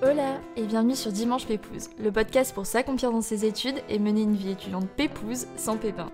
Hola 0.00 0.40
et 0.56 0.62
bienvenue 0.62 0.94
sur 0.94 1.10
Dimanche 1.10 1.46
Pépouze, 1.46 1.90
le 1.98 2.12
podcast 2.12 2.54
pour 2.54 2.66
s'accomplir 2.66 3.10
dans 3.10 3.20
ses 3.20 3.44
études 3.44 3.82
et 3.88 3.98
mener 3.98 4.22
une 4.22 4.36
vie 4.36 4.52
étudiante 4.52 4.88
pépouze 4.88 5.46
sans 5.56 5.76
pépin. 5.76 6.10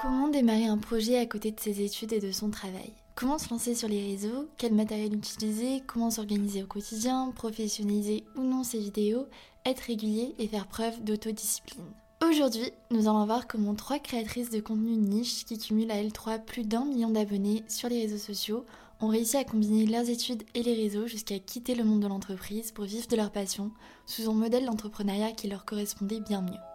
Comment 0.00 0.28
démarrer 0.28 0.66
un 0.66 0.78
projet 0.78 1.18
à 1.18 1.26
côté 1.26 1.50
de 1.50 1.60
ses 1.60 1.82
études 1.82 2.12
et 2.12 2.20
de 2.20 2.32
son 2.32 2.50
travail? 2.50 2.92
Comment 3.16 3.38
se 3.38 3.48
lancer 3.50 3.76
sur 3.76 3.88
les 3.88 4.04
réseaux 4.04 4.48
Quel 4.58 4.74
matériel 4.74 5.14
utiliser 5.14 5.84
Comment 5.86 6.10
s'organiser 6.10 6.64
au 6.64 6.66
quotidien 6.66 7.30
Professionnaliser 7.32 8.24
ou 8.36 8.42
non 8.42 8.64
ses 8.64 8.80
vidéos 8.80 9.26
Être 9.64 9.82
régulier 9.82 10.34
et 10.40 10.48
faire 10.48 10.66
preuve 10.66 11.00
d'autodiscipline 11.04 11.84
Aujourd'hui, 12.28 12.72
nous 12.90 13.06
allons 13.06 13.24
voir 13.24 13.46
comment 13.46 13.76
trois 13.76 14.00
créatrices 14.00 14.50
de 14.50 14.58
contenu 14.58 14.96
niche 14.96 15.44
qui 15.44 15.58
cumulent 15.58 15.92
à 15.92 16.02
L3 16.02 16.44
plus 16.44 16.64
d'un 16.64 16.86
million 16.86 17.10
d'abonnés 17.10 17.62
sur 17.68 17.88
les 17.88 18.00
réseaux 18.00 18.18
sociaux 18.18 18.64
ont 19.00 19.08
réussi 19.08 19.36
à 19.36 19.44
combiner 19.44 19.86
leurs 19.86 20.08
études 20.08 20.42
et 20.54 20.64
les 20.64 20.74
réseaux 20.74 21.06
jusqu'à 21.06 21.38
quitter 21.38 21.76
le 21.76 21.84
monde 21.84 22.00
de 22.00 22.08
l'entreprise 22.08 22.72
pour 22.72 22.84
vivre 22.84 23.06
de 23.06 23.16
leur 23.16 23.30
passion 23.30 23.70
sous 24.06 24.28
un 24.28 24.34
modèle 24.34 24.64
d'entrepreneuriat 24.64 25.32
qui 25.32 25.46
leur 25.46 25.64
correspondait 25.64 26.20
bien 26.20 26.42
mieux. 26.42 26.73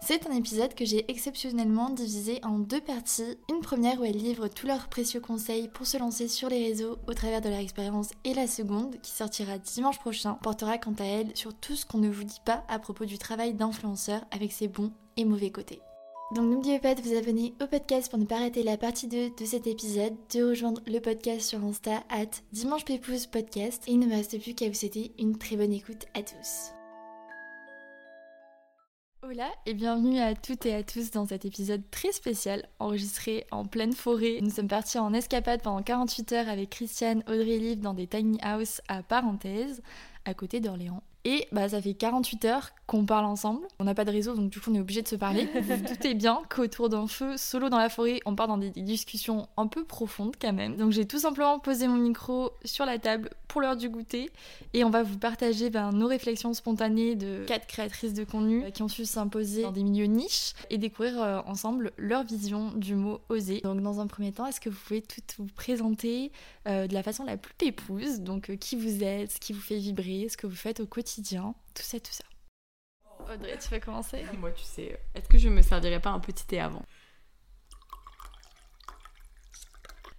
C'est 0.00 0.26
un 0.26 0.32
épisode 0.32 0.74
que 0.74 0.84
j'ai 0.84 1.10
exceptionnellement 1.10 1.90
divisé 1.90 2.40
en 2.42 2.58
deux 2.58 2.80
parties. 2.80 3.36
Une 3.50 3.60
première 3.60 4.00
où 4.00 4.04
elles 4.04 4.16
livrent 4.16 4.48
tous 4.48 4.66
leurs 4.66 4.88
précieux 4.88 5.20
conseils 5.20 5.68
pour 5.68 5.86
se 5.86 5.98
lancer 5.98 6.28
sur 6.28 6.48
les 6.48 6.64
réseaux 6.64 6.96
au 7.06 7.14
travers 7.14 7.40
de 7.40 7.48
leur 7.48 7.58
expérience 7.58 8.10
et 8.24 8.32
la 8.32 8.46
seconde, 8.46 9.00
qui 9.02 9.10
sortira 9.10 9.58
dimanche 9.58 9.98
prochain, 9.98 10.38
portera 10.42 10.78
quant 10.78 10.94
à 10.98 11.04
elle 11.04 11.36
sur 11.36 11.52
tout 11.52 11.76
ce 11.76 11.84
qu'on 11.84 11.98
ne 11.98 12.08
vous 12.08 12.24
dit 12.24 12.40
pas 12.44 12.64
à 12.68 12.78
propos 12.78 13.04
du 13.04 13.18
travail 13.18 13.54
d'influenceur 13.54 14.24
avec 14.30 14.52
ses 14.52 14.68
bons 14.68 14.92
et 15.16 15.24
mauvais 15.24 15.50
côtés. 15.50 15.82
Donc 16.34 16.50
n'oubliez 16.50 16.78
pas 16.78 16.94
de 16.94 17.00
vous 17.00 17.16
abonner 17.16 17.54
au 17.62 17.66
podcast 17.66 18.10
pour 18.10 18.18
ne 18.18 18.26
pas 18.26 18.38
rater 18.38 18.62
la 18.62 18.76
partie 18.76 19.08
2 19.08 19.30
de 19.38 19.44
cet 19.44 19.66
épisode, 19.66 20.14
de 20.34 20.42
rejoindre 20.42 20.82
le 20.86 21.00
podcast 21.00 21.40
sur 21.40 21.64
Insta 21.64 22.02
at 22.10 22.30
Dimanche 22.52 22.84
Podcast 22.84 23.82
et 23.86 23.92
il 23.92 23.98
ne 23.98 24.06
me 24.06 24.14
reste 24.14 24.40
plus 24.40 24.54
qu'à 24.54 24.68
vous 24.68 24.74
souhaiter 24.74 25.12
une 25.18 25.38
très 25.38 25.56
bonne 25.56 25.72
écoute 25.72 26.06
à 26.14 26.22
tous. 26.22 26.77
Hola 29.20 29.50
et 29.66 29.74
bienvenue 29.74 30.20
à 30.20 30.36
toutes 30.36 30.64
et 30.64 30.76
à 30.76 30.84
tous 30.84 31.10
dans 31.10 31.26
cet 31.26 31.44
épisode 31.44 31.82
très 31.90 32.12
spécial 32.12 32.68
enregistré 32.78 33.46
en 33.50 33.64
pleine 33.64 33.92
forêt. 33.92 34.38
Nous 34.40 34.50
sommes 34.50 34.68
partis 34.68 34.96
en 34.96 35.12
escapade 35.12 35.60
pendant 35.60 35.82
48 35.82 36.32
heures 36.34 36.48
avec 36.48 36.70
Christiane, 36.70 37.24
Audrey 37.26 37.56
et 37.56 37.58
Liv 37.58 37.80
dans 37.80 37.94
des 37.94 38.06
tiny 38.06 38.38
house 38.42 38.80
à 38.86 39.02
Parenthèse, 39.02 39.82
à 40.24 40.34
côté 40.34 40.60
d'Orléans. 40.60 41.02
Et 41.24 41.46
bah, 41.52 41.68
ça 41.68 41.82
fait 41.82 41.94
48 41.94 42.44
heures 42.44 42.70
qu'on 42.86 43.04
parle 43.04 43.26
ensemble. 43.26 43.66
On 43.78 43.84
n'a 43.84 43.94
pas 43.94 44.04
de 44.04 44.10
réseau, 44.10 44.34
donc 44.34 44.50
du 44.50 44.60
coup, 44.60 44.70
on 44.70 44.74
est 44.74 44.80
obligé 44.80 45.02
de 45.02 45.08
se 45.08 45.16
parler. 45.16 45.48
Vous 45.54 45.76
vous 45.76 45.82
doutez 45.82 46.14
bien 46.14 46.40
qu'autour 46.48 46.88
d'un 46.88 47.06
feu, 47.06 47.36
solo 47.36 47.68
dans 47.68 47.78
la 47.78 47.90
forêt, 47.90 48.20
on 48.24 48.34
part 48.34 48.48
dans 48.48 48.56
des 48.56 48.70
discussions 48.70 49.48
un 49.56 49.66
peu 49.66 49.84
profondes 49.84 50.34
quand 50.40 50.52
même. 50.52 50.76
Donc 50.76 50.92
j'ai 50.92 51.06
tout 51.06 51.18
simplement 51.18 51.58
posé 51.58 51.86
mon 51.86 51.96
micro 51.96 52.52
sur 52.64 52.86
la 52.86 52.98
table 52.98 53.30
pour 53.46 53.60
l'heure 53.60 53.76
du 53.76 53.88
goûter 53.88 54.30
et 54.74 54.84
on 54.84 54.90
va 54.90 55.02
vous 55.02 55.18
partager 55.18 55.70
ben, 55.70 55.90
nos 55.90 56.06
réflexions 56.06 56.52
spontanées 56.54 57.14
de 57.14 57.44
quatre 57.46 57.66
créatrices 57.66 58.14
de 58.14 58.24
contenu 58.24 58.70
qui 58.72 58.82
ont 58.82 58.88
su 58.88 59.04
s'imposer 59.04 59.62
dans 59.62 59.72
des 59.72 59.82
milieux 59.82 60.06
niches 60.06 60.52
et 60.70 60.78
découvrir 60.78 61.20
euh, 61.20 61.40
ensemble 61.46 61.92
leur 61.96 62.24
vision 62.24 62.72
du 62.72 62.94
mot 62.94 63.20
oser. 63.28 63.60
Donc 63.62 63.82
dans 63.82 64.00
un 64.00 64.06
premier 64.06 64.32
temps, 64.32 64.46
est-ce 64.46 64.60
que 64.60 64.70
vous 64.70 64.78
pouvez 64.86 65.02
toutes 65.02 65.34
vous 65.38 65.46
présenter 65.54 66.30
euh, 66.66 66.86
de 66.86 66.94
la 66.94 67.02
façon 67.02 67.24
la 67.24 67.36
plus 67.36 67.54
pépouse? 67.54 68.20
Donc 68.20 68.50
euh, 68.50 68.56
qui 68.56 68.76
vous 68.76 69.02
êtes, 69.02 69.32
ce 69.32 69.40
qui 69.40 69.52
vous 69.52 69.60
fait 69.60 69.78
vibrer, 69.78 70.28
ce 70.30 70.36
que 70.36 70.46
vous 70.46 70.56
faites 70.56 70.80
au 70.80 70.86
quotidien, 70.86 71.07
tout 71.16 71.82
ça, 71.82 72.00
tout 72.00 72.12
ça. 72.12 72.24
Audrey, 73.32 73.58
tu 73.58 73.68
veux 73.70 73.80
commencer? 73.80 74.24
Moi, 74.38 74.52
tu 74.52 74.64
sais, 74.64 74.98
est-ce 75.14 75.28
que 75.28 75.38
je 75.38 75.48
me 75.48 75.62
servirais 75.62 76.00
pas 76.00 76.10
un 76.10 76.20
petit 76.20 76.46
thé 76.46 76.60
avant? 76.60 76.84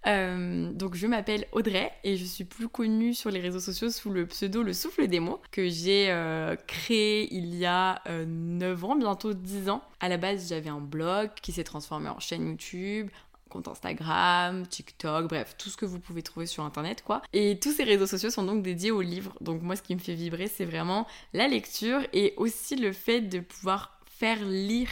Euh, 0.06 0.72
donc 0.72 0.94
je 0.94 1.06
m'appelle 1.06 1.46
Audrey 1.52 1.92
et 2.04 2.16
je 2.16 2.24
suis 2.24 2.44
plus 2.44 2.68
connue 2.68 3.12
sur 3.12 3.30
les 3.30 3.38
réseaux 3.38 3.60
sociaux 3.60 3.90
sous 3.90 4.10
le 4.10 4.24
pseudo 4.26 4.62
Le 4.62 4.72
Souffle 4.72 5.06
des 5.08 5.20
mots 5.20 5.42
que 5.50 5.68
j'ai 5.68 6.10
euh, 6.10 6.56
créé 6.66 7.28
il 7.34 7.54
y 7.54 7.66
a 7.66 8.02
9 8.08 8.82
euh, 8.82 8.86
ans, 8.86 8.96
bientôt 8.96 9.34
10 9.34 9.68
ans. 9.68 9.82
À 10.00 10.08
la 10.08 10.16
base 10.16 10.48
j'avais 10.48 10.70
un 10.70 10.80
blog 10.80 11.30
qui 11.42 11.52
s'est 11.52 11.64
transformé 11.64 12.08
en 12.08 12.18
chaîne 12.18 12.48
YouTube, 12.48 13.10
compte 13.50 13.68
Instagram, 13.68 14.66
TikTok, 14.66 15.28
bref, 15.28 15.54
tout 15.58 15.68
ce 15.68 15.76
que 15.76 15.84
vous 15.84 16.00
pouvez 16.00 16.22
trouver 16.22 16.46
sur 16.46 16.64
internet 16.64 17.02
quoi. 17.04 17.20
Et 17.32 17.58
tous 17.60 17.72
ces 17.72 17.84
réseaux 17.84 18.06
sociaux 18.06 18.30
sont 18.30 18.44
donc 18.44 18.62
dédiés 18.62 18.90
aux 18.90 19.02
livres. 19.02 19.34
Donc 19.40 19.62
moi 19.62 19.76
ce 19.76 19.82
qui 19.82 19.94
me 19.94 20.00
fait 20.00 20.14
vibrer 20.14 20.48
c'est 20.48 20.64
vraiment 20.64 21.06
la 21.34 21.48
lecture 21.48 22.00
et 22.12 22.34
aussi 22.36 22.76
le 22.76 22.92
fait 22.92 23.20
de 23.20 23.40
pouvoir 23.40 24.00
faire 24.06 24.42
lire 24.44 24.88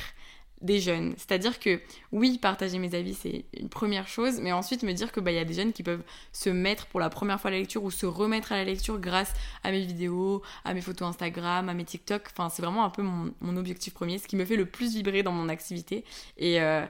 des 0.61 0.81
jeunes. 0.81 1.15
C'est-à-dire 1.17 1.59
que 1.59 1.81
oui, 2.13 2.39
partager 2.39 2.79
mes 2.79 2.95
avis, 2.95 3.15
c'est 3.15 3.45
une 3.59 3.69
première 3.69 4.09
chose, 4.09 4.41
mais 4.41 4.53
ensuite 4.53 4.83
me 4.83 4.93
dire 4.93 5.13
que 5.13 5.21
bah 5.21 5.31
y 5.31 5.39
a 5.39 5.45
des 5.45 5.55
jeunes 5.55 5.73
qui 5.73 5.83
peuvent 5.83 6.03
se 6.33 6.51
mettre 6.51 6.87
pour 6.87 7.01
la 7.01 7.11
première 7.11 7.41
fois 7.41 7.49
à 7.49 7.53
la 7.53 7.59
lecture 7.59 7.85
ou 7.85 7.91
se 7.91 8.07
remettre 8.07 8.53
à 8.53 8.57
la 8.57 8.65
lecture 8.65 8.99
grâce 8.99 9.33
à 9.63 9.71
mes 9.71 9.85
vidéos, 9.85 10.43
à 10.65 10.75
mes 10.75 10.81
photos 10.81 11.09
Instagram, 11.09 11.69
à 11.69 11.75
mes 11.75 11.85
TikTok. 11.85 12.29
Enfin, 12.33 12.49
c'est 12.49 12.63
vraiment 12.63 12.85
un 12.85 12.91
peu 12.91 13.03
mon, 13.03 13.57
objectif 13.57 13.95
premier, 13.95 14.19
ce 14.19 14.29
qui 14.29 14.37
me 14.37 14.45
fait 14.45 14.57
le 14.57 14.67
plus 14.67 14.95
vibrer 14.95 15.23
dans 15.23 15.33
mon 15.33 15.49
activité. 15.49 16.05
Et, 16.37 16.61
euh, 16.61 16.85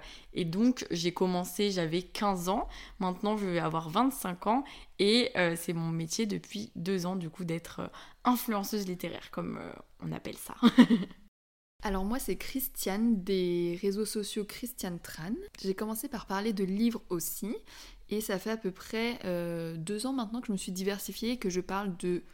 donc 0.45 0.87
j'ai 0.91 1.13
commencé, 1.13 1.71
j'avais 1.71 2.03
15 2.03 2.49
ans, 2.49 2.69
maintenant 3.01 3.37
je 3.37 3.47
vais 3.47 3.59
avoir 3.59 3.91
25 3.91 4.47
ans 4.47 4.65
et 5.01 5.31
euh, 5.37 5.57
c'est 5.57 5.73
mon 5.73 5.89
métier 5.89 6.27
depuis 6.27 6.71
deux 6.77 7.07
ans 7.07 7.17
du 7.17 7.29
coup 7.29 7.45
d'être 7.45 7.81
euh, 7.81 7.89
influenceuse 8.25 8.87
littéraire 8.87 9.31
comme 9.33 9.59
on 10.01 10.13
appelle 10.13 10.37
ça. 10.37 10.55
Alors 11.85 12.05
moi 12.05 12.19
c'est 12.19 12.35
Christiane 12.35 13.23
des 13.23 13.79
réseaux 13.81 14.05
sociaux 14.05 14.45
Christiane 14.45 14.99
Tran. 14.99 15.35
J'ai 15.63 15.75
commencé 15.75 16.09
par 16.09 16.27
parler 16.27 16.53
de 16.53 16.65
livres 16.65 17.03
aussi 17.09 17.55
et 18.11 18.21
ça 18.21 18.41
fait 18.41 18.51
à 18.51 18.57
peu 18.57 18.73
près 18.73 19.21
euh, 19.25 19.77
deux 19.77 20.05
ans 20.05 20.13
maintenant 20.13 20.41
que 20.41 20.49
je 20.49 20.53
me 20.53 20.57
suis 20.57 20.73
diversifiée 20.73 21.33
et 21.33 21.37
que 21.39 21.51
je 21.51 21.61
parle 21.61 21.97
de 21.99 22.25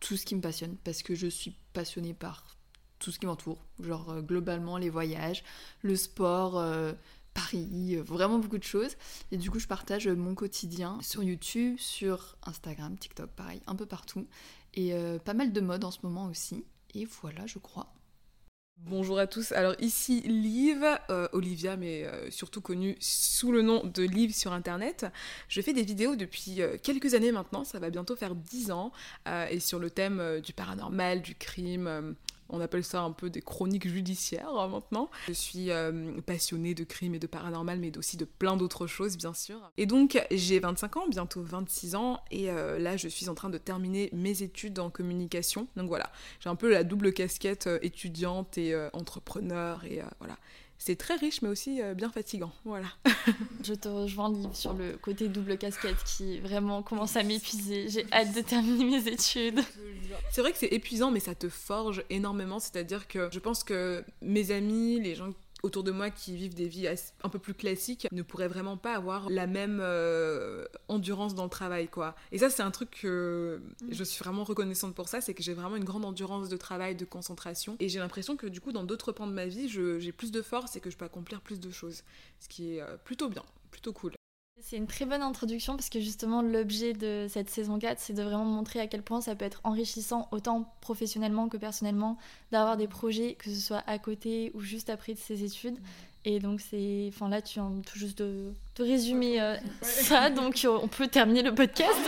tout 0.00 0.16
ce 0.16 0.26
qui 0.26 0.34
me 0.34 0.40
passionne 0.40 0.76
parce 0.82 1.04
que 1.04 1.14
je 1.14 1.28
suis 1.28 1.54
passionnée 1.74 2.12
par 2.12 2.56
tout 2.98 3.12
ce 3.12 3.20
qui 3.20 3.26
m'entoure, 3.26 3.64
genre 3.78 4.10
euh, 4.10 4.20
globalement 4.20 4.78
les 4.78 4.90
voyages, 4.90 5.44
le 5.82 5.94
sport, 5.94 6.58
euh, 6.58 6.92
Paris, 7.34 7.94
vraiment 7.98 8.40
beaucoup 8.40 8.58
de 8.58 8.64
choses. 8.64 8.96
Et 9.30 9.36
du 9.36 9.48
coup 9.48 9.60
je 9.60 9.68
partage 9.68 10.08
mon 10.08 10.34
quotidien 10.34 10.98
sur 11.02 11.22
YouTube, 11.22 11.78
sur 11.78 12.36
Instagram, 12.42 12.98
TikTok, 12.98 13.30
pareil, 13.30 13.60
un 13.68 13.76
peu 13.76 13.86
partout. 13.86 14.26
Et 14.74 14.92
pas 15.24 15.34
mal 15.34 15.52
de 15.52 15.60
mode 15.60 15.84
en 15.84 15.92
ce 15.92 16.00
moment 16.02 16.26
aussi. 16.26 16.64
Et 16.94 17.04
voilà 17.04 17.46
je 17.46 17.60
crois. 17.60 17.92
Bonjour 18.86 19.18
à 19.18 19.26
tous, 19.26 19.52
alors 19.52 19.74
ici 19.80 20.20
Liv, 20.20 20.84
euh, 21.10 21.28
Olivia 21.32 21.76
mais 21.76 22.04
euh, 22.04 22.30
surtout 22.30 22.60
connue 22.60 22.96
sous 23.00 23.50
le 23.50 23.60
nom 23.60 23.82
de 23.84 24.02
Liv 24.04 24.32
sur 24.32 24.52
internet. 24.52 25.04
Je 25.48 25.60
fais 25.60 25.72
des 25.72 25.82
vidéos 25.82 26.14
depuis 26.14 26.62
euh, 26.62 26.76
quelques 26.80 27.14
années 27.14 27.32
maintenant, 27.32 27.64
ça 27.64 27.80
va 27.80 27.90
bientôt 27.90 28.14
faire 28.14 28.36
10 28.36 28.70
ans, 28.70 28.92
et 29.50 29.58
sur 29.60 29.78
le 29.78 29.90
thème 29.90 30.40
du 30.42 30.52
paranormal, 30.52 31.22
du 31.22 31.34
crime, 31.34 32.14
on 32.48 32.60
appelle 32.60 32.84
ça 32.84 33.02
un 33.02 33.12
peu 33.12 33.30
des 33.30 33.42
chroniques 33.42 33.88
judiciaires 33.88 34.48
hein, 34.48 34.68
maintenant. 34.68 35.10
Je 35.26 35.32
suis 35.32 35.70
euh, 35.70 36.20
passionnée 36.22 36.74
de 36.74 36.84
crime 36.84 37.14
et 37.14 37.18
de 37.18 37.26
paranormal, 37.26 37.78
mais 37.78 37.96
aussi 37.98 38.16
de 38.16 38.24
plein 38.24 38.56
d'autres 38.56 38.86
choses, 38.86 39.16
bien 39.16 39.34
sûr. 39.34 39.58
Et 39.76 39.86
donc, 39.86 40.22
j'ai 40.30 40.58
25 40.58 40.96
ans, 40.96 41.08
bientôt 41.08 41.42
26 41.42 41.94
ans, 41.94 42.20
et 42.30 42.50
euh, 42.50 42.78
là, 42.78 42.96
je 42.96 43.08
suis 43.08 43.28
en 43.28 43.34
train 43.34 43.50
de 43.50 43.58
terminer 43.58 44.10
mes 44.12 44.42
études 44.42 44.78
en 44.78 44.90
communication. 44.90 45.68
Donc 45.76 45.88
voilà, 45.88 46.10
j'ai 46.40 46.48
un 46.48 46.56
peu 46.56 46.70
la 46.70 46.84
double 46.84 47.12
casquette 47.12 47.66
euh, 47.66 47.78
étudiante 47.82 48.58
et 48.58 48.74
entrepreneur, 48.92 49.84
et 49.84 50.02
voilà 50.18 50.36
c'est 50.78 50.96
très 50.96 51.16
riche 51.16 51.42
mais 51.42 51.48
aussi 51.48 51.82
euh, 51.82 51.94
bien 51.94 52.08
fatigant. 52.10 52.52
Voilà. 52.64 52.86
je 53.64 53.74
te 53.74 53.88
rejoins 53.88 54.32
livre 54.32 54.54
sur 54.54 54.72
le 54.72 54.96
côté 54.96 55.28
double 55.28 55.58
casquette 55.58 56.02
qui 56.04 56.38
vraiment 56.38 56.82
commence 56.82 57.16
à 57.16 57.22
m'épuiser. 57.24 57.88
J'ai 57.88 58.06
hâte 58.12 58.34
de 58.34 58.40
terminer 58.40 58.84
mes 58.84 59.08
études. 59.08 59.60
C'est 60.30 60.40
vrai 60.42 60.52
que 60.52 60.58
c'est 60.58 60.72
épuisant 60.72 61.10
mais 61.10 61.20
ça 61.20 61.34
te 61.34 61.48
forge 61.48 62.04
énormément, 62.10 62.58
c'est-à-dire 62.58 63.08
que 63.08 63.28
je 63.32 63.38
pense 63.38 63.64
que 63.64 64.04
mes 64.22 64.50
amis, 64.50 65.00
les 65.00 65.14
gens 65.14 65.32
autour 65.62 65.82
de 65.82 65.90
moi 65.90 66.10
qui 66.10 66.36
vivent 66.36 66.54
des 66.54 66.68
vies 66.68 66.88
un 67.22 67.28
peu 67.28 67.38
plus 67.38 67.54
classiques 67.54 68.06
ne 68.12 68.22
pourraient 68.22 68.48
vraiment 68.48 68.76
pas 68.76 68.94
avoir 68.94 69.28
la 69.28 69.46
même 69.46 69.80
euh, 69.82 70.64
endurance 70.88 71.34
dans 71.34 71.44
le 71.44 71.50
travail 71.50 71.88
quoi. 71.88 72.14
Et 72.32 72.38
ça 72.38 72.50
c'est 72.50 72.62
un 72.62 72.70
truc 72.70 72.90
que 73.02 73.60
mm. 73.82 73.86
je 73.90 74.04
suis 74.04 74.22
vraiment 74.22 74.44
reconnaissante 74.44 74.94
pour 74.94 75.08
ça, 75.08 75.20
c'est 75.20 75.34
que 75.34 75.42
j'ai 75.42 75.54
vraiment 75.54 75.76
une 75.76 75.84
grande 75.84 76.04
endurance 76.04 76.48
de 76.48 76.56
travail, 76.56 76.94
de 76.94 77.04
concentration 77.04 77.76
et 77.80 77.88
j'ai 77.88 77.98
l'impression 77.98 78.36
que 78.36 78.46
du 78.46 78.60
coup 78.60 78.72
dans 78.72 78.84
d'autres 78.84 79.12
pans 79.12 79.26
de 79.26 79.32
ma 79.32 79.46
vie 79.46 79.68
j'ai 79.68 80.12
plus 80.12 80.30
de 80.30 80.42
force 80.42 80.76
et 80.76 80.80
que 80.80 80.90
je 80.90 80.96
peux 80.96 81.04
accomplir 81.04 81.40
plus 81.40 81.60
de 81.60 81.70
choses, 81.70 82.02
ce 82.38 82.48
qui 82.48 82.76
est 82.76 82.80
euh, 82.80 82.96
plutôt 82.96 83.28
bien, 83.28 83.42
plutôt 83.70 83.92
cool. 83.92 84.17
C'est 84.60 84.76
une 84.76 84.86
très 84.86 85.04
bonne 85.04 85.22
introduction 85.22 85.76
parce 85.76 85.88
que 85.88 86.00
justement 86.00 86.42
l'objet 86.42 86.92
de 86.92 87.26
cette 87.28 87.48
saison 87.48 87.78
4 87.78 87.98
c'est 87.98 88.12
de 88.12 88.22
vraiment 88.22 88.44
montrer 88.44 88.80
à 88.80 88.86
quel 88.86 89.02
point 89.02 89.20
ça 89.20 89.34
peut 89.34 89.44
être 89.44 89.60
enrichissant 89.64 90.28
autant 90.30 90.74
professionnellement 90.80 91.48
que 91.48 91.56
personnellement 91.56 92.18
d'avoir 92.50 92.76
des 92.76 92.88
projets 92.88 93.34
que 93.34 93.50
ce 93.50 93.60
soit 93.60 93.82
à 93.86 93.98
côté 93.98 94.50
ou 94.54 94.60
juste 94.60 94.90
après 94.90 95.14
de 95.14 95.18
ses 95.18 95.44
études. 95.44 95.78
Et 96.24 96.40
donc, 96.40 96.60
c'est. 96.60 97.06
Enfin, 97.08 97.28
là, 97.28 97.40
tu 97.40 97.54
viens 97.54 97.72
tout 97.86 97.98
juste 97.98 98.18
de, 98.18 98.52
de 98.76 98.82
résumer 98.82 99.40
euh, 99.40 99.56
ça, 99.80 100.30
donc 100.30 100.62
euh, 100.64 100.78
on 100.82 100.88
peut 100.88 101.06
terminer 101.06 101.42
le 101.42 101.54
podcast. 101.54 101.98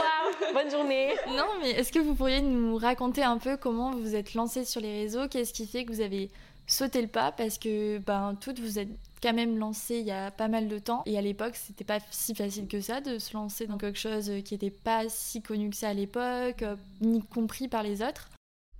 Bonne 0.52 0.70
journée. 0.70 1.14
Non, 1.28 1.46
mais 1.60 1.70
est-ce 1.70 1.92
que 1.92 2.00
vous 2.00 2.14
pourriez 2.14 2.42
nous 2.42 2.76
raconter 2.76 3.22
un 3.22 3.38
peu 3.38 3.56
comment 3.56 3.92
vous 3.92 4.00
vous 4.00 4.16
êtes 4.16 4.34
lancé 4.34 4.64
sur 4.64 4.80
les 4.80 5.02
réseaux? 5.02 5.28
Qu'est-ce 5.28 5.52
qui 5.54 5.66
fait 5.66 5.84
que 5.84 5.92
vous 5.92 6.00
avez 6.00 6.30
sauté 6.70 7.02
le 7.02 7.08
pas 7.08 7.32
Parce 7.32 7.58
que, 7.58 7.98
ben, 7.98 8.36
toutes 8.40 8.60
vous 8.60 8.78
êtes 8.78 8.88
quand 9.22 9.34
même 9.34 9.58
lancées 9.58 9.98
il 9.98 10.06
y 10.06 10.10
a 10.10 10.30
pas 10.30 10.48
mal 10.48 10.68
de 10.68 10.78
temps. 10.78 11.02
Et 11.06 11.18
à 11.18 11.22
l'époque, 11.22 11.54
c'était 11.54 11.84
pas 11.84 11.98
si 12.10 12.34
facile 12.34 12.68
que 12.68 12.80
ça 12.80 13.00
de 13.00 13.18
se 13.18 13.34
lancer 13.34 13.66
dans 13.66 13.78
quelque 13.78 13.98
chose 13.98 14.30
qui 14.44 14.54
n'était 14.54 14.70
pas 14.70 15.08
si 15.08 15.42
connu 15.42 15.70
que 15.70 15.76
ça 15.76 15.88
à 15.88 15.94
l'époque, 15.94 16.62
euh, 16.62 16.76
ni 17.00 17.22
compris 17.22 17.68
par 17.68 17.82
les 17.82 18.02
autres. 18.02 18.28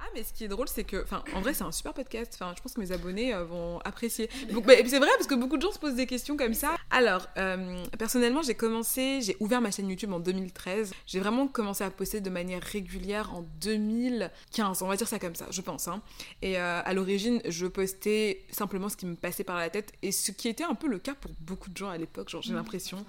Ah, 0.03 0.07
mais 0.15 0.23
ce 0.23 0.33
qui 0.33 0.45
est 0.45 0.49
drôle, 0.49 0.67
c'est 0.67 0.85
que, 0.85 1.03
enfin, 1.03 1.23
en 1.35 1.43
vrai, 1.43 1.53
c'est 1.53 1.63
un 1.63 1.73
super 1.73 1.93
podcast. 1.93 2.33
Enfin, 2.35 2.55
je 2.57 2.63
pense 2.63 2.73
que 2.73 2.81
mes 2.81 2.91
abonnés 2.91 3.35
euh, 3.35 3.45
vont 3.45 3.81
apprécier. 3.81 4.31
Donc, 4.51 4.65
bah, 4.65 4.73
c'est 4.87 4.99
vrai 4.99 5.11
parce 5.19 5.27
que 5.27 5.35
beaucoup 5.35 5.59
de 5.59 5.63
gens 5.63 5.73
se 5.73 5.79
posent 5.79 5.95
des 5.95 6.07
questions 6.07 6.39
comme 6.39 6.55
ça. 6.55 6.75
Alors, 6.91 7.29
euh, 7.37 7.85
personnellement, 7.99 8.41
j'ai 8.41 8.55
commencé, 8.55 9.21
j'ai 9.21 9.37
ouvert 9.41 9.61
ma 9.61 9.71
chaîne 9.71 9.91
YouTube 9.91 10.11
en 10.15 10.19
2013. 10.19 10.95
J'ai 11.07 11.21
vraiment 11.21 11.49
commencé 11.49 11.85
à 11.85 11.91
poster 11.91 12.23
de 12.23 12.31
manière 12.31 12.63
régulière 12.63 13.35
en 13.35 13.43
2015. 13.61 14.81
On 14.81 14.89
va 14.89 14.97
dire 14.97 15.07
ça 15.07 15.19
comme 15.19 15.35
ça, 15.35 15.47
je 15.51 15.61
pense. 15.61 15.87
Hein. 15.87 16.01
Et 16.41 16.59
euh, 16.59 16.81
à 16.83 16.95
l'origine, 16.95 17.43
je 17.47 17.67
postais 17.67 18.47
simplement 18.51 18.89
ce 18.89 18.97
qui 18.97 19.05
me 19.05 19.17
passait 19.17 19.45
par 19.45 19.59
la 19.59 19.69
tête 19.69 19.93
et 20.01 20.13
ce 20.13 20.33
qui 20.33 20.49
était 20.49 20.65
un 20.65 20.75
peu 20.75 20.89
le 20.89 20.99
cas 20.99 21.15
pour 21.15 21.33
beaucoup 21.41 21.69
de 21.69 21.77
gens 21.77 21.91
à 21.91 21.99
l'époque. 21.99 22.31
Genre, 22.31 22.41
j'ai 22.41 22.55
l'impression, 22.55 23.05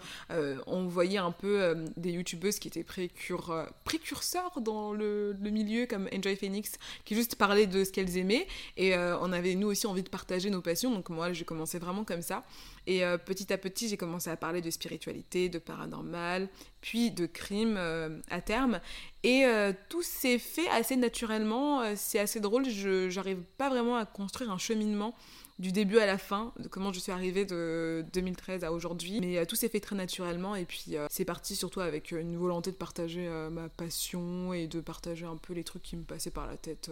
on 0.68 0.88
voyait 0.88 1.20
un 1.20 1.32
peu 1.32 1.86
des 1.96 2.12
YouTubeuses 2.12 2.60
qui 2.60 2.68
étaient 2.68 2.84
précur 2.84 3.68
précurseurs 3.86 4.60
dans 4.60 4.92
le, 4.92 5.34
le 5.34 5.50
milieu 5.52 5.86
comme 5.86 6.10
Enjoy 6.14 6.36
Phoenix 6.36 6.74
qui 7.06 7.16
juste 7.16 7.36
parlaient 7.36 7.68
de 7.68 7.84
ce 7.84 7.92
qu'elles 7.92 8.18
aimaient. 8.18 8.48
Et 8.78 8.96
euh, 8.96 9.18
on 9.20 9.32
avait 9.32 9.56
nous 9.56 9.68
aussi 9.68 9.88
envie 9.88 10.04
de 10.04 10.10
partager 10.10 10.50
nos 10.50 10.62
passions. 10.62 10.92
Donc 10.92 11.10
moi, 11.10 11.34
j'ai 11.34 11.46
commencé 11.46 11.80
vraiment 11.80 12.04
comme 12.04 12.22
ça. 12.22 12.44
Et 12.88 13.04
euh, 13.06 13.18
petit 13.18 13.52
à 13.54 13.58
petit, 13.58 13.88
j'ai 13.90 13.98
commencé 13.98 14.30
à 14.30 14.38
parler 14.38 14.62
de 14.62 14.70
spiritualité, 14.70 15.50
de 15.50 15.60
paranormal, 15.60 16.50
puis 16.82 17.12
de 17.12 17.26
crime 17.26 17.76
euh, 17.78 18.20
à 18.30 18.42
terme. 18.42 18.80
Et 19.24 19.46
tout 19.90 20.02
s'est 20.02 20.40
fait 20.40 20.68
assez 20.70 20.96
naturellement. 20.96 21.96
C'est 21.96 22.18
assez 22.18 22.40
drôle. 22.40 22.68
Je 22.68 23.14
n'arrive 23.16 23.44
pas 23.56 23.70
vraiment 23.70 23.96
à 23.96 24.06
construire 24.08 24.50
un 24.50 24.58
cheminement 24.58 25.14
du 25.62 25.72
début 25.72 26.00
à 26.00 26.06
la 26.06 26.18
fin, 26.18 26.52
de 26.60 26.68
comment 26.68 26.92
je 26.92 27.00
suis 27.00 27.12
arrivée 27.12 27.46
de 27.46 28.04
2013 28.14 28.64
à 28.64 28.72
aujourd'hui. 28.72 29.22
Mais 29.22 29.46
tout 29.46 29.56
s'est 29.56 29.70
fait 29.70 29.80
très 29.80 29.96
naturellement 29.96 30.56
et 30.56 30.66
puis 30.66 30.96
c'est 31.10 31.26
parti 31.26 31.56
surtout 31.56 31.80
avec 31.80 32.12
une 32.12 32.36
volonté 32.36 32.72
de 32.72 32.76
partager 32.76 33.30
ma 33.52 33.70
passion 33.70 34.54
et 34.54 34.68
de 34.68 34.82
partager 34.82 35.26
un 35.26 35.38
peu 35.38 35.54
les 35.54 35.64
trucs 35.64 35.84
qui 35.84 35.96
me 35.96 36.04
passaient 36.04 36.32
par 36.32 36.48
la 36.48 36.58
tête, 36.58 36.90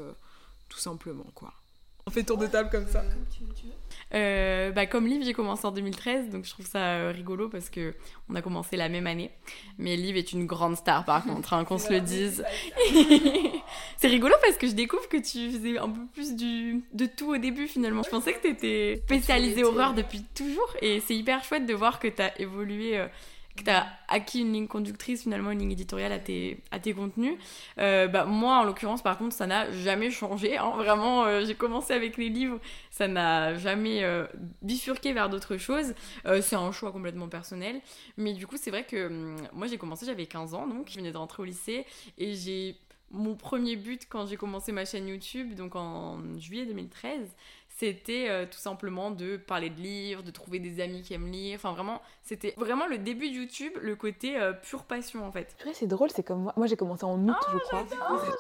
tout 0.70 0.80
simplement 0.80 1.26
quoi. 1.34 1.54
On 2.10 2.12
fait 2.12 2.24
tour 2.24 2.38
de 2.38 2.48
table 2.48 2.72
comme 2.72 2.88
ça. 2.88 3.04
Euh, 4.16 4.72
bah, 4.72 4.88
comme 4.88 5.06
Liv, 5.06 5.22
j'ai 5.24 5.34
commencé 5.34 5.68
en 5.68 5.72
2013, 5.72 6.32
donc 6.32 6.44
je 6.44 6.50
trouve 6.50 6.66
ça 6.66 6.80
euh, 6.80 7.12
rigolo 7.16 7.50
parce 7.50 7.70
que 7.70 7.94
on 8.32 8.34
a 8.34 8.42
commencé 8.42 8.78
la 8.78 8.90
même 8.90 9.06
année. 9.06 9.30
Mais 9.78 9.96
Liv 9.96 10.18
est 10.18 10.34
une 10.34 10.48
grande 10.48 10.76
star 10.76 11.06
par 11.06 11.24
contre, 11.28 11.54
hein, 11.54 11.66
qu'on 11.66 11.78
se 11.78 11.94
le 11.94 12.02
dise. 12.02 12.44
c'est 13.98 14.08
rigolo 14.08 14.34
parce 14.42 14.58
que 14.58 14.66
je 14.66 14.72
découvre 14.72 15.08
que 15.08 15.18
tu 15.18 15.52
faisais 15.52 15.78
un 15.78 15.90
peu 15.90 16.02
plus 16.16 16.36
du, 16.36 16.84
de 16.94 17.06
tout 17.06 17.30
au 17.30 17.38
début 17.38 17.68
finalement. 17.68 18.02
Je 18.02 18.10
pensais 18.10 18.34
que 18.34 18.42
tu 18.42 18.50
étais 18.50 19.04
spécialisée 19.06 19.64
horreur 19.64 19.94
depuis 19.94 20.24
toujours 20.34 20.74
et 20.82 21.00
c'est 21.02 21.16
hyper 21.16 21.44
chouette 21.44 21.68
de 21.68 21.76
voir 21.76 22.00
que 22.00 22.08
tu 22.08 22.24
as 22.24 22.42
évolué. 22.42 23.06
Que 23.60 23.66
tu 23.66 23.70
as 23.72 23.88
acquis 24.08 24.40
une 24.40 24.54
ligne 24.54 24.68
conductrice, 24.68 25.24
finalement 25.24 25.52
une 25.52 25.60
ligne 25.60 25.74
éditoriale 25.74 26.14
à 26.14 26.20
tes, 26.20 26.64
à 26.72 26.80
tes 26.80 26.94
contenus. 26.94 27.36
Euh, 27.78 28.08
bah, 28.08 28.24
moi, 28.24 28.60
en 28.60 28.64
l'occurrence, 28.64 29.02
par 29.02 29.18
contre, 29.18 29.36
ça 29.36 29.48
n'a 29.48 29.70
jamais 29.72 30.12
changé. 30.12 30.58
Hein. 30.58 30.72
Vraiment, 30.78 31.26
euh, 31.26 31.44
j'ai 31.46 31.56
commencé 31.56 31.94
avec 31.94 32.16
les 32.16 32.30
livres, 32.30 32.60
ça 32.90 33.10
n'a 33.10 33.56
jamais 33.56 34.04
euh, 34.04 34.26
bifurqué 34.62 35.12
vers 35.12 35.30
d'autres 35.30 35.58
choses. 35.58 35.94
c'est 36.42 36.56
un 36.56 36.72
choix 36.72 36.94
complètement 36.94 37.28
personnel. 37.28 37.82
Mais 38.16 38.34
du 38.34 38.48
coup, 38.48 38.56
c'est 38.58 38.72
vrai 38.72 38.86
que 38.86 39.08
hum, 39.08 39.36
moi, 39.52 39.68
j'ai 39.68 39.78
commencé, 39.78 40.06
j'avais 40.06 40.26
15 40.26 40.54
ans, 40.54 40.66
donc 40.66 40.88
je 40.90 40.96
venais 40.96 41.12
de 41.12 41.18
rentrer 41.18 41.44
au 41.44 41.46
lycée 41.46 41.86
et 42.18 42.34
j'ai 42.34 42.78
mon 43.12 43.36
premier 43.36 43.76
but 43.76 44.08
quand 44.08 44.28
j'ai 44.28 44.38
commencé 44.38 44.72
ma 44.72 44.86
chaîne 44.86 45.08
YouTube, 45.08 45.56
donc 45.56 45.76
en 45.76 46.20
juillet 46.38 46.66
2013, 46.66 47.36
c'était 47.80 48.26
euh, 48.28 48.46
tout 48.46 48.60
simplement 48.60 49.10
de 49.10 49.38
parler 49.38 49.70
de 49.70 49.80
livres, 49.80 50.22
de 50.22 50.32
trouver 50.32 50.60
des 50.60 50.82
amis 50.82 51.02
qui 51.02 51.14
aiment 51.14 51.32
lire. 51.32 51.56
Enfin, 51.56 51.72
vraiment, 51.72 52.02
c'était 52.24 52.54
vraiment 52.58 52.88
le 52.88 52.98
début 52.98 53.30
de 53.30 53.36
YouTube, 53.36 53.72
le 53.82 53.96
côté 53.96 54.38
euh, 54.38 54.52
pure 54.52 54.84
passion 54.84 55.26
en 55.26 55.32
fait. 55.32 55.56
C'est 55.72 55.88
drôle, 55.88 56.10
c'est 56.14 56.24
comme 56.24 56.42
moi. 56.42 56.54
Moi, 56.58 56.68
j'ai 56.68 56.76
commencé 56.76 57.06
en 57.06 57.18
août, 57.26 57.38
je 57.54 57.58
crois. 57.60 57.86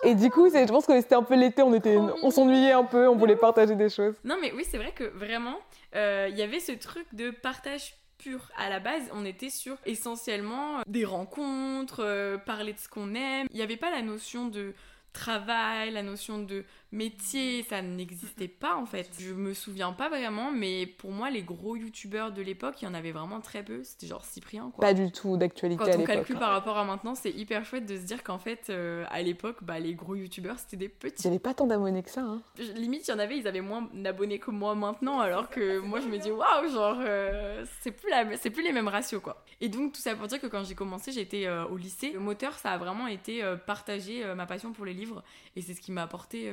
Et 0.04 0.14
du 0.16 0.30
coup, 0.30 0.50
je 0.50 0.66
pense 0.66 0.86
que 0.86 1.00
c'était 1.00 1.16
un 1.16 1.24
peu 1.24 1.36
l'été, 1.36 1.62
on, 1.62 1.74
était, 1.74 1.96
on 1.96 2.32
s'ennuyait 2.32 2.74
un 2.74 2.84
peu, 2.84 3.08
on 3.08 3.16
voulait 3.16 3.38
partager 3.38 3.76
des 3.78 3.90
choses. 3.90 4.16
Non, 4.26 4.36
mais 4.42 4.52
oui, 4.52 4.66
c'est 4.70 4.78
vrai 4.78 4.92
que 4.92 5.06
vraiment, 5.06 5.58
euh, 5.96 6.28
il 6.30 6.38
y 6.38 6.42
avait 6.42 6.60
ce 6.60 6.74
truc 6.74 7.06
de 7.14 7.32
partage 7.32 7.96
pur. 8.18 8.50
À 8.58 8.70
la 8.70 8.82
base, 8.82 9.04
on 9.14 9.24
était 9.24 9.50
sur 9.50 9.78
essentiellement 9.86 10.82
des 10.86 11.06
rencontres, 11.06 12.38
parler 12.46 12.74
de 12.74 12.80
ce 12.80 12.90
qu'on 12.90 13.16
aime. 13.16 13.48
Il 13.52 13.56
n'y 13.56 13.64
avait 13.64 13.78
pas 13.78 13.90
la 13.90 14.02
notion 14.02 14.50
de 14.50 14.74
travail, 15.14 15.92
la 15.92 16.04
notion 16.04 16.40
de 16.40 16.66
métier, 16.92 17.64
ça 17.64 17.82
n'existait 17.82 18.48
pas 18.48 18.76
en 18.76 18.86
fait. 18.86 19.10
Je 19.20 19.34
me 19.34 19.54
souviens 19.54 19.94
pas 19.94 20.10
vraiment, 20.10 20.52
mais 20.52 20.88
pour 20.88 21.12
moi, 21.12 21.30
les 21.30 21.44
gros 21.44 21.76
youtubeurs 21.76 22.32
de 22.32 22.42
l'époque, 22.42 22.82
il 22.82 22.86
y 22.86 22.88
en 22.88 22.94
avait 22.94 23.12
vraiment 23.12 23.42
très 23.42 23.64
peu. 23.64 23.84
C'était 23.84 24.08
genre 24.08 24.26
Cyprien 24.26 24.72
quoi. 24.72 24.82
Pas 24.82 24.94
du 24.94 25.12
tout 25.12 25.38
d'actualité 25.38 25.84
à 25.84 25.86
l'époque. 25.86 26.06
Quand 26.06 26.14
on 26.14 26.16
calcule 26.16 26.38
par 26.38 26.52
rapport 26.52 26.78
à 26.78 26.86
maintenant, 26.86 27.16
c'est 27.16 27.32
hyper 27.32 27.66
chouette 27.66 27.86
de 27.86 27.98
se 27.98 28.04
dire 28.04 28.24
qu'en 28.24 28.40
fait, 28.40 28.68
euh, 28.70 29.06
à 29.10 29.22
l'époque, 29.22 29.58
bah, 29.64 29.80
les 29.80 29.94
gros 29.94 30.16
youtubeurs, 30.16 30.58
c'était 30.58 30.78
des 30.78 30.90
petits. 30.90 31.28
Il 31.28 31.40
pas 31.40 31.54
tant 31.54 31.68
d'abonnés 31.68 32.04
que 32.04 32.10
ça. 32.10 32.22
Hein. 32.22 32.42
Limite, 32.76 33.08
il 33.08 33.12
y 33.12 33.14
en 33.14 33.20
avait, 33.20 33.38
ils 33.38 33.48
avaient 33.48 33.62
moins 33.62 33.88
d'abonnés 33.94 34.40
que 34.40 34.52
moi 34.52 34.76
maintenant, 34.76 35.20
alors 35.20 35.50
que 35.50 35.80
moi, 35.80 36.00
je 36.00 36.08
me 36.08 36.18
dis, 36.18 36.32
waouh, 36.32 36.70
genre, 36.72 36.98
euh, 37.00 37.64
c'est 37.82 37.92
plus, 37.92 38.10
la... 38.10 38.26
plus 38.26 38.64
les 38.64 38.72
mêmes 38.72 38.88
ratios 38.88 39.22
quoi. 39.22 39.44
Et 39.62 39.70
donc, 39.70 39.94
tout 39.94 40.02
ça 40.02 40.16
pour 40.16 40.28
dire 40.28 40.42
que 40.42 40.48
quand 40.48 40.64
j'ai 40.64 40.76
commencé, 40.76 41.12
j'étais 41.12 41.46
euh, 41.46 41.66
au 41.66 41.78
lycée. 41.78 42.12
Le 42.12 42.20
moteur, 42.20 42.54
ça 42.58 42.72
a 42.72 42.78
vraiment 42.78 43.08
été 43.08 43.44
partager 43.66 44.26
ma 44.36 44.46
passion 44.46 44.74
pour 44.74 44.86
les 44.86 44.94
livres, 44.94 45.24
et 45.56 45.62
c'est 45.62 45.74
ce 45.74 45.82
qui 45.82 45.92
m'a 45.92 46.04
apporté 46.04 46.52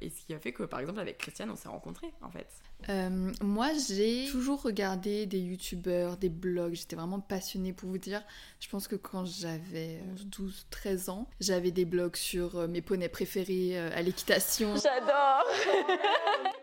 Et 0.00 0.10
ce 0.10 0.20
qui 0.20 0.34
a 0.34 0.38
fait 0.38 0.52
que, 0.52 0.62
par 0.62 0.80
exemple, 0.80 1.00
avec 1.00 1.18
Christiane, 1.18 1.50
on 1.50 1.56
s'est 1.56 1.68
rencontrés, 1.68 2.12
en 2.22 2.30
fait. 2.30 2.48
Euh, 2.88 3.32
moi, 3.42 3.70
j'ai 3.88 4.26
toujours 4.30 4.62
regardé 4.62 5.26
des 5.26 5.40
youtubeurs, 5.40 6.16
des 6.16 6.28
blogs. 6.28 6.74
J'étais 6.74 6.96
vraiment 6.96 7.20
passionnée 7.20 7.72
pour 7.72 7.88
vous 7.88 7.98
dire. 7.98 8.22
Je 8.60 8.68
pense 8.68 8.88
que 8.88 8.96
quand 8.96 9.24
j'avais 9.24 10.00
12, 10.26 10.66
13 10.70 11.08
ans, 11.08 11.28
j'avais 11.40 11.70
des 11.70 11.84
blogs 11.84 12.16
sur 12.16 12.56
euh, 12.56 12.66
mes 12.66 12.82
poneys 12.82 13.08
préférés 13.08 13.78
euh, 13.78 13.90
à 13.94 14.02
l'équitation. 14.02 14.74
J'adore 14.82 15.44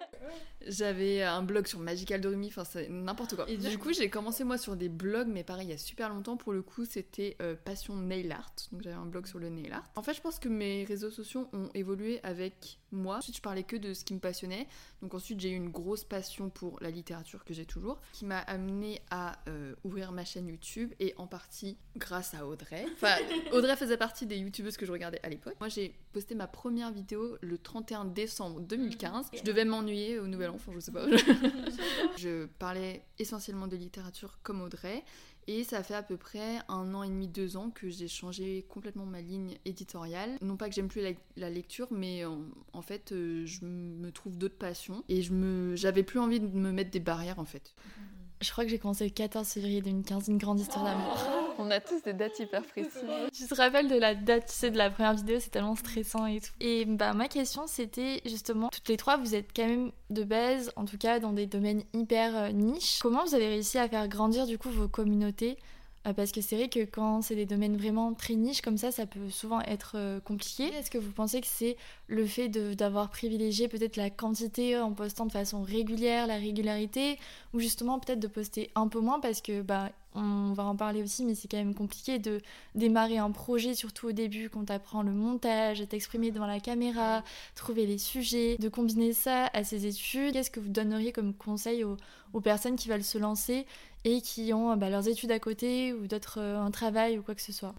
J'avais 0.68 1.23
un 1.23 1.41
blog 1.41 1.65
sur 1.65 1.79
Magical 1.79 2.21
Dorumi, 2.21 2.47
enfin 2.47 2.63
c'est 2.63 2.88
n'importe 2.88 3.35
quoi. 3.35 3.50
Et 3.50 3.57
du 3.57 3.77
coup, 3.79 3.94
j'ai 3.94 4.09
commencé 4.09 4.44
moi 4.44 4.57
sur 4.57 4.75
des 4.75 4.89
blogs, 4.89 5.27
mais 5.27 5.44
pareil, 5.44 5.67
il 5.67 5.71
y 5.71 5.74
a 5.74 5.77
super 5.77 6.09
longtemps. 6.09 6.38
Pour 6.38 6.53
le 6.53 6.62
coup, 6.62 6.85
c'était 6.85 7.35
euh, 7.41 7.56
Passion 7.56 7.95
Nail 7.95 8.31
Art. 8.31 8.53
Donc 8.71 8.83
j'avais 8.83 8.95
un 8.95 9.06
blog 9.06 9.25
sur 9.25 9.39
le 9.39 9.50
nail 9.50 9.71
art. 9.71 9.83
En 9.95 10.03
fait, 10.03 10.13
je 10.13 10.21
pense 10.21 10.38
que 10.38 10.50
mes 10.50 10.83
réseaux 10.83 11.09
sociaux 11.09 11.50
ont 11.53 11.69
évolué 11.74 12.19
avec 12.24 12.79
moi. 12.91 13.17
Ensuite, 13.17 13.38
je 13.38 13.41
parlais 13.41 13.63
que 13.63 13.75
de 13.75 13.93
ce 13.93 14.05
qui 14.05 14.13
me 14.13 14.19
passionnait. 14.19 14.67
Donc 15.01 15.13
ensuite, 15.15 15.39
j'ai 15.39 15.50
eu 15.50 15.55
une 15.55 15.69
grosse 15.69 16.03
passion 16.12 16.50
pour 16.50 16.77
la 16.82 16.91
littérature 16.91 17.46
que 17.46 17.53
j'ai 17.53 17.65
toujours, 17.65 18.01
qui 18.12 18.25
m'a 18.25 18.39
amené 18.39 19.01
à 19.12 19.39
euh, 19.48 19.74
ouvrir 19.86 20.12
ma 20.12 20.25
chaîne 20.25 20.50
YouTube 20.50 20.91
et 21.00 21.13
en 21.15 21.25
partie 21.25 21.77
grâce 21.96 22.34
à 22.34 22.46
Audrey. 22.46 22.86
Enfin, 22.94 23.15
Audrey 23.53 23.77
faisait 23.77 23.96
partie 23.96 24.25
des 24.25 24.38
youtubeuses 24.38 24.75
que 24.75 24.86
je 24.86 24.91
regardais 24.91 25.22
à 25.24 25.30
l'époque. 25.30 25.56
Moi, 25.62 25.70
j'ai 25.70 25.96
posté 26.12 26.36
ma 26.36 26.48
première 26.48 26.91
vidéo 26.91 27.38
le 27.39 27.58
31 27.58 28.03
décembre 28.03 28.60
2015. 28.60 29.27
Je 29.34 29.41
devais 29.44 29.63
m'ennuyer 29.63 30.20
au 30.20 30.27
Nouvel 30.27 30.50
An, 30.50 30.56
enfin, 30.56 30.74
je 30.75 30.82
sais 30.82 30.91
pas. 30.91 31.06
je 32.18 32.46
parlais 32.60 33.06
essentiellement 33.18 33.68
de 33.68 33.77
littérature 33.77 34.38
comme 34.44 34.62
Audrey. 34.62 35.06
Et 35.53 35.65
ça 35.65 35.84
fait 35.84 35.96
à 35.96 36.01
peu 36.01 36.15
près 36.15 36.60
un 36.70 36.93
an 36.93 37.03
et 37.03 37.10
demi, 37.10 37.27
deux 37.27 37.58
ans 37.58 37.72
que 37.72 37.89
j'ai 37.89 38.08
changé 38.08 38.65
complètement 38.70 39.05
ma 39.05 39.20
ligne 39.20 39.58
éditoriale. 39.65 40.38
Non 40.41 40.55
pas 40.55 40.70
que 40.70 40.75
j'aime 40.75 40.88
plus 40.88 41.01
la, 41.36 41.50
lecture, 41.50 41.89
mais 41.91 42.24
en, 42.24 42.81
fait, 42.81 43.12
euh, 43.12 43.46
je 43.46 43.65
me 43.65 44.13
trouve 44.13 44.38
d'autres 44.38 44.58
passions 44.58 45.03
et 45.10 45.22
j'avais 45.75 46.03
plus 46.03 46.20
envie 46.20 46.39
de 46.39 46.48
me 46.48 46.72
mettre 46.72 46.89
des 46.89 47.01
barrières 47.01 47.38
en 47.38 47.43
fait. 47.43 47.75
Je 48.41 48.51
crois 48.51 48.63
que 48.63 48.71
j'ai 48.71 48.79
commencé 48.79 49.03
le 49.03 49.12
14 49.12 49.48
février 49.48 49.81
2015, 49.81 50.27
une 50.27 50.39
grande 50.39 50.60
histoire 50.60 50.83
d'amour. 50.83 51.15
On 51.60 51.69
a 51.69 51.79
tous 51.79 52.01
des 52.01 52.13
dates 52.13 52.39
hyper 52.39 52.63
précises. 52.63 53.05
Tu 53.31 53.45
te 53.45 53.53
rappelles 53.53 53.88
de 53.88 53.95
la 53.95 54.15
date, 54.15 54.48
tu 54.48 54.53
sais, 54.53 54.71
de 54.71 54.77
la 54.77 54.89
première 54.89 55.13
vidéo, 55.13 55.38
c'est 55.39 55.51
tellement 55.51 55.75
stressant 55.75 56.25
et 56.25 56.41
tout. 56.41 56.51
Et 56.60 56.86
bah 56.86 57.13
ma 57.13 57.27
question 57.27 57.67
c'était 57.67 58.19
justement, 58.25 58.69
toutes 58.69 58.89
les 58.89 58.98
trois, 58.98 59.17
vous 59.17 59.36
êtes 59.36 59.50
quand 59.55 59.67
même 59.67 59.91
de 60.10 60.24
base, 60.24 60.71
en 60.75 60.86
tout 60.86 60.98
cas 60.98 61.19
dans 61.19 61.33
des 61.33 61.45
domaines 61.45 61.83
hyper 61.93 62.36
euh, 62.36 62.51
niches. 62.51 63.00
Comment 63.01 63.24
vous 63.24 63.36
avez 63.36 63.48
réussi 63.48 63.77
à 63.77 63.88
faire 63.88 64.07
grandir 64.07 64.48
du 64.48 64.57
coup 64.57 64.69
vos 64.69 64.88
communautés 64.88 65.57
parce 66.03 66.31
que 66.31 66.41
c'est 66.41 66.55
vrai 66.55 66.67
que 66.67 66.84
quand 66.84 67.22
c'est 67.22 67.36
des 67.36 67.46
domaines 67.46 67.77
vraiment 67.77 68.13
très 68.13 68.34
niches 68.34 68.62
comme 68.62 68.77
ça, 68.77 68.91
ça 68.91 69.05
peut 69.05 69.29
souvent 69.29 69.62
être 69.62 69.93
euh, 69.96 70.20
compliqué. 70.20 70.65
Est-ce 70.74 70.89
que 70.89 70.98
vous 70.98 71.12
pensez 71.12 71.41
que 71.41 71.48
c'est 71.48 71.77
le 72.08 72.25
fait 72.25 72.50
d'avoir 72.50 73.10
privilégié 73.10 73.67
peut-être 73.67 73.98
la 73.98 74.10
quantité 74.10 74.77
en 74.79 74.93
postant 74.93 75.25
de 75.27 75.31
façon 75.31 75.62
régulière, 75.62 76.25
la 76.27 76.38
régularité, 76.38 77.20
ou 77.53 77.60
justement 77.60 78.00
peut-être 78.00 78.20
de 78.20 78.27
poster 78.27 78.72
un 78.75 78.88
peu 78.88 79.00
moins 79.00 79.20
parce 79.20 79.41
que 79.41 79.62
bah 79.62 79.91
on 80.13 80.51
va 80.53 80.63
en 80.63 80.75
parler 80.75 81.01
aussi, 81.01 81.24
mais 81.24 81.36
c'est 81.36 81.48
quand 81.48 81.58
même 81.58 81.74
compliqué 81.74 82.20
de 82.20 82.41
démarrer 82.75 83.17
un 83.17 83.31
projet, 83.31 83.75
surtout 83.75 84.10
au 84.10 84.12
début, 84.12 84.50
quand 84.50 84.65
tu 84.65 84.74
apprends 84.74 85.03
le 85.03 85.12
montage, 85.12 85.88
t'exprimer 85.88 86.31
devant 86.31 86.48
la 86.48 86.60
caméra, 86.60 87.24
trouver 87.55 87.86
les 87.86 87.98
sujets, 87.98 88.58
de 88.58 88.67
combiner 88.67 89.13
ça 89.13 89.50
à 89.53 89.63
ses 89.63 89.86
études. 89.86 90.34
Qu'est-ce 90.34 90.51
que 90.51 90.60
vous 90.60 90.67
donneriez 90.67 91.13
comme 91.13 91.34
conseil 91.34 91.86
aux 91.86 92.41
personnes 92.41 92.75
qui 92.75 92.89
veulent 92.89 93.03
se 93.03 93.17
lancer 93.17 93.65
et 94.03 94.22
qui 94.22 94.51
ont 94.53 94.75
bah, 94.77 94.89
leurs 94.89 95.08
études 95.08 95.31
à 95.31 95.39
côté 95.39 95.93
ou 95.93 96.08
d'autres 96.08 96.39
euh, 96.39 96.60
un 96.60 96.72
travail 96.72 97.20
ou 97.20 97.22
quoi 97.22 97.36
que 97.36 97.41
ce 97.41 97.51
soit 97.51 97.74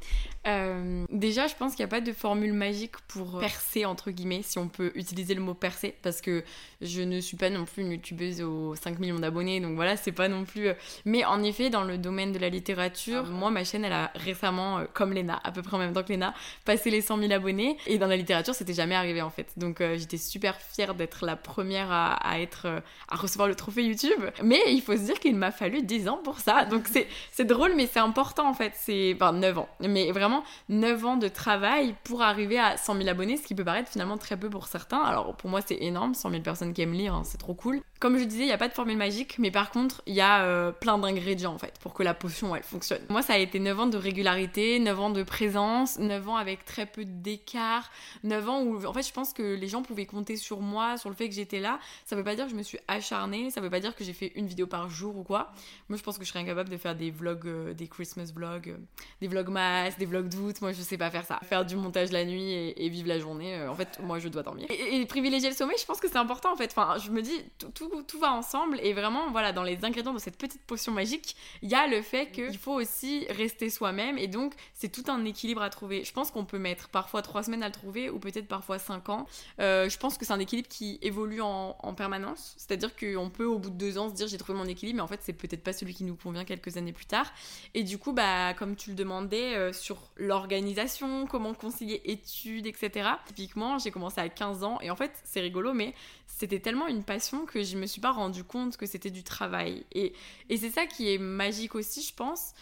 euh, 0.46 1.04
Déjà, 1.10 1.46
je 1.46 1.54
pense 1.54 1.74
qu'il 1.74 1.84
n'y 1.84 1.88
a 1.88 1.94
pas 1.94 2.00
de 2.00 2.12
formule 2.12 2.52
magique 2.52 2.96
pour 3.08 3.38
percer 3.40 3.84
entre 3.84 4.10
guillemets, 4.10 4.42
si 4.42 4.58
on 4.58 4.68
peut 4.68 4.92
utiliser 4.94 5.34
le 5.34 5.40
mot 5.40 5.54
percer, 5.54 5.94
parce 6.02 6.20
que 6.20 6.44
je 6.80 7.02
ne 7.02 7.20
suis 7.20 7.36
pas 7.36 7.50
non 7.50 7.64
plus 7.64 7.82
une 7.82 7.92
youtubeuse 7.92 8.40
aux 8.42 8.74
5 8.76 8.98
millions 9.00 9.18
d'abonnés, 9.18 9.60
donc 9.60 9.74
voilà, 9.74 9.96
c'est 9.96 10.12
pas 10.12 10.28
non 10.28 10.44
plus. 10.44 10.68
Euh, 10.68 10.74
mais 11.04 11.24
en 11.24 11.42
effet, 11.42 11.70
dans 11.70 11.82
le 11.82 11.98
domaine 11.98 12.32
de 12.32 12.38
la 12.38 12.48
littérature, 12.48 13.24
moi, 13.26 13.50
ma 13.50 13.64
chaîne, 13.64 13.84
elle 13.84 13.92
a 13.92 14.12
récemment, 14.14 14.84
comme 14.92 15.12
Lena, 15.12 15.40
à 15.42 15.50
peu 15.50 15.62
près 15.62 15.76
en 15.76 15.80
même 15.80 15.92
temps 15.92 16.02
que 16.02 16.12
Lena, 16.12 16.34
passé 16.64 16.90
les 16.90 17.00
100 17.00 17.18
000 17.18 17.32
abonnés, 17.32 17.76
et 17.86 17.98
dans 17.98 18.06
la 18.06 18.16
littérature, 18.16 18.54
c'était 18.54 18.74
jamais 18.74 18.94
arrivé 18.94 19.22
en 19.22 19.30
fait. 19.30 19.52
Donc 19.56 19.80
j'étais 19.80 20.18
super 20.18 20.60
fière 20.60 20.94
d'être 20.94 21.26
la 21.26 21.36
première 21.36 21.90
à, 21.90 22.14
à 22.14 22.38
être 22.38 22.82
à 23.08 23.16
recevoir 23.16 23.48
le 23.48 23.54
trophée 23.54 23.84
YouTube, 23.84 24.20
mais 24.42 24.60
il 24.68 24.82
faut 24.82 24.96
se 24.96 25.02
dire 25.02 25.18
qu'il 25.18 25.36
m'a 25.36 25.50
fallu 25.50 25.82
10 25.82 26.08
ans 26.08 26.11
pour 26.18 26.40
ça. 26.40 26.64
Donc 26.64 26.88
c'est 27.30 27.44
drôle, 27.44 27.72
mais 27.76 27.86
c'est 27.86 28.00
important 28.00 28.48
en 28.48 28.54
fait. 28.54 28.72
C'est 28.76 29.12
enfin, 29.14 29.32
9 29.32 29.58
ans. 29.58 29.68
Mais 29.80 30.10
vraiment 30.12 30.42
9 30.68 31.04
ans 31.06 31.16
de 31.16 31.28
travail 31.28 31.94
pour 32.04 32.22
arriver 32.22 32.58
à 32.58 32.76
100 32.76 32.96
000 32.96 33.08
abonnés, 33.08 33.36
ce 33.36 33.46
qui 33.46 33.54
peut 33.54 33.64
paraître 33.64 33.90
finalement 33.90 34.18
très 34.18 34.36
peu 34.36 34.50
pour 34.50 34.66
certains. 34.66 35.00
Alors 35.00 35.34
pour 35.36 35.50
moi, 35.50 35.60
c'est 35.64 35.78
énorme. 35.80 36.14
100 36.14 36.30
000 36.30 36.42
personnes 36.42 36.72
qui 36.72 36.82
aiment 36.82 36.92
lire, 36.92 37.14
hein, 37.14 37.22
c'est 37.24 37.38
trop 37.38 37.54
cool. 37.54 37.82
Comme 38.02 38.18
je 38.18 38.24
disais, 38.24 38.42
il 38.42 38.46
n'y 38.46 38.52
a 38.52 38.58
pas 38.58 38.66
de 38.66 38.72
formule 38.72 38.96
magique, 38.96 39.38
mais 39.38 39.52
par 39.52 39.70
contre, 39.70 40.02
il 40.06 40.14
y 40.14 40.20
a 40.20 40.42
euh, 40.42 40.72
plein 40.72 40.98
d'ingrédients 40.98 41.54
en 41.54 41.58
fait 41.58 41.78
pour 41.78 41.94
que 41.94 42.02
la 42.02 42.14
potion 42.14 42.56
elle 42.56 42.64
fonctionne. 42.64 43.00
Moi, 43.08 43.22
ça 43.22 43.34
a 43.34 43.38
été 43.38 43.60
9 43.60 43.78
ans 43.78 43.86
de 43.86 43.96
régularité, 43.96 44.80
9 44.80 44.98
ans 44.98 45.10
de 45.10 45.22
présence, 45.22 46.00
9 46.00 46.28
ans 46.28 46.34
avec 46.34 46.64
très 46.64 46.84
peu 46.84 47.04
d'écart, 47.04 47.92
9 48.24 48.48
ans 48.48 48.62
où 48.62 48.84
en 48.84 48.92
fait, 48.92 49.06
je 49.06 49.12
pense 49.12 49.32
que 49.32 49.54
les 49.54 49.68
gens 49.68 49.84
pouvaient 49.84 50.06
compter 50.06 50.34
sur 50.34 50.60
moi, 50.60 50.96
sur 50.96 51.10
le 51.10 51.14
fait 51.14 51.28
que 51.28 51.34
j'étais 51.36 51.60
là. 51.60 51.78
Ça 52.04 52.16
veut 52.16 52.24
pas 52.24 52.34
dire 52.34 52.46
que 52.46 52.50
je 52.50 52.56
me 52.56 52.64
suis 52.64 52.80
acharnée, 52.88 53.50
ça 53.50 53.60
veut 53.60 53.70
pas 53.70 53.78
dire 53.78 53.94
que 53.94 54.02
j'ai 54.02 54.14
fait 54.14 54.32
une 54.34 54.48
vidéo 54.48 54.66
par 54.66 54.90
jour 54.90 55.16
ou 55.16 55.22
quoi. 55.22 55.52
Moi, 55.88 55.96
je 55.96 56.02
pense 56.02 56.18
que 56.18 56.24
je 56.24 56.30
serais 56.30 56.40
incapable 56.40 56.70
de 56.70 56.78
faire 56.78 56.96
des 56.96 57.12
vlogs, 57.12 57.46
euh, 57.46 57.72
des 57.72 57.86
Christmas 57.86 58.32
vlogs, 58.34 58.70
euh, 58.70 58.78
des 59.20 59.28
vlogs 59.28 59.50
mass, 59.50 59.96
des 59.96 60.06
vlogs 60.06 60.28
d'août. 60.28 60.60
Moi, 60.60 60.72
je 60.72 60.82
sais 60.82 60.98
pas 60.98 61.12
faire 61.12 61.24
ça. 61.24 61.38
Faire 61.44 61.64
du 61.64 61.76
montage 61.76 62.10
la 62.10 62.24
nuit 62.24 62.50
et, 62.76 62.88
vivre 62.88 63.06
la 63.06 63.20
journée, 63.20 63.64
en 63.68 63.76
fait, 63.76 64.00
moi, 64.02 64.18
je 64.18 64.26
dois 64.26 64.42
dormir. 64.42 64.66
Et, 64.70 65.06
privilégier 65.06 65.50
le 65.50 65.54
sommeil, 65.54 65.76
je 65.78 65.86
pense 65.86 66.00
que 66.00 66.08
c'est 66.08 66.16
important 66.16 66.52
en 66.52 66.56
fait. 66.56 66.74
Enfin, 66.76 66.98
je 66.98 67.08
me 67.12 67.22
dis, 67.22 67.44
tout 67.58 67.91
va 68.20 68.32
ensemble 68.32 68.78
et 68.82 68.92
vraiment, 68.92 69.30
voilà, 69.30 69.52
dans 69.52 69.62
les 69.62 69.84
ingrédients 69.84 70.12
de 70.12 70.18
cette 70.18 70.36
petite 70.36 70.62
potion 70.62 70.92
magique, 70.92 71.36
il 71.62 71.70
y 71.70 71.74
a 71.74 71.86
le 71.86 72.02
fait 72.02 72.30
qu'il 72.30 72.58
faut 72.58 72.72
aussi 72.72 73.26
rester 73.30 73.70
soi-même. 73.70 74.18
Et 74.18 74.28
donc, 74.28 74.54
c'est 74.74 74.90
tout 74.90 75.04
un 75.10 75.24
équilibre 75.24 75.62
à 75.62 75.70
trouver. 75.70 76.04
Je 76.04 76.12
pense 76.12 76.30
qu'on 76.30 76.44
peut 76.44 76.58
mettre 76.58 76.88
parfois 76.88 77.22
trois 77.22 77.42
semaines 77.42 77.62
à 77.62 77.66
le 77.66 77.72
trouver 77.72 78.10
ou 78.10 78.18
peut-être 78.18 78.48
parfois 78.48 78.78
cinq 78.78 79.08
ans. 79.08 79.26
Euh, 79.60 79.88
je 79.88 79.98
pense 79.98 80.18
que 80.18 80.24
c'est 80.24 80.32
un 80.32 80.38
équilibre 80.38 80.68
qui 80.68 80.98
évolue 81.02 81.40
en, 81.40 81.72
permanence. 81.96 82.54
C'est-à-dire 82.56 82.96
qu'on 82.96 83.28
peut, 83.28 83.44
au 83.44 83.58
bout 83.58 83.68
de 83.68 83.76
deux 83.76 83.98
ans, 83.98 84.08
se 84.08 84.14
dire 84.14 84.26
j'ai 84.26 84.38
trouvé 84.38 84.58
mon 84.58 84.64
équilibre, 84.64 84.96
mais 84.96 85.02
en 85.02 85.06
fait, 85.06 85.20
c'est 85.22 85.34
peut-être 85.34 85.62
pas 85.62 85.74
celui 85.74 85.94
qui 85.94 86.04
nous 86.04 86.16
convient 86.16 86.44
quelques 86.44 86.76
années 86.76 86.92
plus 86.92 87.04
tard. 87.04 87.30
Et 87.74 87.82
du 87.82 87.98
coup, 87.98 88.12
bah, 88.12 88.54
comme 88.54 88.76
tu 88.76 88.90
le 88.90 88.96
demandais, 88.96 89.56
euh, 89.56 89.72
sur 89.72 89.98
l'organisation, 90.16 91.26
comment 91.26 91.52
concilier 91.52 92.00
études, 92.04 92.66
etc. 92.66 93.10
Typiquement, 93.26 93.78
j'ai 93.78 93.90
commencé 93.90 94.20
à 94.20 94.28
15 94.28 94.64
ans 94.64 94.78
et 94.80 94.90
en 94.90 94.96
fait, 94.96 95.12
c'est 95.24 95.40
rigolo, 95.40 95.74
mais 95.74 95.94
c'était 96.26 96.60
tellement 96.60 96.86
une 96.86 97.04
passion 97.04 97.44
que 97.44 97.62
je 97.62 97.76
me 97.82 97.86
suis 97.86 98.00
pas 98.00 98.12
rendu 98.12 98.44
compte 98.44 98.76
que 98.76 98.86
c'était 98.86 99.10
du 99.10 99.22
travail. 99.22 99.84
Et, 99.92 100.14
et 100.48 100.56
c'est 100.56 100.70
ça 100.70 100.86
qui 100.86 101.12
est 101.12 101.18
magique 101.18 101.74
aussi, 101.74 102.02
je 102.02 102.14
pense. 102.14 102.52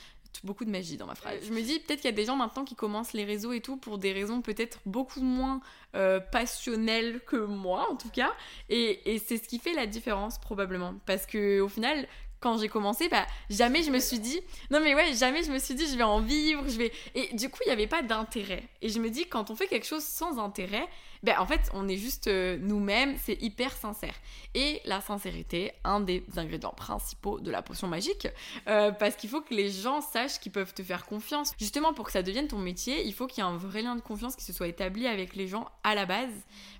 Beaucoup 0.44 0.64
de 0.64 0.70
magie 0.70 0.96
dans 0.96 1.06
ma 1.06 1.16
phrase. 1.16 1.40
Je 1.42 1.52
me 1.52 1.60
dis 1.60 1.80
peut-être 1.80 2.00
qu'il 2.00 2.10
y 2.10 2.12
a 2.12 2.16
des 2.16 2.24
gens 2.24 2.36
maintenant 2.36 2.64
qui 2.64 2.76
commencent 2.76 3.12
les 3.12 3.24
réseaux 3.24 3.52
et 3.52 3.60
tout 3.60 3.76
pour 3.76 3.98
des 3.98 4.12
raisons 4.12 4.40
peut-être 4.42 4.78
beaucoup 4.86 5.20
moins 5.20 5.60
euh, 5.96 6.20
passionnelles 6.20 7.20
que 7.26 7.36
moi 7.36 7.90
en 7.90 7.96
tout 7.96 8.10
cas. 8.10 8.32
Et, 8.68 9.12
et 9.12 9.18
c'est 9.18 9.38
ce 9.38 9.48
qui 9.48 9.58
fait 9.58 9.74
la 9.74 9.86
différence 9.86 10.38
probablement. 10.38 10.94
Parce 11.04 11.26
que 11.26 11.60
au 11.60 11.68
final, 11.68 12.06
quand 12.38 12.58
j'ai 12.58 12.68
commencé, 12.68 13.08
bah, 13.08 13.26
jamais 13.50 13.82
je 13.82 13.90
me 13.90 13.98
suis 13.98 14.18
dit, 14.18 14.40
non 14.70 14.80
mais 14.80 14.94
ouais, 14.94 15.12
jamais 15.14 15.42
je 15.42 15.52
me 15.52 15.58
suis 15.58 15.74
dit, 15.74 15.86
je 15.86 15.96
vais 15.96 16.04
en 16.04 16.20
vivre, 16.20 16.62
je 16.68 16.78
vais. 16.78 16.92
Et 17.14 17.34
du 17.34 17.50
coup, 17.50 17.58
il 17.66 17.68
n'y 17.68 17.72
avait 17.72 17.88
pas 17.88 18.02
d'intérêt. 18.02 18.62
Et 18.80 18.88
je 18.88 18.98
me 19.00 19.10
dis, 19.10 19.26
quand 19.26 19.50
on 19.50 19.56
fait 19.56 19.66
quelque 19.66 19.86
chose 19.86 20.04
sans 20.04 20.38
intérêt, 20.38 20.88
ben 21.22 21.36
en 21.38 21.46
fait, 21.46 21.70
on 21.74 21.86
est 21.88 21.96
juste 21.96 22.28
euh, 22.28 22.56
nous-mêmes, 22.60 23.16
c'est 23.18 23.40
hyper 23.42 23.76
sincère. 23.76 24.14
Et 24.54 24.80
la 24.86 25.00
sincérité, 25.00 25.72
un 25.84 26.00
des 26.00 26.24
ingrédients 26.36 26.72
principaux 26.74 27.40
de 27.40 27.50
la 27.50 27.60
potion 27.60 27.88
magique, 27.88 28.28
euh, 28.68 28.90
parce 28.90 29.16
qu'il 29.16 29.28
faut 29.28 29.42
que 29.42 29.52
les 29.54 29.70
gens 29.70 30.00
sachent 30.00 30.40
qu'ils 30.40 30.52
peuvent 30.52 30.72
te 30.72 30.82
faire 30.82 31.04
confiance. 31.04 31.52
Justement, 31.58 31.92
pour 31.92 32.06
que 32.06 32.12
ça 32.12 32.22
devienne 32.22 32.48
ton 32.48 32.58
métier, 32.58 33.04
il 33.04 33.12
faut 33.12 33.26
qu'il 33.26 33.44
y 33.44 33.46
ait 33.46 33.50
un 33.50 33.56
vrai 33.56 33.82
lien 33.82 33.96
de 33.96 34.00
confiance 34.00 34.34
qui 34.34 34.44
se 34.44 34.52
soit 34.52 34.68
établi 34.68 35.06
avec 35.06 35.36
les 35.36 35.46
gens 35.46 35.68
à 35.84 35.94
la 35.94 36.06
base. 36.06 36.32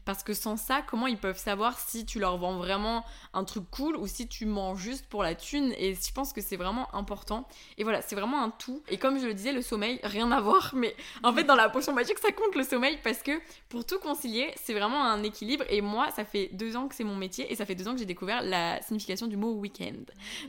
Parce 0.06 0.23
que 0.23 0.32
sans 0.32 0.56
ça, 0.56 0.80
comment 0.82 1.06
ils 1.06 1.18
peuvent 1.18 1.38
savoir 1.38 1.78
si 1.78 2.06
tu 2.06 2.18
leur 2.18 2.38
vends 2.38 2.56
vraiment 2.56 3.04
un 3.35 3.44
truc 3.44 3.64
cool 3.70 3.97
ou 3.97 4.06
si 4.06 4.26
tu 4.26 4.47
mens 4.47 4.75
juste 4.75 5.06
pour 5.06 5.23
la 5.23 5.35
thune? 5.35 5.75
Et 5.76 5.94
je 5.94 6.12
pense 6.12 6.32
que 6.32 6.40
c'est 6.40 6.56
vraiment 6.56 6.92
important. 6.94 7.47
Et 7.76 7.85
voilà, 7.85 8.00
c'est 8.00 8.16
vraiment 8.16 8.42
un 8.42 8.50
tout. 8.50 8.82
Et 8.88 8.97
comme 8.97 9.20
je 9.20 9.26
le 9.26 9.35
disais, 9.35 9.52
le 9.52 9.62
sommeil, 9.62 10.00
rien 10.02 10.32
à 10.32 10.40
voir. 10.40 10.73
Mais 10.75 10.97
en 11.23 11.32
fait, 11.32 11.44
dans 11.44 11.54
la 11.54 11.68
potion 11.68 11.92
magique, 11.92 12.18
ça 12.18 12.32
compte 12.32 12.54
le 12.54 12.64
sommeil 12.64 12.99
parce 13.04 13.23
que 13.23 13.32
pour 13.68 13.85
tout 13.85 13.99
concilier, 13.99 14.29
c'est 14.56 14.72
vraiment 14.72 15.04
un 15.04 15.22
équilibre. 15.22 15.64
Et 15.68 15.80
moi, 15.80 16.10
ça 16.10 16.25
fait 16.25 16.50
deux 16.52 16.76
ans 16.76 16.88
que 16.88 16.94
c'est 16.94 17.04
mon 17.04 17.16
métier 17.16 17.50
et 17.52 17.56
ça 17.56 17.64
fait 17.64 17.75
deux 17.75 17.88
ans 17.88 17.92
que 17.92 17.99
j'ai 17.99 18.06
découvert 18.06 18.42
la 18.42 18.80
signification 18.82 19.26
du 19.26 19.37
mot 19.37 19.52
week-end. 19.52 19.99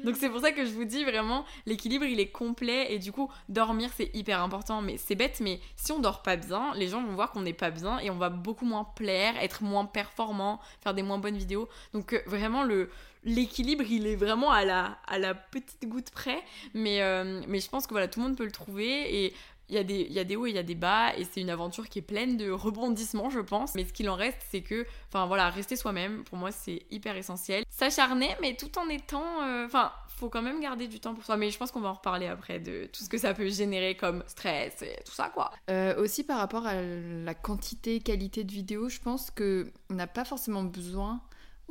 Donc 0.04 0.16
c'est 0.18 0.30
pour 0.30 0.40
ça 0.42 0.52
que 0.52 0.66
je 0.66 0.72
vous 0.72 0.86
dis 0.86 1.04
vraiment, 1.04 1.46
l'équilibre, 1.66 2.06
il 2.06 2.20
est 2.20 2.32
complet. 2.32 2.94
Et 2.94 3.00
du 3.00 3.12
coup, 3.12 3.30
dormir, 3.50 3.90
c'est 3.96 4.12
hyper 4.14 4.42
important. 4.42 4.82
Mais 4.82 4.98
c'est 4.98 5.16
bête, 5.16 5.40
mais 5.42 5.60
si 5.76 5.92
on 5.92 6.00
dort 6.00 6.22
pas 6.22 6.36
bien, 6.36 6.74
les 6.76 6.88
gens 6.88 7.04
vont 7.04 7.14
voir 7.14 7.32
qu'on 7.32 7.42
n'est 7.42 7.54
pas 7.54 7.72
bien 7.72 8.00
et 8.00 8.10
on 8.10 8.18
va 8.18 8.30
beaucoup 8.30 8.66
moins 8.66 8.84
plaire, 8.84 9.34
être 9.42 9.64
moins 9.64 9.86
performant, 9.86 10.60
faire 10.82 10.94
des 10.94 11.04
moins 11.04 11.18
bonnes 11.18 11.38
vidéos. 11.38 11.68
Donc 11.94 12.14
euh, 12.14 12.22
vraiment 12.26 12.64
le 12.64 12.90
l'équilibre 13.24 13.84
il 13.88 14.08
est 14.08 14.16
vraiment 14.16 14.52
à 14.52 14.66
la, 14.66 14.98
à 15.08 15.20
la 15.20 15.36
petite 15.36 15.88
goutte 15.88 16.10
près 16.10 16.42
mais, 16.74 17.02
euh, 17.02 17.42
mais 17.48 17.60
je 17.60 17.70
pense 17.70 17.86
que 17.86 17.92
voilà 17.92 18.08
tout 18.08 18.20
le 18.20 18.28
monde 18.28 18.36
peut 18.36 18.46
le 18.46 18.52
trouver 18.52 19.26
et 19.26 19.34
il 19.72 19.76
y, 19.76 19.80
a 19.80 19.84
des, 19.84 20.02
il 20.02 20.14
y 20.14 20.20
a 20.20 20.24
des 20.24 20.36
hauts 20.36 20.46
et 20.46 20.50
il 20.50 20.56
y 20.56 20.60
a 20.60 20.64
des 20.64 20.76
bas 20.76 21.16
et 21.18 21.24
c'est 21.24 21.42
une 21.42 21.50
aventure 21.50 21.90
qui 21.90 22.00
est 22.00 22.04
pleine 22.04 22.38
de 22.38 22.52
rebondissements 22.52 23.30
je 23.30 23.40
pense 23.40 23.74
mais 23.74 23.86
ce 23.86 23.94
qu'il 23.94 24.10
en 24.10 24.16
reste 24.16 24.38
c'est 24.50 24.62
que 24.62 24.86
enfin 25.08 25.26
voilà 25.26 25.50
rester 25.50 25.76
soi-même 25.76 26.24
pour 26.26 26.38
moi 26.38 26.52
c'est 26.52 26.84
hyper 26.92 27.16
essentiel 27.16 27.64
s'acharner 27.70 28.36
mais 28.42 28.56
tout 28.56 28.78
en 28.78 28.88
étant 28.90 29.24
euh, 29.44 29.66
enfin 29.66 29.92
faut 30.22 30.30
quand 30.30 30.44
même 30.44 30.62
garder 30.62 30.88
du 30.88 31.00
temps 31.00 31.16
pour 31.16 31.26
soi. 31.26 31.36
Mais 31.36 31.50
je 31.50 31.58
pense 31.58 31.72
qu'on 31.72 31.82
va 31.82 31.90
en 31.90 31.94
reparler 31.94 32.28
après 32.28 32.60
de 32.60 32.86
tout 32.94 33.04
ce 33.04 33.10
que 33.10 33.18
ça 33.18 33.34
peut 33.34 33.50
générer 33.50 33.96
comme 33.96 34.24
stress 34.28 34.82
et 34.84 35.00
tout 35.04 35.12
ça, 35.12 35.30
quoi. 35.30 35.52
Euh, 35.70 36.00
aussi 36.02 36.24
par 36.24 36.38
rapport 36.38 36.68
à 36.68 36.76
la 36.76 37.34
quantité, 37.34 38.00
qualité 38.00 38.44
de 38.44 38.52
vidéos, 38.52 38.88
je 38.88 39.00
pense 39.00 39.32
qu'on 39.32 39.66
n'a 39.90 40.08
pas 40.08 40.24
forcément 40.24 40.64
besoin 40.64 41.22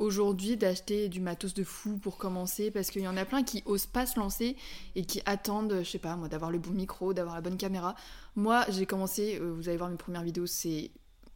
aujourd'hui 0.01 0.57
d'acheter 0.57 1.07
du 1.07 1.21
matos 1.21 1.53
de 1.53 1.63
fou 1.63 1.97
pour 1.97 2.17
commencer 2.17 2.71
parce 2.71 2.89
qu'il 2.89 3.03
y 3.03 3.07
en 3.07 3.17
a 3.17 3.25
plein 3.25 3.43
qui 3.43 3.63
osent 3.65 3.85
pas 3.85 4.05
se 4.05 4.19
lancer 4.19 4.57
et 4.95 5.05
qui 5.05 5.21
attendent, 5.25 5.79
je 5.83 5.89
sais 5.89 5.99
pas 5.99 6.15
moi, 6.15 6.27
d'avoir 6.27 6.51
le 6.51 6.57
bon 6.57 6.71
micro, 6.71 7.13
d'avoir 7.13 7.35
la 7.35 7.41
bonne 7.41 7.57
caméra. 7.57 7.95
Moi, 8.35 8.65
j'ai 8.69 8.85
commencé, 8.85 9.37
euh, 9.39 9.53
vous 9.53 9.69
allez 9.69 9.77
voir 9.77 9.89
mes 9.89 9.97
premières 9.97 10.23
vidéos, 10.23 10.47
c'est 10.47 10.91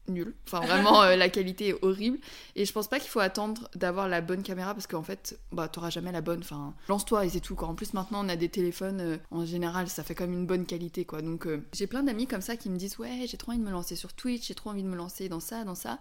nul. 0.08 0.36
Enfin, 0.46 0.60
vraiment, 0.62 1.04
euh, 1.04 1.16
la 1.16 1.30
qualité 1.30 1.70
est 1.70 1.84
horrible. 1.84 2.20
Et 2.56 2.66
je 2.66 2.74
pense 2.74 2.88
pas 2.88 3.00
qu'il 3.00 3.10
faut 3.10 3.20
attendre 3.20 3.70
d'avoir 3.76 4.08
la 4.08 4.22
bonne 4.22 4.44
caméra 4.44 4.74
parce 4.74 4.88
qu'en 4.88 5.04
fait, 5.04 5.40
bah, 5.52 5.68
t'auras 5.68 5.90
jamais 5.90 6.12
la 6.12 6.22
bonne. 6.22 6.40
Enfin, 6.40 6.74
lance-toi 6.90 7.26
et 7.26 7.30
c'est 7.30 7.40
tout. 7.40 7.56
Quoi. 7.56 7.68
En 7.68 7.76
plus, 7.76 7.94
maintenant, 7.94 8.26
on 8.26 8.30
a 8.30 8.36
des 8.36 8.50
téléphones, 8.50 9.02
euh, 9.02 9.18
en 9.32 9.46
général, 9.46 9.90
ça 9.90 10.04
fait 10.04 10.16
quand 10.16 10.26
même 10.26 10.34
une 10.34 10.48
bonne 10.48 10.66
qualité, 10.66 11.06
quoi. 11.06 11.22
Donc, 11.22 11.48
j'ai 11.74 11.88
plein 11.88 12.04
d'amis 12.04 12.28
comme 12.28 12.42
ça 12.42 12.58
qui 12.58 12.70
me 12.70 12.78
disent 12.78 12.98
Ouais, 12.98 13.26
j'ai 13.28 13.38
trop 13.38 13.52
envie 13.52 13.60
de 13.60 13.66
me 13.66 13.72
lancer 13.72 13.96
sur 13.96 14.14
Twitch, 14.14 14.48
j'ai 14.48 14.56
trop 14.56 14.72
envie 14.72 14.84
de 14.84 14.88
me 14.88 14.96
lancer 14.96 15.30
dans 15.30 15.40
ça, 15.40 15.64
dans 15.64 15.76
ça. 15.76 16.00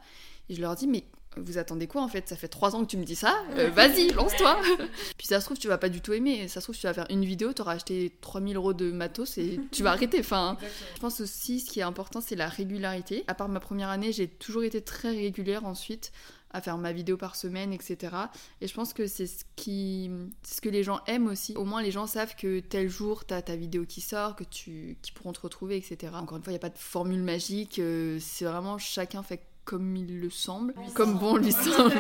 Et 0.49 0.55
je 0.55 0.61
leur 0.61 0.77
dis 0.77 0.87
Mais 0.87 1.05
vous 1.37 1.59
attendez 1.59 1.87
quoi 1.87 2.03
en 2.03 2.09
fait? 2.09 2.29
Ça 2.29 2.37
fait 2.37 2.49
trois 2.49 2.75
ans 2.75 2.85
que 2.85 2.91
tu 2.91 2.97
me 2.97 3.05
dis 3.05 3.15
ça, 3.15 3.45
euh, 3.57 3.71
vas-y, 3.71 4.09
lance-toi 4.13 4.61
Puis 5.19 5.27
ça 5.27 5.41
se 5.41 5.47
trouve, 5.47 5.59
tu 5.59 5.69
vas 5.69 5.79
pas 5.79 5.89
du 5.89 6.01
tout 6.01 6.13
aimer, 6.13 6.49
ça 6.49 6.61
se 6.61 6.67
trouve, 6.67 6.77
tu 6.77 6.87
vas 6.87 6.95
faire 6.95 7.07
une 7.11 7.25
vidéo, 7.25 7.53
tu 7.53 7.63
auras 7.63 7.75
acheté 7.75 8.13
3000 8.21 8.57
euros 8.57 8.73
de 8.73 8.91
matos 8.91 9.39
et 9.39 9.61
tu 9.71 9.83
vas 9.83 9.93
arrêter. 9.93 10.21
Enfin, 10.21 10.57
je 10.95 11.01
pense 11.01 11.21
aussi, 11.21 11.61
ce 11.61 11.71
qui 11.71 11.81
est 11.81 11.85
important, 11.85 12.21
c'est 12.21 12.37
la 12.37 12.49
régularité. 12.49 13.25
À 13.27 13.35
part 13.35 13.49
ma 13.49 13.61
première 13.61 13.89
année, 13.89 14.13
j'ai 14.13 14.29
toujours 14.29 14.65
été 14.65 14.81
très 14.81 15.11
régulière 15.11 15.65
ensuite 15.65 16.13
à 16.55 16.61
faire 16.61 16.79
ma 16.79 16.93
vidéo 16.93 17.17
par 17.17 17.35
semaine, 17.35 17.73
etc. 17.73 18.15
Et 18.61 18.69
je 18.69 18.75
pense 18.75 18.95
que 18.95 19.09
c'est 19.09 19.27
ce 19.27 19.45
qui, 19.57 20.09
ce 20.45 20.61
que 20.61 20.69
les 20.69 20.85
gens 20.85 21.01
aiment 21.09 21.27
aussi. 21.27 21.55
Au 21.57 21.65
moins, 21.65 21.83
les 21.83 21.91
gens 21.91 22.07
savent 22.07 22.37
que 22.37 22.61
tel 22.61 22.89
jour, 22.89 23.27
tu 23.27 23.35
as 23.35 23.43
ta 23.43 23.57
vidéo 23.57 23.85
qui 23.85 24.01
sort, 24.01 24.37
que 24.37 24.45
tu, 24.45 24.97
qui 25.03 25.11
pourront 25.11 25.33
te 25.33 25.41
retrouver, 25.41 25.77
etc. 25.77 26.13
Encore 26.15 26.39
une 26.39 26.45
fois, 26.45 26.53
il 26.53 26.55
n'y 26.55 26.61
a 26.61 26.61
pas 26.61 26.71
de 26.71 26.79
formule 26.79 27.23
magique. 27.25 27.81
Euh, 27.81 28.19
c'est 28.21 28.45
vraiment 28.45 28.79
chacun 28.79 29.25
fait 29.25 29.41
comme 29.65 29.97
il 29.97 30.21
le 30.21 30.31
semble, 30.31 30.75
comme 30.95 31.15
bon 31.15 31.37
lui 31.37 31.53
semble. 31.53 31.95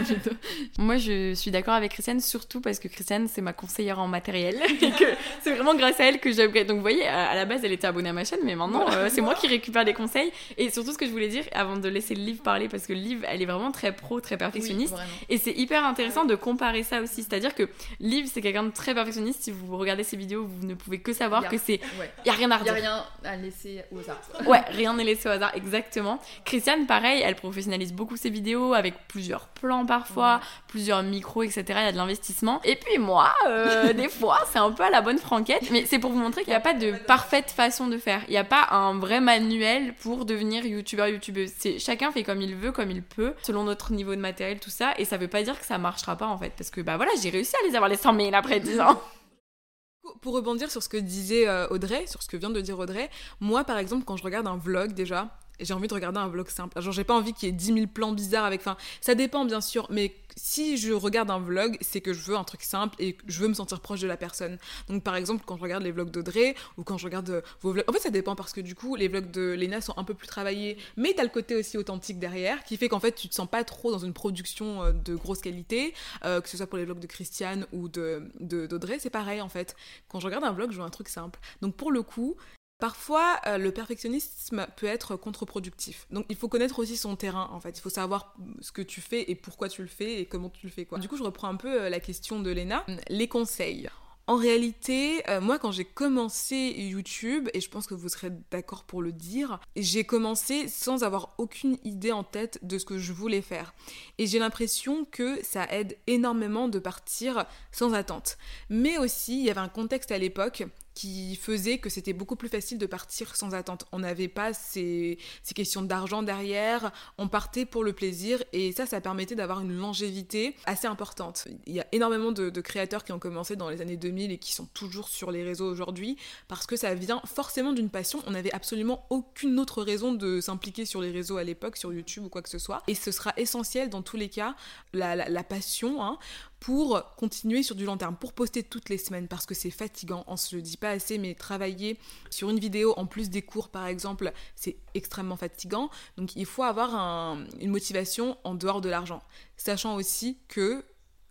Moi, 0.79 0.97
je 0.97 1.35
suis 1.35 1.51
d'accord 1.51 1.75
avec 1.75 1.93
Christiane, 1.93 2.21
surtout 2.21 2.61
parce 2.61 2.79
que 2.79 2.89
Christiane, 2.89 3.29
c'est 3.29 3.41
ma 3.41 3.53
conseillère 3.53 3.99
en 3.99 4.09
matériel 4.09 4.57
et 4.83 4.91
que 4.91 5.05
c'est 5.43 5.53
vraiment 5.53 5.75
grâce 5.75 5.99
à 6.01 6.05
elle 6.05 6.21
que 6.21 6.31
j'upgrade. 6.33 6.67
Donc, 6.67 6.77
vous 6.77 6.83
voyez, 6.83 7.07
à 7.07 7.35
la 7.35 7.45
base, 7.45 7.65
elle 7.65 7.73
était 7.73 7.87
abonnée 7.87 8.11
à 8.11 8.13
ma 8.13 8.25
chaîne, 8.25 8.41
mais 8.45 8.55
maintenant, 8.55 8.87
euh, 8.91 9.09
c'est 9.11 9.21
moi 9.21 9.35
qui 9.35 9.47
récupère 9.47 9.85
des 9.85 9.95
conseils. 9.95 10.31
Et 10.59 10.71
surtout, 10.71 10.93
ce 10.93 10.99
que 10.99 11.07
je 11.07 11.11
voulais 11.11 11.29
dire, 11.29 11.45
avant 11.53 11.77
de 11.77 11.89
laisser 11.89 12.15
le 12.15 12.23
livre 12.23 12.43
parler, 12.43 12.69
parce 12.69 12.87
que 12.87 12.93
le 12.93 13.01
livre, 13.01 13.25
elle 13.29 13.41
est 13.41 13.47
vraiment 13.47 13.73
très 13.73 13.93
pro, 13.93 14.21
très 14.21 14.37
perfectionniste. 14.37 14.95
et 15.29 15.39
c'est 15.39 15.53
hyper 15.53 15.85
intéressant 15.85 16.25
de 16.25 16.35
comparer 16.35 16.83
ça 16.83 17.01
aussi. 17.01 17.23
C'est-à-dire 17.23 17.55
que 17.55 17.69
Liv, 18.01 18.29
c'est 18.33 18.41
quelqu'un 18.41 18.65
de 18.65 18.71
très 18.71 18.95
perfectionniste. 18.95 19.43
Si 19.43 19.51
vous 19.51 19.77
regardez 19.77 20.05
ses 20.05 20.17
vidéos, 20.17 20.47
vous 20.47 20.67
ne 20.67 20.75
pouvez 20.75 21.01
que 21.01 21.13
savoir 21.13 21.49
que 21.49 21.59
c'est. 21.59 21.81
Il 22.25 22.29
y 22.29 22.31
a 22.31 22.35
rien 22.35 22.51
à 22.51 22.59
redire. 22.59 22.77
Il 22.77 22.81
n'y 22.81 22.87
a 22.87 22.93
rien 22.93 23.05
à 23.25 23.37
laisser 23.37 23.83
au 23.93 23.99
hasard. 23.99 24.21
ouais, 24.47 24.61
rien 24.71 24.95
n'est 24.95 25.05
laissé 25.05 25.29
au 25.29 25.33
hasard, 25.33 25.53
exactement. 25.55 26.19
Christiane, 26.45 26.87
pareil, 26.87 27.23
elle 27.25 27.37
professionnalise 27.55 27.93
beaucoup 27.93 28.17
ses 28.17 28.31
vidéos 28.31 28.75
avec 28.75 29.07
plusieurs 29.07 29.47
plans 29.47 29.87
parfois, 29.87 30.41
plusieurs 30.67 31.05
micros, 31.05 31.45
etc. 31.45 31.65
Il 31.69 31.75
y 31.75 31.77
a 31.77 31.93
de 31.93 31.97
l'investissement. 31.97 32.61
Et 32.65 32.75
puis 32.75 32.99
moi, 32.99 33.33
euh, 33.47 33.93
des 33.93 34.09
fois, 34.09 34.41
c'est 34.51 34.59
un 34.59 34.73
peu 34.73 34.83
à 34.83 34.91
la 34.91 35.03
bonne 35.03 35.19
franquette, 35.19 35.71
mais 35.71 35.87
c'est 35.87 36.01
pour 36.01 36.11
vous 36.11 36.19
montrer 36.19 36.43
qu'il 36.43 36.51
n'y 36.51 36.57
a 36.57 36.61
pas 36.61 36.75
de 36.75 36.93
parfaite 37.07 37.53
façon 37.53 37.87
de 37.87 37.97
faire. 37.97 38.23
Il 38.27 38.33
n'y 38.33 38.39
a 38.39 38.45
pas 38.45 38.67
un 38.73 38.99
vrai 38.99 39.21
manuel 39.21 39.95
pour 39.95 40.25
devenir 40.25 40.67
youtubeur, 40.67 41.07
youtubeuse. 41.07 41.53
C'est 41.57 41.79
chacun 41.79 42.11
fait 42.11 42.25
comme 42.25 42.43
il 42.43 42.57
veut, 42.57 42.73
comme 42.73 42.91
il 42.91 43.03
peut, 43.03 43.35
selon 43.43 43.63
notre 43.63 43.93
niveau 43.93 44.17
de 44.17 44.21
matériel, 44.21 44.59
tout 44.59 44.71
ça. 44.71 44.95
Et 44.99 45.05
ça 45.05 45.17
veut 45.17 45.29
pas 45.29 45.45
dire 45.45 45.59
que 45.59 45.65
ça 45.65 45.79
marchera 45.79 46.17
pas 46.17 46.27
en 46.27 46.37
fait, 46.37 46.53
parce 46.59 46.71
que 46.71 46.81
bah 46.81 46.97
voilà, 46.97 47.13
j'ai 47.23 47.31
réussi 47.31 47.55
à 47.63 47.69
les 47.69 47.77
avoir 47.77 47.89
les 47.89 47.97
100 47.97 48.17
000 48.17 48.31
après 48.35 48.59
10 48.59 48.81
ans. 48.81 49.01
Pour 50.21 50.35
rebondir 50.35 50.71
sur 50.71 50.83
ce 50.83 50.89
que 50.89 50.97
disait 50.97 51.47
euh, 51.47 51.69
Audrey, 51.69 52.07
sur 52.09 52.23
ce 52.23 52.29
que 52.29 52.37
vient 52.37 52.51
de 52.51 52.61
dire 52.61 52.79
Audrey, 52.79 53.09
moi 53.39 53.63
par 53.63 53.79
exemple, 53.79 54.05
quand 54.05 54.17
je 54.17 54.25
regarde 54.25 54.47
un 54.47 54.57
vlog 54.57 54.93
déjà, 54.93 55.29
j'ai 55.61 55.75
envie 55.75 55.89
de 55.89 55.95
regarder 55.95 56.19
un 56.19 56.29
vlog 56.29 56.49
simple. 56.49 56.81
Genre, 56.81 56.93
j'ai 56.93 57.05
pas 57.05 57.15
envie 57.15 57.33
qu'il 57.33 57.49
y 57.49 57.53
ait 57.53 57.55
10 57.55 57.75
000 57.75 57.87
plans 57.87 58.13
bizarres 58.13 58.45
avec. 58.45 58.61
Enfin, 58.61 58.77
ça 59.01 59.15
dépend 59.15 59.45
bien 59.45 59.61
sûr, 59.61 59.87
mais 59.91 60.15
si 60.37 60.77
je 60.77 60.93
regarde 60.93 61.31
un 61.31 61.39
vlog, 61.39 61.77
c'est 61.81 62.01
que 62.01 62.13
je 62.13 62.21
veux 62.23 62.37
un 62.37 62.45
truc 62.45 62.63
simple 62.63 62.97
et 62.99 63.17
je 63.27 63.41
veux 63.41 63.49
me 63.49 63.55
sentir 63.55 63.81
proche 63.81 64.01
de 64.01 64.07
la 64.07 64.17
personne. 64.17 64.59
Donc, 64.89 65.03
par 65.03 65.17
exemple, 65.17 65.45
quand 65.47 65.57
je 65.57 65.63
regarde 65.63 65.83
les 65.83 65.93
vlogs 65.93 66.11
d'Audrey 66.11 66.55
ou 66.77 66.83
quand 66.83 66.99
je 66.99 67.05
regarde 67.05 67.31
euh, 67.31 67.41
vos 67.61 67.73
vlogs. 67.73 67.85
En 67.89 67.93
fait, 67.93 68.01
ça 68.01 68.11
dépend 68.11 68.35
parce 68.35 68.53
que 68.53 68.61
du 68.61 68.75
coup, 68.75 68.97
les 68.97 69.09
vlogs 69.09 69.31
de 69.31 69.55
Lena 69.59 69.81
sont 69.81 69.95
un 69.97 70.05
peu 70.05 70.15
plus 70.15 70.27
travaillés, 70.27 70.77
mais 70.97 71.15
t'as 71.15 71.23
le 71.23 71.29
côté 71.29 71.55
aussi 71.55 71.79
authentique 71.79 72.19
derrière 72.19 72.65
qui 72.65 72.77
fait 72.77 72.89
qu'en 72.89 73.01
fait, 73.01 73.13
tu 73.13 73.29
te 73.29 73.35
sens 73.35 73.49
pas 73.49 73.65
trop 73.65 73.93
dans 73.93 73.99
une 73.99 74.13
production 74.13 74.83
euh, 74.83 74.93
de 74.93 75.15
grosse 75.15 75.41
qualité, 75.41 75.95
euh, 76.25 76.41
que 76.41 76.49
ce 76.49 76.57
soit 76.57 76.67
pour 76.67 76.79
les 76.79 76.85
vlogs 76.85 77.01
de 77.01 77.07
Christiane 77.07 77.67
ou 77.73 77.89
de, 77.89 78.31
d'Audrey 78.41 78.99
c'est 78.99 79.11
pareil 79.11 79.41
en 79.41 79.49
fait. 79.49 79.77
Quand 80.09 80.21
je 80.21 80.27
regarde 80.27 80.45
un 80.45 80.53
vlog, 80.53 80.73
je 80.73 80.79
veux 80.79 80.85
un 80.85 80.91
truc 80.91 81.09
simple. 81.09 81.39
Donc, 81.61 81.75
pour 81.77 81.91
le 81.91 82.03
coup, 82.03 82.37
Parfois, 82.79 83.41
euh, 83.47 83.57
le 83.57 83.71
perfectionnisme 83.73 84.67
peut 84.77 84.87
être 84.87 85.17
contre-productif. 85.17 86.07
Donc, 86.11 86.27
il 86.29 86.37
faut 86.37 86.49
connaître 86.49 86.79
aussi 86.81 86.97
son 86.97 87.17
terrain, 87.17 87.49
en 87.53 87.61
fait. 87.61 87.79
Il 87.79 87.81
faut 87.81 87.91
savoir 87.91 88.35
ce 88.61 88.73
que 88.73 88.83
tu 88.83 89.01
fais 89.01 89.31
et 89.31 89.35
pourquoi 89.35 89.69
tu 89.69 89.83
le 89.83 89.89
fais 89.89 90.21
et 90.21 90.27
comment 90.27 90.51
tu 90.51 90.67
le 90.67 90.73
fais, 90.73 90.85
quoi. 90.85 90.99
Du 90.99 91.09
coup, 91.09 91.17
je 91.17 91.23
reprends 91.23 91.49
un 91.49 91.57
peu 91.57 91.83
euh, 91.83 91.89
la 91.89 92.01
question 92.01 92.41
de 92.41 92.51
Léna. 92.51 92.85
Les 93.09 93.29
conseils. 93.29 93.89
En 94.27 94.37
réalité, 94.37 95.23
euh, 95.29 95.43
moi 95.43 95.59
quand 95.59 95.71
j'ai 95.71 95.85
commencé 95.85 96.75
YouTube, 96.79 97.51
et 97.53 97.61
je 97.61 97.69
pense 97.69 97.87
que 97.87 97.93
vous 97.93 98.09
serez 98.09 98.31
d'accord 98.51 98.85
pour 98.85 99.03
le 99.03 99.13
dire, 99.13 99.61
j'ai 99.77 100.05
commencé 100.05 100.67
sans 100.67 101.05
avoir 101.05 101.35
aucune 101.37 101.77
idée 101.85 102.11
en 102.11 102.25
tête 102.25 102.59
de 102.63 102.79
ce 102.79 102.87
que 102.87 102.99
je 102.99 103.13
voulais 103.13 103.43
faire. 103.43 103.75
Et 104.17 104.27
j'ai 104.27 104.39
l'impression 104.39 105.05
que 105.05 105.45
ça 105.45 105.67
aide 105.71 105.99
énormément 106.07 106.69
de 106.69 106.79
partir 106.79 107.45
sans 107.71 107.93
attente. 107.93 108.39
Mais 108.71 108.97
aussi, 108.97 109.41
il 109.41 109.45
y 109.45 109.51
avait 109.51 109.61
un 109.61 109.69
contexte 109.69 110.11
à 110.11 110.17
l'époque 110.17 110.65
qui 110.95 111.37
faisait 111.37 111.79
que 111.79 111.91
c'était 111.91 112.13
beaucoup 112.13 112.37
plus 112.37 112.49
facile 112.49 112.79
de 112.79 112.87
partir 112.87 113.35
sans 113.37 113.55
attente. 113.55 113.85
On 113.93 113.99
n'avait 113.99 114.29
pas 114.29 114.53
ces, 114.53 115.19
ces 115.43 115.55
questions 115.55 115.83
d'argent 115.83 116.23
derrière, 116.23 116.93
on 117.19 117.29
partait 117.29 117.67
pour 117.67 117.85
le 117.85 117.93
plaisir 117.93 118.43
et 118.53 118.73
ça, 118.73 118.87
ça 118.87 119.01
permettait 119.01 119.35
d'avoir 119.35 119.61
une 119.61 119.77
longévité 119.77 120.57
assez 120.67 120.87
importante. 120.87 121.47
Il 121.67 121.75
y 121.75 121.81
a 121.81 121.87
énormément 121.93 122.33
de, 122.33 122.51
créateurs 122.61 123.05
qui 123.05 123.13
ont 123.13 123.19
commencé 123.19 123.57
dans 123.57 123.69
les 123.69 123.83
années 123.83 123.97
2000 123.97 124.33
et 124.33 124.39
qui 124.39 124.53
sont 124.53 124.67
toujours 124.67 125.09
sur 125.09 125.31
les 125.31 125.43
réseaux 125.43 125.71
aujourd'hui 125.71 126.17
parce 126.49 126.67
que 126.67 126.77
ça 126.77 126.95
vient 126.95 127.21
forcément 127.27 127.73
d'une 127.73 127.91
passion. 127.91 128.21
On 128.27 128.31
n'avait 128.31 128.55
absolument 128.55 129.07
aucune 129.11 129.59
autre 129.59 129.83
raison 129.83 130.13
de 130.13 130.41
s'impliquer 130.41 130.87
sur 130.87 131.01
les 131.01 131.11
réseaux 131.11 131.37
à 131.37 131.45
l'époque, 131.45 131.77
sur 131.77 131.93
YouTube 131.93 132.25
ou 132.25 132.29
quoi 132.29 132.43
que 132.43 132.49
ce 132.49 132.59
soit. 132.59 132.83
Et 132.87 132.95
ce 132.95 133.11
sera 133.11 133.33
essentiel 133.37 133.91
dans 133.91 134.03
tous 134.03 134.17
les 134.17 134.29
cas, 134.29 134.55
la, 134.93 135.17
la, 135.17 135.45
passion, 135.45 136.03
hein, 136.03 136.19
pour 136.65 137.15
continuer 137.17 137.63
sur 137.63 137.75
du 137.75 137.85
long 137.85 137.99
terme, 137.99 138.17
pour 138.17 138.33
poster 138.33 138.63
toutes 138.63 138.89
les 138.89 138.97
semaines 138.97 139.29
parce 139.29 139.45
que 139.45 139.55
c'est 139.55 139.71
fatigant, 139.71 140.25
on 140.27 140.39
se 140.39 140.57
le 140.57 140.63
dit 140.63 140.79
pas 140.79 140.89
assez, 140.89 141.19
mais 141.19 141.35
travailler 141.35 141.99
sur 142.31 142.49
une 142.49 142.59
vidéo 142.59 142.95
en 142.97 143.05
plus 143.05 143.29
des 143.29 143.43
cours 143.43 143.69
par 143.69 143.87
exemple, 143.87 144.33
c'est 144.57 144.79
extrêmement 144.95 145.37
fatigant. 145.37 145.91
Donc 146.17 146.35
il 146.37 146.47
faut 146.47 146.63
avoir 146.63 147.37
une 147.61 147.71
motivation 147.71 148.39
en 148.45 148.55
dehors 148.55 148.81
de 148.81 148.89
l'argent, 148.89 149.23
sachant 149.59 149.95
aussi 149.97 150.39
que 150.49 150.83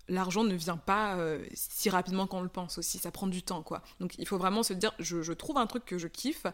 l'argent 0.10 0.44
ne 0.44 0.54
vient 0.56 0.78
pas 0.78 1.16
euh, 1.16 1.44
si 1.54 1.90
rapidement 1.90 2.28
qu'on 2.28 2.42
le 2.42 2.50
pense 2.50 2.78
aussi, 2.78 2.98
ça 2.98 3.12
prend 3.12 3.28
du 3.28 3.42
temps 3.42 3.64
quoi. 3.64 3.82
Donc 4.00 4.16
il 4.18 4.28
faut 4.28 4.38
vraiment 4.38 4.64
se 4.64 4.74
dire 4.74 4.94
je, 5.00 5.32
trouve 5.34 5.58
un 5.58 5.68
truc 5.68 5.86
que 5.86 5.98
je 5.98 6.08
kiffe 6.08 6.46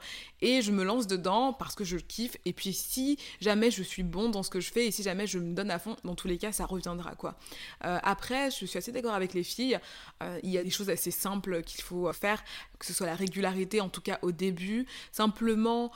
et 0.42 0.62
je 0.62 0.72
me 0.72 0.84
lance 0.84 1.08
dedans 1.08 1.54
parce 1.54 1.76
que 1.76 1.84
je 1.84 1.98
kiffe 1.98 2.38
et 2.46 2.54
puis 2.54 2.74
si 2.74 3.18
jamais 3.42 3.72
je 3.72 3.84
suis 3.84 4.04
bon 4.04 4.30
dans 4.30 4.44
ce 4.44 4.50
que 4.50 4.60
je 4.60 4.72
fais 4.72 4.88
et 4.88 4.92
si 4.92 5.04
jamais 5.04 5.28
je 5.28 5.40
me 5.40 5.54
donne 5.54 5.72
à 5.72 5.80
fond, 5.80 5.96
dans 6.04 6.16
tous 6.16 6.28
les 6.28 6.38
cas 6.38 6.52
ça 6.52 6.66
reviendra 6.66 7.16
quoi. 7.16 7.36
Euh, 7.86 8.00
après 8.04 8.52
je 8.52 8.66
suis 8.66 8.78
assez 8.78 8.92
d'accord 8.92 9.14
avec 9.14 9.34
les 9.34 9.44
filles, 9.44 9.80
euh, 10.22 10.40
il 10.44 10.52
y 10.52 10.58
a 10.58 10.64
des 10.64 10.70
choses 10.70 10.90
assez 10.90 11.12
simples 11.12 11.64
qu'il 11.64 11.82
faut 11.82 12.12
faire, 12.14 12.44
que 12.80 12.86
ce 12.86 12.94
soit 12.94 13.08
la 13.08 13.16
régularité 13.16 13.82
en 13.82 13.90
tout 13.90 14.02
cas 14.02 14.20
au 14.22 14.32
début, 14.32 14.86
simplement 15.12 15.92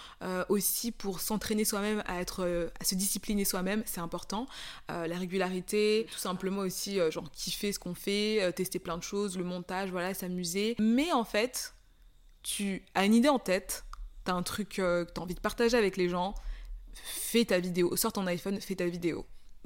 aussi 0.49 0.91
pour 0.91 1.19
s'entraîner 1.19 1.65
soi-même 1.65 2.03
à 2.05 2.19
être 2.19 2.71
à 2.79 2.83
se 2.83 2.95
discipliner 2.95 3.45
soi-même, 3.45 3.83
c'est 3.85 4.01
important. 4.01 4.47
la 4.89 5.17
régularité, 5.17 6.07
tout 6.11 6.17
simplement 6.17 6.61
aussi 6.61 6.99
genre 7.11 7.31
kiffer 7.31 7.71
ce 7.71 7.79
qu'on 7.79 7.95
fait, 7.95 8.41
euh, 8.41 8.51
tester 8.51 8.79
plein 8.79 8.97
de 8.97 9.03
choses, 9.03 9.37
le 9.37 9.43
montage, 9.43 9.89
voilà, 9.91 10.13
s'amuser. 10.13 10.75
Mais 10.79 11.11
en 11.11 11.23
fait, 11.23 11.73
tu 12.41 12.83
as 12.95 13.05
une 13.05 13.13
idée 13.13 13.29
en 13.29 13.39
tête, 13.39 13.85
t'as 14.23 14.33
un 14.33 14.43
truc 14.43 14.79
euh, 14.79 15.05
que 15.05 15.11
t'as 15.11 15.21
envie 15.21 15.35
de 15.35 15.39
partager 15.39 15.77
avec 15.77 15.97
les 15.97 16.09
gens, 16.09 16.35
fais 16.93 17.45
ta 17.45 17.59
vidéo, 17.59 17.95
sors 17.95 18.13
ton 18.13 18.27
iPhone, 18.27 18.59
fais 18.59 18.75
ta 18.75 18.85
vidéo. 18.85 19.25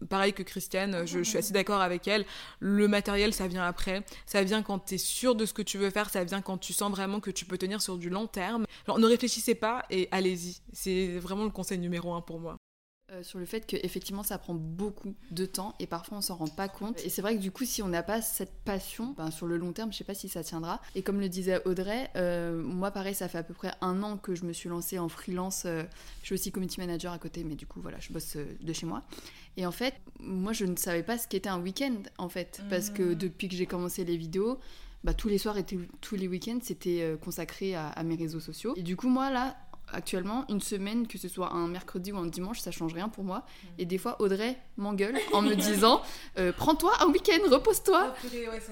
Pareil 0.10 0.34
que 0.34 0.44
Christiane, 0.44 1.06
je, 1.06 1.24
suis 1.24 1.38
assez 1.38 1.54
d'accord 1.54 1.82
avec 1.82 2.08
elle. 2.08 2.26
Le 2.60 2.88
matériel, 2.88 3.34
ça 3.34 3.48
vient 3.48 3.66
après. 3.66 4.04
Ça 4.26 4.44
vient 4.44 4.62
quand 4.62 4.80
tu 4.80 4.96
es 4.96 4.98
sûr 4.98 5.36
de 5.36 5.46
ce 5.46 5.54
que 5.54 5.62
tu 5.62 5.78
veux 5.78 5.90
faire. 5.90 6.10
Ça 6.10 6.24
vient 6.24 6.42
quand 6.42 6.58
tu 6.58 6.74
sens 6.74 6.92
vraiment 6.92 7.20
que 7.20 7.32
tu 7.32 7.46
peux 7.46 7.58
tenir 7.58 7.82
sur 7.82 7.98
du 7.98 8.10
long 8.10 8.28
terme. 8.28 8.66
Alors, 8.86 9.00
ne 9.00 9.08
réfléchissez 9.08 9.56
pas 9.56 9.86
et 9.90 10.08
allez-y. 10.12 10.62
C'est 10.74 11.18
vraiment 11.20 11.46
le 11.46 11.52
conseil 11.52 11.80
numéro 11.80 12.14
un 12.14 12.22
pour 12.22 12.40
moi. 12.40 12.58
Euh, 13.14 13.24
sur 13.24 13.40
le 13.40 13.46
fait 13.46 13.66
qu'effectivement 13.66 14.22
ça 14.22 14.38
prend 14.38 14.54
beaucoup 14.54 15.16
de 15.32 15.46
temps 15.46 15.76
et 15.80 15.88
parfois 15.88 16.18
on 16.18 16.22
s'en 16.22 16.36
rend 16.36 16.50
pas 16.50 16.68
compte. 16.68 17.00
Et 17.06 17.10
c'est 17.10 17.22
vrai 17.22 17.38
que 17.38 17.42
du 17.42 17.52
coup 17.52 17.64
si 17.64 17.82
on 17.82 17.88
n'a 17.88 18.04
pas 18.04 18.22
cette 18.22 18.52
passion, 18.66 19.16
ben, 19.18 19.32
sur 19.32 19.48
le 19.48 19.56
long 19.56 19.72
terme 19.72 19.94
je 19.94 19.98
sais 19.98 20.04
pas 20.04 20.14
si 20.14 20.28
ça 20.28 20.44
tiendra. 20.44 20.82
Et 20.94 21.04
comme 21.04 21.22
le 21.22 21.30
disait 21.30 21.62
Audrey, 21.66 22.10
euh, 22.18 22.62
moi 22.62 22.92
pareil 22.92 23.16
ça 23.16 23.30
fait 23.30 23.38
à 23.38 23.44
peu 23.44 23.54
près 23.54 23.72
un 23.80 24.04
an 24.04 24.18
que 24.18 24.36
je 24.36 24.44
me 24.44 24.52
suis 24.52 24.68
lancée 24.68 25.00
en 25.00 25.08
freelance. 25.08 25.64
Euh, 25.66 25.84
je 26.20 26.26
suis 26.26 26.34
aussi 26.34 26.52
community 26.52 26.82
manager 26.82 27.14
à 27.14 27.18
côté 27.18 27.46
mais 27.46 27.56
du 27.56 27.66
coup 27.66 27.80
voilà 27.80 27.98
je 28.02 28.12
bosse 28.12 28.36
de 28.36 28.74
chez 28.74 28.86
moi. 28.86 29.04
Et 29.56 29.66
en 29.66 29.72
fait 29.72 29.94
moi 30.20 30.52
je 30.52 30.66
ne 30.66 30.76
savais 30.76 31.04
pas 31.04 31.18
ce 31.18 31.30
qu'était 31.30 31.48
un 31.48 31.62
week-end 31.62 31.96
en 32.18 32.28
fait. 32.28 32.62
Parce 32.70 32.90
que 32.90 33.04
mmh. 33.04 33.16
depuis 33.16 33.48
que 33.48 33.56
j'ai 33.56 33.68
commencé 33.68 34.04
les 34.04 34.18
vidéos, 34.18 34.60
bah, 35.06 35.14
tous 35.14 35.30
les 35.30 35.38
soirs 35.38 35.58
et 35.58 35.64
tous 35.64 36.16
les 36.18 36.28
week-ends, 36.28 36.60
c'était 36.62 37.16
consacré 37.24 37.74
à, 37.76 37.88
à, 37.88 38.04
mes 38.04 38.16
réseaux 38.16 38.42
sociaux. 38.42 38.74
Et 38.76 38.82
du 38.82 38.98
coup, 38.98 39.08
moi, 39.08 39.30
là, 39.30 39.56
actuellement, 39.92 40.46
une 40.50 40.62
semaine, 40.62 41.08
que 41.08 41.18
ce 41.18 41.28
soit 41.28 41.54
un 41.54 41.68
mercredi 41.68 42.12
ou 42.12 42.18
un 42.18 42.26
dimanche, 42.26 42.60
ça 42.60 42.72
change 42.72 42.94
rien 42.94 43.10
pour 43.10 43.24
moi. 43.24 43.40
Mm. 43.40 43.68
Et 43.80 43.86
des 43.86 43.98
fois, 43.98 44.22
Audrey 44.22 44.58
m'engueule 44.78 45.18
en 45.34 45.42
me 45.42 45.56
disant 45.56 46.02
euh, 46.38 46.52
Prends-toi 46.56 46.92
un 47.02 47.08
week-end, 47.08 47.40
repose-toi. 47.50 48.14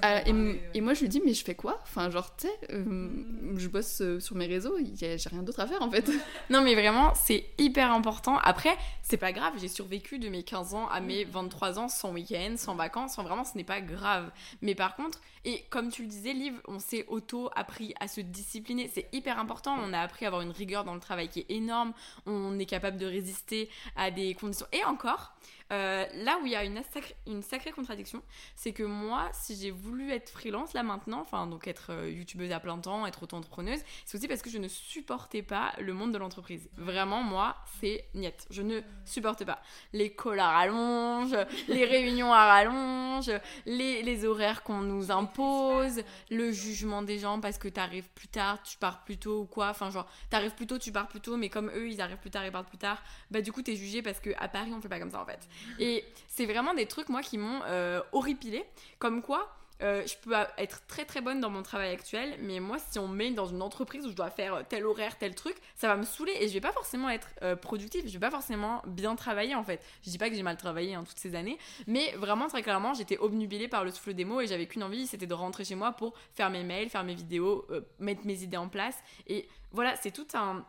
Ah, 0.01 0.17
euh, 0.28 0.54
et, 0.73 0.82
moi, 0.82 0.93
je 0.93 1.01
lui 1.01 1.10
dis 1.10 1.21
Mais 1.25 1.34
je 1.34 1.43
fais 1.43 1.56
quoi? 1.56 1.80
Enfin, 1.84 2.10
genre, 2.10 2.36
tu 2.36 2.47
sais, 2.47 2.54
euh, 2.71 2.84
mm. 2.84 3.58
je 3.58 3.67
bosse 3.67 4.01
sur 4.19 4.36
mes 4.36 4.47
réseaux, 4.47 4.78
j'ai 4.93 5.17
rien 5.30 5.43
d'autre 5.43 5.60
à 5.60 5.67
faire 5.67 5.82
en 5.82 5.89
fait. 5.89 6.10
Non, 6.49 6.62
mais 6.62 6.75
vraiment, 6.75 7.13
c'est 7.15 7.45
hyper 7.58 7.91
important. 7.91 8.38
Après, 8.43 8.78
c'est 9.08 9.18
pas 9.18 9.32
grave, 9.32 9.54
j'ai 9.60 9.68
survécu 9.68 10.18
de 10.18 10.30
mes 10.30 10.41
15 10.41 10.74
ans 10.74 10.88
à 10.88 11.00
mes 11.00 11.26
23 11.26 11.78
ans 11.78 11.88
sans 11.89 12.12
week-end, 12.12 12.56
sans 12.58 12.74
vacances. 12.74 13.18
Vraiment, 13.18 13.44
ce 13.44 13.56
n'est 13.56 13.63
pas 13.63 13.80
grave. 13.80 14.32
Mais 14.63 14.74
par 14.74 14.96
contre, 14.96 15.22
et 15.46 15.63
comme 15.70 15.91
tu 15.91 16.02
le 16.02 16.08
disais, 16.08 16.34
Liv, 16.34 16.60
on 16.68 16.80
s'est 16.80 17.06
auto-appris 17.08 17.94
à 18.00 18.08
se 18.08 18.20
discipliner. 18.20 18.89
C'est 18.91 19.08
hyper 19.13 19.38
important. 19.38 19.78
On 19.80 19.94
a 19.94 20.00
appris 20.00 20.26
à 20.26 20.30
avoir 20.30 20.41
une 20.41 20.50
rigueur 20.50 20.86
dans 20.86 20.96
le 20.96 21.00
travail 21.00 21.30
qui 21.30 21.41
est 21.41 21.52
énorme. 21.52 21.94
On 22.26 22.58
est 22.58 22.65
capable 22.65 22.98
de 22.98 23.06
résister 23.06 23.70
à 23.96 24.10
des 24.10 24.34
conditions. 24.34 24.65
Et 24.74 24.84
encore, 24.86 25.36
euh, 25.71 26.06
là 26.13 26.38
où 26.41 26.45
il 26.45 26.51
y 26.51 26.56
a 26.56 26.63
une, 26.63 26.82
sacrée, 26.93 27.15
une 27.25 27.41
sacrée 27.41 27.71
contradiction, 27.71 28.21
c'est 28.56 28.71
que 28.71 28.84
moi, 28.84 29.30
si 29.34 29.56
j'ai 29.56 29.71
voulu 29.71 30.12
être 30.12 30.30
freelance 30.30 30.73
là 30.73 30.84
maintenant, 30.84 31.21
enfin 31.21 31.47
donc 31.47 31.67
être 31.67 31.91
euh, 31.91 32.10
youtubeuse 32.10 32.51
à 32.51 32.60
plein 32.60 32.78
temps, 32.78 33.08
être 33.08 33.23
auto-entrepreneuse, 33.23 33.80
c'est 34.06 34.17
aussi 34.17 34.28
parce 34.28 34.43
que 34.43 34.49
je 34.51 34.60
ne 34.60 34.67
supportais 34.67 35.41
pas 35.41 35.73
le 35.80 35.93
monde 35.93 36.12
de 36.12 36.19
l'entreprise. 36.19 36.69
Vraiment, 36.78 37.23
moi, 37.23 37.56
c'est 37.80 38.06
niette. 38.13 38.45
Je 38.51 38.62
ne 38.62 38.82
supporte 39.06 39.43
pas. 39.43 39.60
Les 39.91 40.12
calls 40.12 40.39
à 40.39 40.51
rallonge, 40.51 41.36
les 41.67 41.86
réunions 41.95 42.32
à 42.32 42.45
rallonge, 42.45 43.32
les, 43.65 44.04
les 44.04 44.25
horaires 44.25 44.62
qu'on 44.62 44.82
nous 44.82 45.10
impose, 45.10 46.01
le 46.30 46.51
jugement 46.51 47.01
des 47.01 47.17
gens 47.17 47.39
parce 47.39 47.58
que 47.58 47.67
t'arrives 47.67 48.10
plus 48.10 48.28
tard, 48.28 48.62
tu 48.62 48.78
pars 48.78 49.04
plus 49.04 49.17
tôt 49.17 49.41
ou 49.41 49.45
quoi. 49.45 49.69
Enfin, 49.69 49.89
genre, 49.89 50.08
t'arrives 50.30 50.54
plus 50.54 50.67
tôt, 50.67 50.78
tu 50.78 50.91
pars 50.91 51.08
plus 51.08 51.21
tôt, 51.21 51.38
mais 51.38 51.49
comme 51.49 51.71
eux, 51.75 51.89
ils 51.89 52.01
arrivent 52.01 52.17
plus 52.17 52.30
tard, 52.30 52.45
ils 52.45 52.51
partent 52.51 52.69
plus 52.69 52.78
tard, 52.78 53.01
bah 53.32 53.41
du 53.41 53.51
coup, 53.51 53.63
t'es 53.63 53.75
jugé 53.75 54.04
parce 54.04 54.19
que 54.19 54.30
à 54.38 54.47
Paris, 54.47 54.71
on 54.75 54.80
fait 54.80 54.89
pas 54.89 54.99
comme 54.99 55.12
ça 55.12 55.21
en 55.21 55.25
fait. 55.25 55.47
Et 55.80 56.04
c'est 56.28 56.46
vraiment 56.46 56.74
des 56.74 56.86
trucs, 56.86 57.10
moi, 57.10 57.22
qui 57.22 57.38
m'ont 57.38 57.62
euh, 57.65 58.02
horripilé. 58.12 58.63
Comme 59.00 59.22
quoi, 59.22 59.56
euh, 59.82 60.06
je 60.08 60.15
peux 60.22 60.34
être 60.58 60.86
très 60.88 61.04
très 61.04 61.20
bonne 61.20 61.41
dans 61.41 61.50
mon 61.50 61.62
travail 61.62 61.91
actuel, 61.91 62.38
mais 62.39 62.62
moi, 62.62 62.78
si 62.80 62.98
on 62.98 63.10
me 63.10 63.15
met 63.15 63.32
dans 63.32 63.46
une 63.46 63.62
entreprise 63.62 64.06
où 64.06 64.10
je 64.10 64.15
dois 64.15 64.30
faire 64.30 64.65
tel 64.70 64.86
horaire, 64.86 65.18
tel 65.18 65.36
truc, 65.36 65.58
ça 65.76 65.88
va 65.88 65.98
me 65.98 66.04
saouler 66.04 66.34
et 66.39 66.48
je 66.48 66.54
vais 66.54 66.62
pas 66.62 66.72
forcément 66.72 67.10
être 67.10 67.28
euh, 67.41 67.58
productive, 67.58 68.08
je 68.08 68.13
vais 68.13 68.20
pas 68.20 68.32
forcément 68.32 68.82
bien 68.88 69.15
travailler 69.18 69.54
en 69.54 69.65
fait. 69.65 69.86
Je 70.06 70.10
dis 70.10 70.18
pas 70.18 70.30
que 70.30 70.36
j'ai 70.36 70.44
mal 70.44 70.56
travaillé 70.56 70.96
hein, 70.96 71.04
toutes 71.06 71.20
ces 71.20 71.36
années, 71.36 71.58
mais 71.88 72.13
vraiment 72.15 72.48
très 72.48 72.63
clairement, 72.63 72.94
j'étais 72.94 73.18
obnubilée 73.18 73.68
par 73.68 73.84
le 73.84 73.91
souffle 73.91 74.13
des 74.13 74.24
mots 74.24 74.39
et 74.39 74.48
j'avais 74.48 74.65
qu'une 74.65 74.84
envie, 74.84 75.08
c'était 75.08 75.28
de 75.28 75.34
rentrer 75.34 75.65
chez 75.65 75.76
moi 75.76 75.91
pour 75.91 76.13
faire 76.34 76.50
mes 76.50 76.63
mails, 76.63 76.89
faire 76.89 77.04
mes 77.04 77.15
vidéos, 77.15 77.68
mettre 78.00 78.26
mes 78.26 78.44
idées 78.44 78.58
en 78.58 78.70
place. 78.70 78.98
Et 79.28 79.50
voilà, 79.72 79.98
c'est 79.98 80.12
tout 80.12 80.28
un 80.36 80.65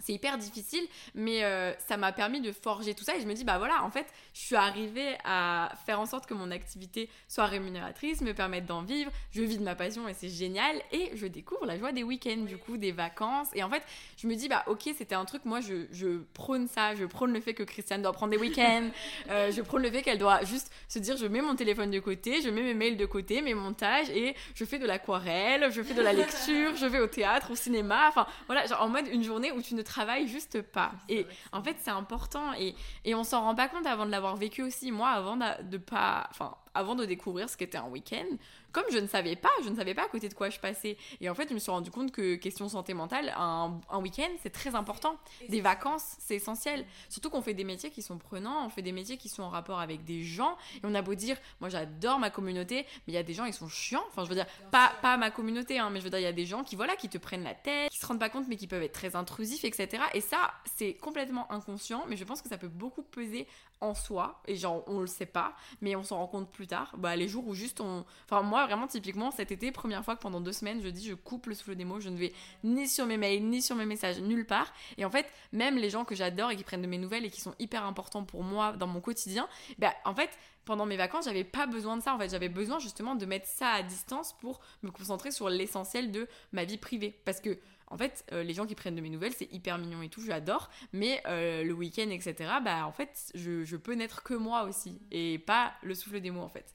c'est 0.00 0.12
hyper 0.12 0.38
difficile, 0.38 0.84
mais 1.14 1.44
euh, 1.44 1.72
ça 1.86 1.96
m'a 1.96 2.12
permis 2.12 2.40
de 2.40 2.52
forger 2.52 2.94
tout 2.94 3.04
ça. 3.04 3.16
Et 3.16 3.20
je 3.20 3.26
me 3.26 3.34
dis, 3.34 3.44
bah 3.44 3.58
voilà, 3.58 3.82
en 3.84 3.90
fait, 3.90 4.06
je 4.32 4.40
suis 4.40 4.56
arrivée 4.56 5.16
à 5.24 5.72
faire 5.86 6.00
en 6.00 6.06
sorte 6.06 6.26
que 6.26 6.34
mon 6.34 6.50
activité 6.50 7.08
soit 7.28 7.46
rémunératrice, 7.46 8.20
me 8.20 8.32
permette 8.34 8.66
d'en 8.66 8.82
vivre. 8.82 9.10
Je 9.30 9.42
vis 9.42 9.58
de 9.58 9.62
ma 9.62 9.74
passion 9.74 10.08
et 10.08 10.14
c'est 10.14 10.28
génial. 10.28 10.76
Et 10.92 11.12
je 11.14 11.26
découvre 11.26 11.66
la 11.66 11.78
joie 11.78 11.92
des 11.92 12.02
week-ends, 12.02 12.44
du 12.46 12.58
coup, 12.58 12.76
des 12.76 12.92
vacances. 12.92 13.48
Et 13.54 13.62
en 13.62 13.70
fait, 13.70 13.82
je 14.16 14.26
me 14.26 14.34
dis, 14.34 14.48
bah 14.48 14.64
ok, 14.66 14.90
c'était 14.96 15.14
un 15.14 15.24
truc, 15.24 15.44
moi, 15.44 15.60
je, 15.60 15.86
je, 15.90 16.20
prône 16.34 16.68
ça. 16.68 16.94
Je 16.94 17.04
prône 17.04 17.32
le 17.32 17.40
fait 17.40 17.54
que 17.54 17.62
Christiane 17.62 18.02
doit 18.02 18.12
prendre 18.12 18.32
des 18.32 18.38
week-ends. 18.38 18.90
Euh, 19.30 19.50
je 19.50 19.62
prône 19.62 19.82
le 19.82 19.90
fait 19.90 20.02
qu'elle 20.02 20.18
doit 20.18 20.44
juste 20.44 20.70
se 20.88 20.98
dire, 20.98 21.16
je 21.16 21.26
mets 21.26 21.40
mon 21.40 21.54
téléphone 21.54 21.90
de 21.90 21.98
côté, 21.98 22.42
je 22.42 22.50
mets 22.50 22.62
mes 22.62 22.74
mails 22.74 22.96
de 22.96 23.06
côté, 23.06 23.42
mes 23.42 23.54
montages, 23.54 24.10
et 24.10 24.34
je 24.54 24.64
fais 24.64 24.78
de 24.78 24.86
l'aquarelle, 24.86 25.70
je 25.72 25.82
fais 25.82 25.94
de 25.94 26.02
la 26.02 26.12
lecture, 26.12 26.76
je 26.76 26.86
vais 26.86 27.00
au 27.00 27.06
théâtre, 27.06 27.52
au 27.52 27.54
cinéma. 27.54 28.08
Enfin, 28.08 28.26
voilà, 28.46 28.66
genre 28.66 28.82
en 28.82 28.88
mode 28.88 29.06
une 29.08 29.22
journée 29.22 29.52
où 29.52 29.62
tu 29.62 29.74
ne 29.74 29.82
travaille 29.84 30.26
juste 30.26 30.62
pas. 30.62 30.92
Et 31.08 31.26
en 31.52 31.62
fait, 31.62 31.76
c'est 31.80 31.90
important 31.90 32.52
et, 32.54 32.74
et 33.04 33.14
on 33.14 33.24
s'en 33.24 33.42
rend 33.42 33.54
pas 33.54 33.68
compte 33.68 33.86
avant 33.86 34.06
de 34.06 34.10
l'avoir 34.10 34.36
vécu 34.36 34.62
aussi. 34.62 34.90
Moi, 34.90 35.08
avant 35.08 35.36
de, 35.36 35.62
de 35.62 35.78
pas. 35.78 36.26
Enfin, 36.30 36.56
avant 36.74 36.94
de 36.94 37.04
découvrir 37.04 37.48
ce 37.48 37.56
qu'était 37.56 37.78
un 37.78 37.88
week-end, 37.88 38.26
comme 38.72 38.84
je 38.90 38.98
ne 38.98 39.06
savais 39.06 39.36
pas, 39.36 39.50
je 39.62 39.68
ne 39.68 39.76
savais 39.76 39.94
pas 39.94 40.04
à 40.04 40.08
côté 40.08 40.28
de 40.28 40.34
quoi 40.34 40.50
je 40.50 40.58
passais. 40.58 40.96
Et 41.20 41.30
en 41.30 41.34
fait, 41.34 41.48
je 41.48 41.54
me 41.54 41.60
suis 41.60 41.70
rendu 41.70 41.90
compte 41.90 42.10
que 42.10 42.34
question 42.34 42.68
santé 42.68 42.92
mentale, 42.92 43.32
un, 43.36 43.80
un 43.88 43.98
week-end, 44.00 44.28
c'est 44.42 44.50
très 44.50 44.74
important. 44.74 45.16
Des 45.48 45.60
vacances, 45.60 46.16
c'est 46.18 46.34
essentiel. 46.34 46.84
Surtout 47.08 47.30
qu'on 47.30 47.40
fait 47.40 47.54
des 47.54 47.62
métiers 47.62 47.90
qui 47.90 48.02
sont 48.02 48.18
prenants, 48.18 48.66
on 48.66 48.70
fait 48.70 48.82
des 48.82 48.92
métiers 48.92 49.16
qui 49.16 49.28
sont 49.28 49.44
en 49.44 49.48
rapport 49.48 49.78
avec 49.78 50.04
des 50.04 50.22
gens. 50.24 50.56
Et 50.76 50.80
on 50.82 50.94
a 50.94 51.02
beau 51.02 51.14
dire, 51.14 51.36
moi 51.60 51.68
j'adore 51.68 52.18
ma 52.18 52.30
communauté, 52.30 52.84
mais 53.06 53.12
il 53.12 53.14
y 53.14 53.18
a 53.18 53.22
des 53.22 53.34
gens, 53.34 53.44
ils 53.44 53.54
sont 53.54 53.68
chiants. 53.68 54.04
Enfin, 54.08 54.24
je 54.24 54.28
veux 54.28 54.34
dire, 54.34 54.46
pas, 54.72 54.92
pas 55.02 55.16
ma 55.16 55.30
communauté, 55.30 55.78
hein, 55.78 55.90
mais 55.90 56.00
je 56.00 56.04
veux 56.04 56.10
dire, 56.10 56.18
il 56.18 56.24
y 56.24 56.26
a 56.26 56.32
des 56.32 56.46
gens 56.46 56.64
qui, 56.64 56.74
voilà, 56.74 56.96
qui 56.96 57.08
te 57.08 57.18
prennent 57.18 57.44
la 57.44 57.54
tête, 57.54 57.90
qui 57.90 57.98
se 57.98 58.06
rendent 58.06 58.18
pas 58.18 58.28
compte, 58.28 58.48
mais 58.48 58.56
qui 58.56 58.66
peuvent 58.66 58.82
être 58.82 58.92
très 58.92 59.14
intrusifs, 59.14 59.64
etc. 59.64 60.02
Et 60.14 60.20
ça, 60.20 60.52
c'est 60.76 60.94
complètement 60.94 61.50
inconscient, 61.52 62.04
mais 62.08 62.16
je 62.16 62.24
pense 62.24 62.42
que 62.42 62.48
ça 62.48 62.58
peut 62.58 62.68
beaucoup 62.68 63.02
peser 63.02 63.46
en 63.84 63.94
soi. 63.94 64.40
Et 64.46 64.56
genre, 64.56 64.82
on 64.86 65.00
le 65.00 65.06
sait 65.06 65.26
pas, 65.26 65.54
mais 65.80 65.96
on 65.96 66.02
s'en 66.02 66.18
rend 66.18 66.26
compte 66.26 66.50
plus 66.50 66.66
tard. 66.66 66.92
Bah, 66.96 67.16
les 67.16 67.28
jours 67.28 67.46
où 67.46 67.54
juste 67.54 67.80
on. 67.80 68.04
Enfin, 68.24 68.42
moi, 68.42 68.66
vraiment, 68.66 68.86
typiquement, 68.86 69.30
cet 69.30 69.52
été, 69.52 69.70
première 69.72 70.04
fois 70.04 70.16
que 70.16 70.22
pendant 70.22 70.40
deux 70.40 70.52
semaines, 70.52 70.82
je 70.82 70.88
dis, 70.88 71.06
je 71.06 71.14
coupe 71.14 71.46
le 71.46 71.54
souffle 71.54 71.74
des 71.76 71.84
mots, 71.84 72.00
je 72.00 72.08
ne 72.08 72.16
vais 72.16 72.32
ni 72.62 72.88
sur 72.88 73.06
mes 73.06 73.16
mails, 73.16 73.44
ni 73.44 73.62
sur 73.62 73.76
mes 73.76 73.86
messages, 73.86 74.20
nulle 74.20 74.46
part. 74.46 74.72
Et 74.98 75.04
en 75.04 75.10
fait, 75.10 75.26
même 75.52 75.76
les 75.76 75.90
gens 75.90 76.04
que 76.04 76.14
j'adore 76.14 76.50
et 76.50 76.56
qui 76.56 76.64
prennent 76.64 76.82
de 76.82 76.86
mes 76.86 76.98
nouvelles 76.98 77.24
et 77.24 77.30
qui 77.30 77.40
sont 77.40 77.54
hyper 77.58 77.84
importants 77.84 78.24
pour 78.24 78.42
moi 78.42 78.72
dans 78.72 78.86
mon 78.86 79.00
quotidien, 79.00 79.48
bah, 79.78 79.92
en 80.04 80.14
fait, 80.14 80.30
pendant 80.64 80.86
mes 80.86 80.96
vacances, 80.96 81.26
j'avais 81.26 81.44
pas 81.44 81.66
besoin 81.66 81.96
de 81.96 82.02
ça. 82.02 82.14
En 82.14 82.18
fait, 82.18 82.30
j'avais 82.30 82.48
besoin 82.48 82.78
justement 82.78 83.14
de 83.14 83.26
mettre 83.26 83.46
ça 83.46 83.68
à 83.68 83.82
distance 83.82 84.34
pour 84.40 84.60
me 84.82 84.90
concentrer 84.90 85.30
sur 85.30 85.48
l'essentiel 85.48 86.10
de 86.10 86.26
ma 86.52 86.64
vie 86.64 86.78
privée. 86.78 87.18
Parce 87.24 87.40
que 87.40 87.58
en 87.88 87.96
fait, 87.96 88.24
euh, 88.32 88.42
les 88.42 88.54
gens 88.54 88.66
qui 88.66 88.74
prennent 88.74 88.96
de 88.96 89.00
mes 89.00 89.10
nouvelles, 89.10 89.34
c'est 89.34 89.52
hyper 89.52 89.78
mignon 89.78 90.02
et 90.02 90.08
tout, 90.08 90.22
j'adore. 90.22 90.70
Mais 90.92 91.22
euh, 91.26 91.62
le 91.64 91.72
week-end, 91.72 92.10
etc., 92.10 92.34
bah 92.64 92.86
en 92.86 92.92
fait, 92.92 93.30
je, 93.34 93.64
je, 93.64 93.76
peux 93.76 93.94
n'être 93.94 94.22
que 94.22 94.34
moi 94.34 94.64
aussi. 94.64 95.00
Et 95.10 95.38
pas 95.38 95.74
le 95.82 95.94
souffle 95.94 96.20
des 96.20 96.30
mots, 96.30 96.42
en 96.42 96.48
fait. 96.48 96.74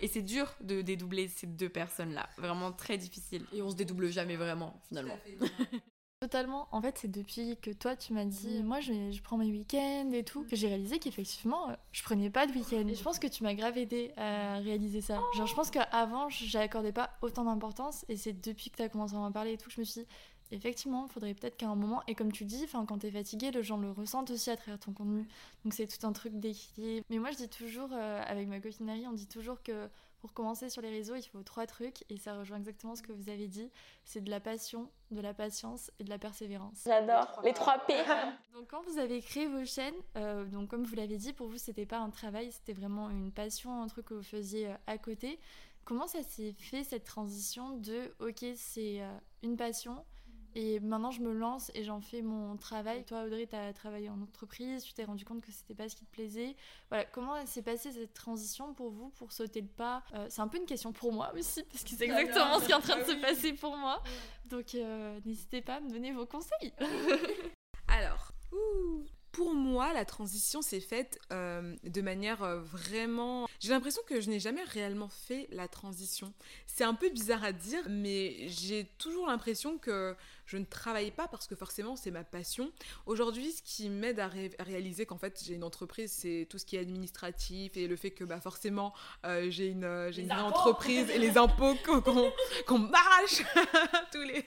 Et 0.00 0.08
c'est 0.08 0.22
dur 0.22 0.54
de 0.60 0.82
dédoubler 0.82 1.28
ces 1.28 1.46
deux 1.46 1.68
personnes-là. 1.68 2.28
Vraiment 2.36 2.72
très 2.72 2.98
difficile. 2.98 3.44
Et 3.52 3.62
on 3.62 3.70
se 3.70 3.76
dédouble 3.76 4.10
jamais 4.10 4.36
vraiment, 4.36 4.80
finalement. 4.88 5.18
Totalement. 6.20 6.68
En 6.72 6.80
fait, 6.80 6.96
c'est 6.96 7.10
depuis 7.10 7.58
que 7.60 7.70
toi, 7.70 7.96
tu 7.96 8.14
m'as 8.14 8.24
dit, 8.24 8.62
moi, 8.62 8.80
je, 8.80 9.10
je, 9.10 9.20
prends 9.20 9.36
mes 9.36 9.50
week-ends 9.50 10.10
et 10.12 10.24
tout, 10.24 10.44
que 10.44 10.56
j'ai 10.56 10.68
réalisé 10.68 10.98
qu'effectivement, 10.98 11.68
euh, 11.68 11.74
je 11.92 12.02
prenais 12.02 12.30
pas 12.30 12.46
de 12.46 12.52
week-end. 12.52 12.86
Et 12.88 12.94
je 12.94 13.02
pense 13.02 13.18
que 13.18 13.26
tu 13.26 13.42
m'as 13.42 13.52
grave 13.52 13.76
aidé 13.76 14.12
à 14.16 14.56
réaliser 14.56 15.02
ça. 15.02 15.20
Genre, 15.36 15.46
je 15.46 15.54
pense 15.54 15.70
qu'avant, 15.70 16.30
j'accordais 16.30 16.92
pas 16.92 17.10
autant 17.20 17.44
d'importance. 17.44 18.06
Et 18.08 18.16
c'est 18.16 18.32
depuis 18.32 18.70
que 18.70 18.76
tu 18.76 18.82
as 18.82 18.88
commencé 18.88 19.14
à 19.14 19.18
m'en 19.18 19.32
parler 19.32 19.52
et 19.52 19.58
tout 19.58 19.68
que 19.68 19.74
je 19.74 19.80
me 19.80 19.84
suis 19.84 20.00
dit, 20.00 20.06
effectivement, 20.50 21.06
il 21.06 21.12
faudrait 21.12 21.34
peut-être 21.34 21.56
qu'à 21.56 21.68
un 21.68 21.74
moment, 21.74 22.02
et 22.06 22.14
comme 22.14 22.32
tu 22.32 22.44
dis, 22.44 22.66
quand 22.72 22.98
tu 22.98 23.06
es 23.06 23.10
fatigué, 23.10 23.50
les 23.50 23.62
gens 23.62 23.76
le 23.76 23.90
ressentent 23.90 24.30
aussi 24.30 24.50
à 24.50 24.56
travers 24.56 24.78
ton 24.78 24.92
contenu. 24.92 25.26
Donc 25.64 25.74
c'est 25.74 25.86
tout 25.86 26.06
un 26.06 26.12
truc 26.12 26.38
d'équilibre. 26.38 27.04
Mais 27.10 27.18
moi, 27.18 27.30
je 27.30 27.36
dis 27.36 27.48
toujours, 27.48 27.90
euh, 27.92 28.22
avec 28.26 28.48
ma 28.48 28.60
copine 28.60 28.90
on 29.08 29.12
dit 29.12 29.26
toujours 29.26 29.62
que 29.62 29.88
pour 30.20 30.32
commencer 30.32 30.70
sur 30.70 30.80
les 30.80 30.90
réseaux, 30.90 31.16
il 31.16 31.22
faut 31.22 31.42
trois 31.42 31.66
trucs, 31.66 32.04
et 32.08 32.16
ça 32.16 32.34
rejoint 32.38 32.56
exactement 32.56 32.96
ce 32.96 33.02
que 33.02 33.12
vous 33.12 33.28
avez 33.28 33.46
dit. 33.46 33.70
C'est 34.04 34.22
de 34.22 34.30
la 34.30 34.40
passion, 34.40 34.88
de 35.10 35.20
la 35.20 35.34
patience 35.34 35.90
et 35.98 36.04
de 36.04 36.08
la 36.08 36.18
persévérance. 36.18 36.82
J'adore, 36.86 37.40
les 37.44 37.52
trois 37.52 37.78
P. 37.80 37.92
donc 38.54 38.68
quand 38.68 38.82
vous 38.88 38.98
avez 38.98 39.20
créé 39.20 39.46
vos 39.46 39.64
chaînes, 39.64 39.94
euh, 40.16 40.46
donc 40.46 40.70
comme 40.70 40.84
vous 40.84 40.94
l'avez 40.94 41.18
dit, 41.18 41.32
pour 41.32 41.48
vous, 41.48 41.58
c'était 41.58 41.86
pas 41.86 41.98
un 41.98 42.10
travail, 42.10 42.52
c'était 42.52 42.72
vraiment 42.72 43.10
une 43.10 43.32
passion, 43.32 43.82
un 43.82 43.86
truc 43.86 44.06
que 44.06 44.14
vous 44.14 44.22
faisiez 44.22 44.68
euh, 44.68 44.76
à 44.86 44.96
côté. 44.98 45.38
Comment 45.84 46.06
ça 46.06 46.22
s'est 46.22 46.54
fait 46.58 46.84
cette 46.84 47.04
transition 47.04 47.76
de, 47.76 48.14
ok, 48.18 48.46
c'est 48.56 49.02
une 49.42 49.58
passion, 49.58 50.02
et 50.54 50.78
maintenant, 50.80 51.10
je 51.10 51.20
me 51.20 51.32
lance 51.32 51.70
et 51.74 51.82
j'en 51.82 52.00
fais 52.00 52.22
mon 52.22 52.56
travail. 52.56 53.04
Toi, 53.04 53.24
Audrey, 53.24 53.46
tu 53.46 53.56
as 53.56 53.72
travaillé 53.72 54.08
en 54.08 54.20
entreprise, 54.20 54.84
tu 54.84 54.92
t'es 54.92 55.04
rendu 55.04 55.24
compte 55.24 55.40
que 55.40 55.50
c'était 55.50 55.74
pas 55.74 55.88
ce 55.88 55.96
qui 55.96 56.04
te 56.04 56.10
plaisait. 56.12 56.54
Voilà, 56.90 57.04
comment 57.04 57.44
s'est 57.46 57.62
passée 57.62 57.90
cette 57.90 58.14
transition 58.14 58.72
pour 58.72 58.90
vous, 58.90 59.10
pour 59.10 59.32
sauter 59.32 59.60
le 59.60 59.66
pas 59.66 60.04
euh, 60.14 60.26
C'est 60.30 60.42
un 60.42 60.48
peu 60.48 60.58
une 60.58 60.66
question 60.66 60.92
pour 60.92 61.12
moi 61.12 61.32
aussi, 61.36 61.64
parce 61.64 61.82
que 61.82 61.90
c'est 61.90 62.04
exactement 62.04 62.60
ce 62.60 62.66
qui 62.66 62.70
est 62.70 62.74
en 62.74 62.80
train 62.80 62.98
de 62.98 63.04
se 63.04 63.20
passer 63.20 63.52
pour 63.52 63.76
moi. 63.76 64.02
Donc, 64.46 64.74
euh, 64.74 65.18
n'hésitez 65.24 65.60
pas 65.60 65.76
à 65.76 65.80
me 65.80 65.90
donner 65.90 66.12
vos 66.12 66.26
conseils. 66.26 66.72
Alors, 67.88 68.32
pour 69.34 69.52
moi, 69.52 69.92
la 69.92 70.04
transition 70.04 70.62
s'est 70.62 70.80
faite 70.80 71.18
euh, 71.32 71.74
de 71.82 72.00
manière 72.00 72.42
euh, 72.44 72.60
vraiment... 72.60 73.48
J'ai 73.58 73.70
l'impression 73.70 74.00
que 74.06 74.20
je 74.20 74.30
n'ai 74.30 74.38
jamais 74.38 74.62
réellement 74.62 75.08
fait 75.08 75.48
la 75.50 75.66
transition. 75.66 76.32
C'est 76.66 76.84
un 76.84 76.94
peu 76.94 77.10
bizarre 77.10 77.42
à 77.42 77.50
dire, 77.50 77.82
mais 77.88 78.48
j'ai 78.48 78.84
toujours 78.96 79.26
l'impression 79.26 79.76
que 79.76 80.16
je 80.46 80.56
ne 80.56 80.64
travaille 80.64 81.10
pas 81.10 81.28
parce 81.28 81.46
que 81.46 81.54
forcément 81.54 81.96
c'est 81.96 82.10
ma 82.10 82.24
passion. 82.24 82.70
Aujourd'hui, 83.06 83.52
ce 83.52 83.62
qui 83.62 83.88
m'aide 83.88 84.20
à, 84.20 84.28
réaliser 84.60 85.06
qu'en 85.06 85.18
fait 85.18 85.42
j'ai 85.44 85.54
une 85.54 85.64
entreprise, 85.64 86.12
c'est 86.12 86.46
tout 86.50 86.58
ce 86.58 86.64
qui 86.64 86.76
est 86.76 86.80
administratif 86.80 87.76
et 87.76 87.88
le 87.88 87.96
fait 87.96 88.10
que 88.10 88.24
bah, 88.24 88.40
forcément 88.40 88.94
euh, 89.24 89.50
j'ai 89.50 89.68
une, 89.68 89.84
une 89.84 90.32
entreprise 90.32 91.10
et 91.10 91.18
les 91.18 91.38
impôts 91.38 91.74
qu'on 92.66 92.78
marche 92.78 93.42
tous, 94.12 94.22
les, 94.22 94.44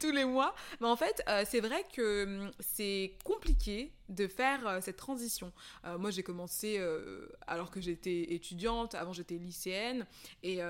tous 0.00 0.10
les 0.10 0.24
mois. 0.24 0.54
Mais 0.80 0.88
en 0.88 0.96
fait, 0.96 1.22
c'est 1.46 1.60
vrai 1.60 1.84
que 1.92 2.24
hum, 2.24 2.50
c'est 2.60 3.16
compliqué 3.24 3.92
de 4.14 4.26
faire 4.26 4.66
euh, 4.66 4.80
cette 4.80 4.96
transition. 4.96 5.52
Euh, 5.84 5.98
moi, 5.98 6.10
j'ai 6.10 6.22
commencé 6.22 6.76
euh, 6.78 7.26
alors 7.46 7.70
que 7.70 7.80
j'étais 7.80 8.34
étudiante, 8.34 8.94
avant 8.94 9.12
j'étais 9.12 9.36
lycéenne, 9.36 10.06
et 10.42 10.60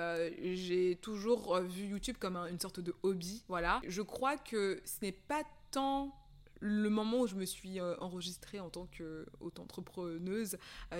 j'ai 0.55 0.97
toujours 1.01 1.59
vu 1.61 1.87
YouTube 1.87 2.17
comme 2.19 2.37
une 2.37 2.61
sorte 2.61 2.81
de 2.81 2.95
hobby. 3.03 3.45
Voilà. 3.49 3.81
Je 3.87 4.03
crois 4.03 4.37
que 4.37 4.81
ce 4.85 5.05
n'est 5.05 5.13
pas 5.13 5.43
tant 5.71 6.15
le 6.61 6.89
moment 6.89 7.21
où 7.21 7.27
je 7.27 7.35
me 7.35 7.45
suis 7.45 7.81
enregistrée 7.81 8.61
en 8.61 8.71
tant 8.71 8.87
qu'auto-entrepreneuse 8.97 10.57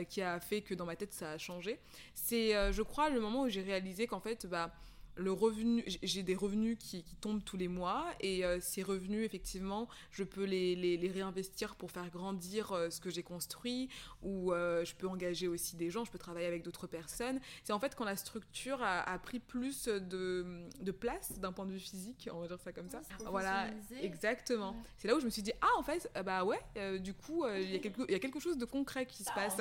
qui 0.09 0.21
a 0.21 0.41
fait 0.41 0.61
que 0.63 0.75
dans 0.75 0.87
ma 0.87 0.97
tête 0.97 1.13
ça 1.13 1.31
a 1.33 1.39
changé. 1.39 1.79
C'est, 2.15 2.73
je 2.73 2.83
crois, 2.83 3.11
le 3.11 3.21
moment 3.21 3.43
où 3.43 3.49
j'ai 3.49 3.63
réalisé 3.63 4.07
qu'en 4.07 4.21
fait, 4.21 4.47
bah, 4.47 4.75
le 5.15 5.33
revenu, 5.33 5.85
j'ai 6.03 6.23
des 6.23 6.35
revenus 6.35 6.77
qui, 6.79 7.03
qui, 7.03 7.17
tombent 7.17 7.45
tous 7.45 7.57
les 7.57 7.69
mois 7.69 8.07
et 8.21 8.45
euh, 8.45 8.59
ces 8.61 8.83
revenus, 8.83 9.25
effectivement, 9.25 9.89
je 10.11 10.25
peux 10.25 10.45
les, 10.45 10.75
les, 10.75 10.97
les 10.97 11.11
réinvestir 11.11 11.77
pour 11.77 11.91
faire 11.91 12.09
grandir 12.11 12.73
euh, 12.73 12.91
ce 12.91 13.01
que 13.01 13.11
j'ai 13.11 13.23
construit 13.23 13.89
ou 14.23 14.53
euh, 14.53 14.85
je 14.85 14.95
peux 14.95 15.07
engager 15.07 15.49
aussi 15.49 15.77
des 15.77 15.91
gens, 15.91 16.05
je 16.05 16.11
peux 16.11 16.19
travailler 16.19 16.47
avec 16.47 16.63
d'autres 16.63 16.87
personnes. 16.87 17.41
C'est 17.65 17.73
en 17.73 17.79
fait 17.79 17.95
quand 17.95 18.05
la 18.05 18.17
structure 18.17 18.83
a, 18.83 19.01
a 19.01 19.19
pris 19.19 19.39
plus 19.39 19.87
de, 19.87 20.67
de 20.81 20.91
place 20.93 21.39
d'un 21.39 21.53
point 21.53 21.67
de 21.67 21.73
vue 21.73 21.81
physique, 21.81 22.29
on 22.33 22.41
va 22.41 22.49
dire 22.49 22.61
ça 22.61 22.73
comme 22.73 22.89
ça. 22.89 23.01
voilà, 23.27 23.67
exactement. 24.01 24.71
Ouais. 24.71 24.77
C'est 24.97 25.09
là 25.09 25.17
où 25.17 25.21
je 25.21 25.27
me 25.27 25.31
suis 25.31 25.43
dit, 25.43 25.53
ah, 25.61 25.79
en 25.79 25.83
fait, 25.83 26.11
bah 26.25 26.45
ouais, 26.45 26.61
du 27.01 27.15
coup, 27.15 27.47
il 27.49 27.71
y, 27.71 27.77
a 27.77 27.79
quelque, 27.79 28.11
y 28.11 28.15
a 28.15 28.19
quelque 28.19 28.41
chose 28.41 28.57
de 28.57 28.65
concret 28.65 29.07
qui 29.07 29.25
se 29.25 29.25
ça 29.25 29.33
passe. 29.33 29.57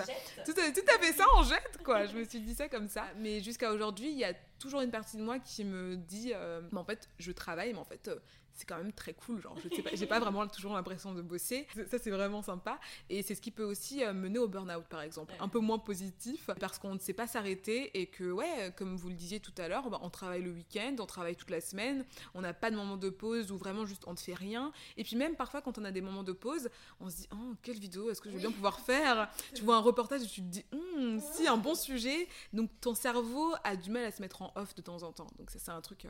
Tout, 0.46 0.54
tout 0.54 0.96
à 0.96 1.00
fait 1.00 1.14
ça, 1.14 1.26
en 1.36 1.44
jette, 1.44 1.80
quoi. 1.84 2.06
je 2.06 2.18
me 2.18 2.24
suis 2.24 2.40
dit 2.40 2.56
ça 2.56 2.70
comme 2.70 2.88
ça. 2.88 3.06
Mais 3.18 3.42
jusqu'à 3.42 3.72
aujourd'hui, 3.72 4.12
il 4.12 4.18
y 4.18 4.24
a 4.24 4.34
toujours 4.62 4.82
une 4.82 4.92
partie 4.92 5.18
de 5.18 5.24
moi 5.24 5.40
qui 5.40 5.66
me 5.66 5.98
dit 5.98 6.32
euh, 6.34 6.62
mais 6.72 6.80
en 6.80 6.86
fait 6.86 7.10
je 7.20 7.32
travaille 7.32 7.74
mais 7.74 7.80
en 7.80 7.84
fait 7.84 8.08
euh, 8.08 8.20
c'est 8.54 8.66
quand 8.66 8.78
même 8.78 8.92
très 8.92 9.14
cool 9.14 9.42
genre 9.42 9.56
je 9.58 9.76
sais 9.76 9.82
pas 9.82 9.90
j'ai 9.94 10.06
pas 10.06 10.20
vraiment 10.20 10.46
toujours 10.48 10.74
l'impression 10.74 11.14
de 11.14 11.22
bosser. 11.22 11.68
Ça 11.90 11.98
c'est 11.98 12.12
vraiment 12.12 12.42
sympa. 12.42 12.80
Et 13.10 13.24
c'est 13.24 13.36
ce 13.36 13.42
qui 13.42 13.52
peut 13.52 13.64
aussi 13.64 14.04
euh, 14.04 14.14
mener 14.14 14.40
au 14.40 14.48
burn-out 14.48 14.86
par 14.90 15.02
exemple. 15.02 15.34
Un 15.40 15.48
peu 15.48 15.60
moins 15.60 15.80
positif 15.80 16.50
parce 16.60 16.78
qu'on 16.78 16.94
ne 16.94 17.00
sait 17.00 17.14
pas 17.14 17.28
s'arrêter 17.28 18.00
et 18.00 18.08
que 18.08 18.32
ouais 18.32 18.74
comme 18.78 18.96
vous 18.96 19.10
le 19.10 19.16
disiez 19.16 19.40
tout 19.40 19.54
à 19.58 19.68
l'heure 19.68 19.90
bah, 19.90 20.00
on 20.02 20.10
travaille 20.10 20.42
le 20.42 20.52
week-end 20.52 20.96
on 21.00 21.06
travaille 21.06 21.36
toute 21.36 21.50
la 21.50 21.62
semaine 21.62 22.06
on 22.34 22.42
n'a 22.42 22.54
pas 22.54 22.72
de 22.72 22.76
moment 22.76 22.98
de 22.98 23.10
pause 23.10 23.52
ou 23.52 23.58
vraiment 23.58 23.86
juste 23.86 24.04
on 24.08 24.14
ne 24.14 24.18
fait 24.18 24.34
rien. 24.34 24.72
Et 24.98 25.04
puis 25.04 25.16
même 25.16 25.36
parfois 25.36 25.62
quand 25.62 25.78
on 25.78 25.86
a 25.86 25.92
des 25.92 26.02
moments 26.02 26.24
de 26.24 26.34
pause 26.34 26.70
on 27.00 27.10
se 27.10 27.18
dit 27.18 27.30
oh 27.34 27.56
quelle 27.62 27.80
vidéo 27.80 28.10
est-ce 28.10 28.22
que 28.22 28.30
je 28.30 28.36
vais 28.36 28.42
bien 28.42 28.52
pouvoir 28.52 28.80
faire? 28.80 29.30
Tu 29.54 29.64
vois 29.64 29.76
un 29.78 29.82
reportage 29.82 30.24
et 30.24 30.28
tu 30.28 30.42
te 30.42 30.48
dis 30.48 30.66
hm, 30.72 31.20
si 31.20 31.48
un 31.48 31.58
bon 31.58 31.76
sujet 31.76 32.28
donc 32.54 32.70
ton 32.82 32.96
cerveau 32.96 33.54
a 33.64 33.76
du 33.76 33.90
mal 33.90 34.06
à 34.06 34.12
se 34.12 34.22
mettre 34.22 34.42
en 34.42 34.52
off 34.56 34.76
de 34.76 34.82
temps 34.82 35.04
en 35.04 35.12
temps. 35.12 35.28
Donc 35.38 35.50
ça 35.52 35.60
c'est 35.60 35.72
un 35.72 35.82
truc 35.82 36.06
euh, 36.06 36.10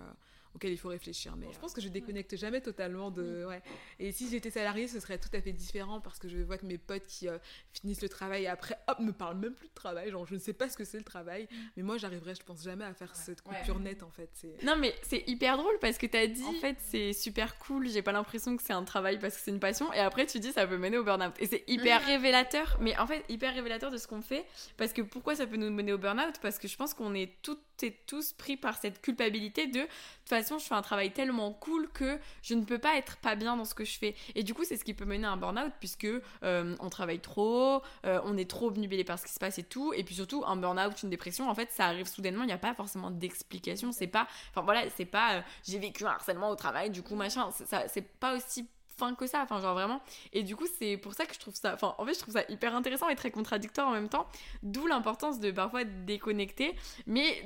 auquel 0.55 0.71
il 0.71 0.77
faut 0.77 0.89
réfléchir. 0.89 1.35
Mais 1.37 1.47
je 1.51 1.59
pense 1.59 1.73
que 1.73 1.81
je 1.81 1.89
déconnecte 1.89 2.35
jamais 2.35 2.61
totalement 2.61 3.11
de. 3.11 3.45
Ouais. 3.45 3.61
Et 3.99 4.11
si 4.11 4.29
j'étais 4.29 4.51
salariée, 4.51 4.87
ce 4.87 4.99
serait 4.99 5.17
tout 5.17 5.29
à 5.33 5.41
fait 5.41 5.53
différent 5.53 6.01
parce 6.01 6.19
que 6.19 6.27
je 6.27 6.37
vois 6.39 6.57
que 6.57 6.65
mes 6.65 6.77
potes 6.77 7.05
qui 7.05 7.27
euh, 7.27 7.37
finissent 7.73 8.01
le 8.01 8.09
travail 8.09 8.43
et 8.43 8.47
après, 8.47 8.77
hop, 8.87 8.99
me 8.99 9.11
parlent 9.11 9.37
même 9.37 9.53
plus 9.53 9.67
de 9.67 9.73
travail. 9.73 10.11
Genre, 10.11 10.25
je 10.25 10.35
ne 10.35 10.39
sais 10.39 10.53
pas 10.53 10.69
ce 10.69 10.77
que 10.77 10.83
c'est 10.83 10.97
le 10.97 11.03
travail. 11.03 11.43
Mm. 11.43 11.55
Mais 11.77 11.83
moi, 11.83 11.97
j'arriverais, 11.97 12.35
je 12.35 12.43
pense 12.43 12.63
jamais 12.63 12.85
à 12.85 12.93
faire 12.93 13.15
cette 13.15 13.41
coupure 13.41 13.77
ouais. 13.77 13.81
nette 13.81 14.03
en 14.03 14.09
fait. 14.09 14.29
Non, 14.63 14.75
mais 14.77 14.93
c'est 15.03 15.23
hyper 15.27 15.57
drôle 15.57 15.77
parce 15.79 15.97
que 15.97 16.05
tu 16.05 16.17
as 16.17 16.27
dit, 16.27 16.43
en 16.43 16.53
fait, 16.53 16.77
c'est 16.79 17.13
super 17.13 17.57
cool. 17.59 17.87
J'ai 17.87 18.01
pas 18.01 18.11
l'impression 18.11 18.55
que 18.57 18.63
c'est 18.63 18.73
un 18.73 18.83
travail 18.83 19.19
parce 19.19 19.35
que 19.35 19.41
c'est 19.41 19.51
une 19.51 19.59
passion. 19.59 19.91
Et 19.93 19.99
après, 19.99 20.25
tu 20.25 20.39
dis, 20.39 20.51
ça 20.51 20.67
peut 20.67 20.77
mener 20.77 20.97
au 20.97 21.03
burn-out. 21.03 21.33
Et 21.39 21.47
c'est 21.47 21.63
hyper 21.67 22.03
révélateur. 22.05 22.77
Mais 22.81 22.97
en 22.97 23.07
fait, 23.07 23.23
hyper 23.29 23.53
révélateur 23.53 23.91
de 23.91 23.97
ce 23.97 24.07
qu'on 24.07 24.21
fait. 24.21 24.45
Parce 24.77 24.93
que 24.93 25.01
pourquoi 25.01 25.35
ça 25.35 25.47
peut 25.47 25.57
nous 25.57 25.69
mener 25.69 25.93
au 25.93 25.97
burn-out? 25.97 26.35
Parce 26.41 26.59
que 26.59 26.67
je 26.67 26.75
pense 26.75 26.93
qu'on 26.93 27.13
est 27.13 27.41
toutes 27.41 27.61
tous 27.89 28.33
pris 28.33 28.57
par 28.57 28.77
cette 28.77 29.01
culpabilité 29.01 29.67
de 29.67 29.87
de 30.31 30.37
toute 30.37 30.43
façon, 30.43 30.59
je 30.59 30.65
fais 30.65 30.75
un 30.75 30.81
travail 30.81 31.11
tellement 31.11 31.51
cool 31.51 31.89
que 31.89 32.17
je 32.41 32.53
ne 32.53 32.63
peux 32.63 32.77
pas 32.77 32.95
être 32.95 33.17
pas 33.17 33.35
bien 33.35 33.57
dans 33.57 33.65
ce 33.65 33.75
que 33.75 33.83
je 33.83 33.97
fais. 33.97 34.15
Et 34.35 34.43
du 34.43 34.53
coup, 34.53 34.63
c'est 34.63 34.77
ce 34.77 34.85
qui 34.85 34.93
peut 34.93 35.03
mener 35.03 35.27
à 35.27 35.31
un 35.31 35.37
burn-out 35.37 35.73
puisque 35.79 36.05
euh, 36.05 36.75
on 36.79 36.89
travaille 36.89 37.19
trop, 37.19 37.81
euh, 38.05 38.21
on 38.23 38.37
est 38.37 38.49
trop 38.49 38.67
obnubilé 38.67 39.03
par 39.03 39.19
ce 39.19 39.25
qui 39.25 39.33
se 39.33 39.39
passe 39.39 39.57
et 39.57 39.63
tout. 39.63 39.93
Et 39.93 40.03
puis 40.03 40.15
surtout, 40.15 40.43
un 40.45 40.55
burn-out, 40.55 41.03
une 41.03 41.09
dépression, 41.09 41.49
en 41.49 41.55
fait, 41.55 41.69
ça 41.71 41.85
arrive 41.85 42.07
soudainement. 42.07 42.43
Il 42.43 42.47
n'y 42.47 42.53
a 42.53 42.57
pas 42.57 42.73
forcément 42.73 43.11
d'explication. 43.11 43.91
C'est 43.91 44.07
pas, 44.07 44.27
enfin 44.51 44.61
voilà, 44.61 44.89
c'est 44.95 45.05
pas 45.05 45.35
euh, 45.35 45.41
j'ai 45.67 45.79
vécu 45.79 46.05
un 46.05 46.11
harcèlement 46.11 46.49
au 46.49 46.55
travail, 46.55 46.91
du 46.91 47.03
coup 47.03 47.15
machin. 47.15 47.49
C'est 47.87 48.07
pas 48.19 48.35
aussi 48.35 48.67
fin 48.97 49.15
que 49.15 49.25
ça 49.25 49.41
enfin 49.41 49.59
genre 49.61 49.73
vraiment 49.73 50.01
et 50.33 50.43
du 50.43 50.55
coup 50.55 50.67
c'est 50.77 50.97
pour 50.97 51.13
ça 51.13 51.25
que 51.25 51.33
je 51.33 51.39
trouve 51.39 51.55
ça 51.55 51.73
enfin 51.73 51.95
en 51.97 52.05
fait 52.05 52.13
je 52.13 52.19
trouve 52.19 52.33
ça 52.33 52.43
hyper 52.49 52.75
intéressant 52.75 53.09
et 53.09 53.15
très 53.15 53.31
contradictoire 53.31 53.87
en 53.87 53.93
même 53.93 54.09
temps 54.09 54.27
d'où 54.63 54.85
l'importance 54.85 55.39
de 55.39 55.49
parfois 55.49 55.85
déconnecter 55.85 56.75
mais 57.07 57.41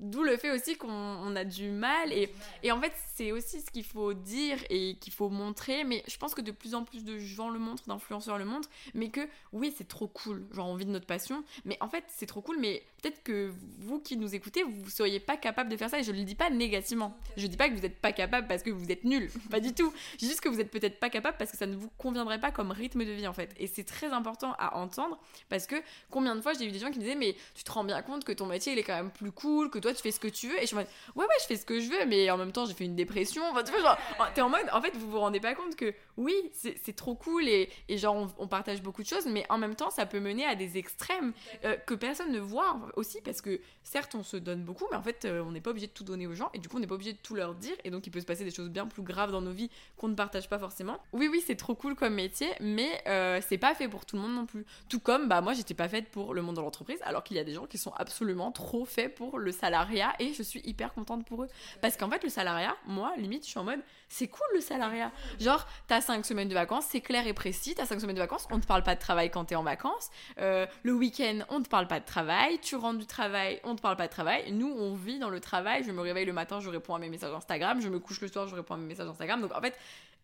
D'où 0.00 0.22
le 0.22 0.36
fait 0.38 0.50
aussi 0.50 0.76
qu'on 0.76 1.36
a 1.36 1.44
du 1.44 1.70
mal. 1.70 2.12
Et, 2.12 2.32
et 2.62 2.72
en 2.72 2.80
fait, 2.80 2.92
c'est 3.14 3.32
aussi 3.32 3.60
ce 3.60 3.70
qu'il 3.70 3.84
faut 3.84 4.14
dire 4.14 4.56
et 4.70 4.96
qu'il 4.96 5.12
faut 5.12 5.28
montrer. 5.28 5.84
Mais 5.84 6.02
je 6.08 6.16
pense 6.16 6.34
que 6.34 6.40
de 6.40 6.50
plus 6.50 6.74
en 6.74 6.84
plus 6.84 7.04
de 7.04 7.18
gens 7.18 7.50
le 7.50 7.58
montrent, 7.58 7.86
d'influenceurs 7.86 8.38
le 8.38 8.46
montrent. 8.46 8.70
Mais 8.94 9.10
que 9.10 9.20
oui, 9.52 9.74
c'est 9.76 9.86
trop 9.86 10.08
cool. 10.08 10.46
Genre, 10.52 10.66
on 10.66 10.74
vit 10.74 10.86
de 10.86 10.90
notre 10.90 11.06
passion. 11.06 11.44
Mais 11.66 11.76
en 11.80 11.88
fait, 11.88 12.04
c'est 12.08 12.24
trop 12.24 12.40
cool. 12.40 12.58
Mais 12.58 12.82
peut-être 13.02 13.22
que 13.22 13.52
vous 13.78 14.00
qui 14.00 14.16
nous 14.16 14.34
écoutez, 14.34 14.62
vous 14.62 14.84
ne 14.84 14.90
seriez 14.90 15.20
pas 15.20 15.36
capable 15.36 15.70
de 15.70 15.76
faire 15.76 15.90
ça. 15.90 15.98
Et 15.98 16.02
je 16.02 16.12
ne 16.12 16.16
le 16.16 16.24
dis 16.24 16.34
pas 16.34 16.48
négativement. 16.48 17.14
Je 17.36 17.42
ne 17.42 17.48
dis 17.48 17.58
pas 17.58 17.68
que 17.68 17.74
vous 17.74 17.82
n'êtes 17.82 18.00
pas 18.00 18.12
capable 18.12 18.48
parce 18.48 18.62
que 18.62 18.70
vous 18.70 18.90
êtes 18.90 19.04
nul. 19.04 19.30
pas 19.50 19.60
du 19.60 19.74
tout. 19.74 19.92
Je 20.14 20.18
dis 20.18 20.28
juste 20.28 20.40
que 20.40 20.48
vous 20.48 20.56
n'êtes 20.56 20.70
peut-être 20.70 20.98
pas 20.98 21.10
capable 21.10 21.36
parce 21.36 21.50
que 21.50 21.58
ça 21.58 21.66
ne 21.66 21.76
vous 21.76 21.90
conviendrait 21.98 22.40
pas 22.40 22.52
comme 22.52 22.70
rythme 22.70 23.04
de 23.04 23.12
vie, 23.12 23.26
en 23.26 23.34
fait. 23.34 23.54
Et 23.58 23.66
c'est 23.66 23.84
très 23.84 24.12
important 24.12 24.54
à 24.58 24.78
entendre 24.78 25.20
parce 25.50 25.66
que 25.66 25.76
combien 26.10 26.34
de 26.34 26.40
fois 26.40 26.54
j'ai 26.54 26.66
eu 26.66 26.72
des 26.72 26.78
gens 26.78 26.90
qui 26.90 26.98
me 26.98 27.04
disaient, 27.04 27.16
mais 27.16 27.36
tu 27.54 27.64
te 27.64 27.70
rends 27.70 27.84
bien 27.84 28.00
compte 28.00 28.24
que 28.24 28.32
ton 28.32 28.46
métier, 28.46 28.72
il 28.72 28.78
est 28.78 28.82
quand 28.82 28.96
même 28.96 29.10
plus 29.10 29.32
cool, 29.32 29.68
que 29.68 29.78
toi, 29.78 29.89
tu 29.92 30.02
fais 30.02 30.10
ce 30.10 30.20
que 30.20 30.28
tu 30.28 30.48
veux. 30.48 30.58
Et 30.58 30.62
je 30.62 30.66
suis 30.66 30.76
en 30.76 30.80
mode, 30.80 30.88
ouais, 31.16 31.24
ouais, 31.24 31.34
je 31.40 31.46
fais 31.46 31.56
ce 31.56 31.64
que 31.64 31.80
je 31.80 31.88
veux, 31.90 32.06
mais 32.06 32.30
en 32.30 32.36
même 32.36 32.52
temps, 32.52 32.66
j'ai 32.66 32.74
fait 32.74 32.84
une 32.84 32.96
dépression. 32.96 33.42
Enfin, 33.50 33.62
tu 33.62 33.72
vois, 33.72 33.80
genre, 33.80 33.98
t'es 34.34 34.40
en 34.40 34.48
mode, 34.48 34.66
en 34.72 34.80
fait, 34.80 34.96
vous 34.96 35.10
vous 35.10 35.20
rendez 35.20 35.40
pas 35.40 35.54
compte 35.54 35.76
que 35.76 35.94
oui, 36.16 36.34
c'est 36.52 36.96
trop 36.96 37.14
cool 37.14 37.48
et, 37.48 37.70
et 37.88 37.98
genre, 37.98 38.14
on, 38.14 38.28
on, 38.38 38.48
partage 38.48 38.82
beaucoup 38.82 39.02
de 39.02 39.08
choses, 39.08 39.26
mais 39.26 39.46
en 39.48 39.58
même 39.58 39.74
temps, 39.74 39.90
ça 39.90 40.06
peut 40.06 40.20
mener 40.20 40.44
à 40.44 40.54
des 40.54 40.76
extrêmes 40.76 41.32
euh, 41.64 41.76
que 41.76 41.94
personne 41.94 42.30
ne 42.32 42.40
voit 42.40 42.78
aussi, 42.96 43.20
parce 43.22 43.40
que 43.40 43.60
certes, 43.82 44.14
on 44.14 44.22
se 44.22 44.36
donne 44.36 44.62
beaucoup, 44.62 44.84
mais 44.90 44.96
en 44.96 45.02
fait, 45.02 45.24
euh, 45.24 45.42
on 45.42 45.52
n'est 45.52 45.60
pas 45.60 45.70
obligé 45.70 45.86
de 45.86 45.92
tout 45.92 46.04
donner 46.04 46.26
aux 46.26 46.34
gens, 46.34 46.50
et 46.52 46.58
du 46.58 46.68
coup, 46.68 46.76
on 46.76 46.80
n'est 46.80 46.86
pas 46.86 46.94
obligé 46.94 47.12
de 47.12 47.18
tout 47.18 47.34
leur 47.34 47.54
dire, 47.54 47.74
et 47.84 47.90
donc, 47.90 48.06
il 48.06 48.10
peut 48.10 48.20
se 48.20 48.26
passer 48.26 48.44
des 48.44 48.50
choses 48.50 48.68
bien 48.68 48.86
plus 48.86 49.02
graves 49.02 49.32
dans 49.32 49.40
nos 49.40 49.52
vies 49.52 49.70
qu'on 49.96 50.08
ne 50.08 50.14
partage 50.14 50.48
pas 50.48 50.58
forcément. 50.58 50.98
Oui, 51.12 51.28
oui, 51.30 51.42
c'est 51.46 51.56
trop 51.56 51.74
cool 51.74 51.94
comme 51.94 52.14
métier, 52.14 52.48
mais 52.60 53.02
euh, 53.06 53.40
c'est 53.48 53.58
pas 53.58 53.74
fait 53.74 53.88
pour 53.88 54.04
tout 54.04 54.16
le 54.16 54.22
monde 54.22 54.34
non 54.34 54.46
plus. 54.46 54.66
Tout 54.88 55.00
comme, 55.00 55.28
bah, 55.28 55.40
moi, 55.40 55.54
j'étais 55.54 55.74
pas 55.74 55.88
faite 55.88 56.10
pour 56.10 56.34
le 56.34 56.42
monde 56.42 56.56
de 56.56 56.60
l'entreprise, 56.60 56.98
alors 57.02 57.24
qu'il 57.24 57.36
y 57.36 57.40
a 57.40 57.44
des 57.44 57.54
gens 57.54 57.66
qui 57.66 57.78
sont 57.78 57.92
absolument 57.96 58.52
trop 58.52 58.84
faits 58.84 59.14
pour 59.14 59.38
le 59.38 59.52
salariat 59.52 59.79
et 60.18 60.32
je 60.32 60.42
suis 60.42 60.60
hyper 60.64 60.92
contente 60.92 61.24
pour 61.24 61.44
eux. 61.44 61.48
Parce 61.80 61.96
qu'en 61.96 62.10
fait, 62.10 62.22
le 62.22 62.28
salariat, 62.28 62.76
moi, 62.86 63.12
limite, 63.16 63.44
je 63.44 63.50
suis 63.50 63.58
en 63.58 63.64
mode, 63.64 63.80
c'est 64.08 64.28
cool 64.28 64.46
le 64.54 64.60
salariat. 64.60 65.10
Genre, 65.38 65.66
t'as 65.86 66.00
5 66.00 66.24
semaines 66.24 66.48
de 66.48 66.54
vacances, 66.54 66.86
c'est 66.88 67.00
clair 67.00 67.26
et 67.26 67.32
précis, 67.32 67.74
t'as 67.74 67.86
5 67.86 68.00
semaines 68.00 68.16
de 68.16 68.20
vacances, 68.20 68.46
on 68.50 68.60
te 68.60 68.66
parle 68.66 68.82
pas 68.82 68.94
de 68.94 69.00
travail 69.00 69.30
quand 69.30 69.44
t'es 69.46 69.56
en 69.56 69.62
vacances. 69.62 70.10
Euh, 70.38 70.66
le 70.82 70.92
week-end, 70.92 71.40
on 71.48 71.62
te 71.62 71.68
parle 71.68 71.86
pas 71.86 72.00
de 72.00 72.04
travail. 72.04 72.58
Tu 72.60 72.76
rentres 72.76 72.98
du 72.98 73.06
travail, 73.06 73.60
on 73.64 73.76
te 73.76 73.80
parle 73.80 73.96
pas 73.96 74.06
de 74.06 74.12
travail. 74.12 74.52
Nous, 74.52 74.68
on 74.68 74.94
vit 74.94 75.18
dans 75.18 75.30
le 75.30 75.40
travail. 75.40 75.84
Je 75.84 75.92
me 75.92 76.00
réveille 76.00 76.26
le 76.26 76.32
matin, 76.32 76.60
je 76.60 76.68
réponds 76.68 76.94
à 76.94 76.98
mes 76.98 77.08
messages 77.08 77.34
Instagram. 77.34 77.80
Je 77.80 77.88
me 77.88 77.98
couche 77.98 78.20
le 78.20 78.28
soir, 78.28 78.48
je 78.48 78.54
réponds 78.54 78.74
à 78.74 78.78
mes 78.78 78.86
messages 78.86 79.08
Instagram. 79.08 79.40
Donc 79.40 79.54
en 79.54 79.60
fait, 79.60 79.76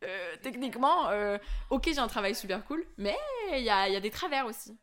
euh, 0.05 0.37
techniquement, 0.43 1.09
euh, 1.11 1.39
ok, 1.71 1.85
j'ai 1.87 1.99
un 1.99 2.09
travail 2.09 2.35
super 2.35 2.65
cool, 2.65 2.85
mais 2.99 3.17
il 3.53 3.63
y 3.65 3.71
a 3.71 4.01
des 4.01 4.11
travers 4.11 4.47
aussi. 4.47 4.77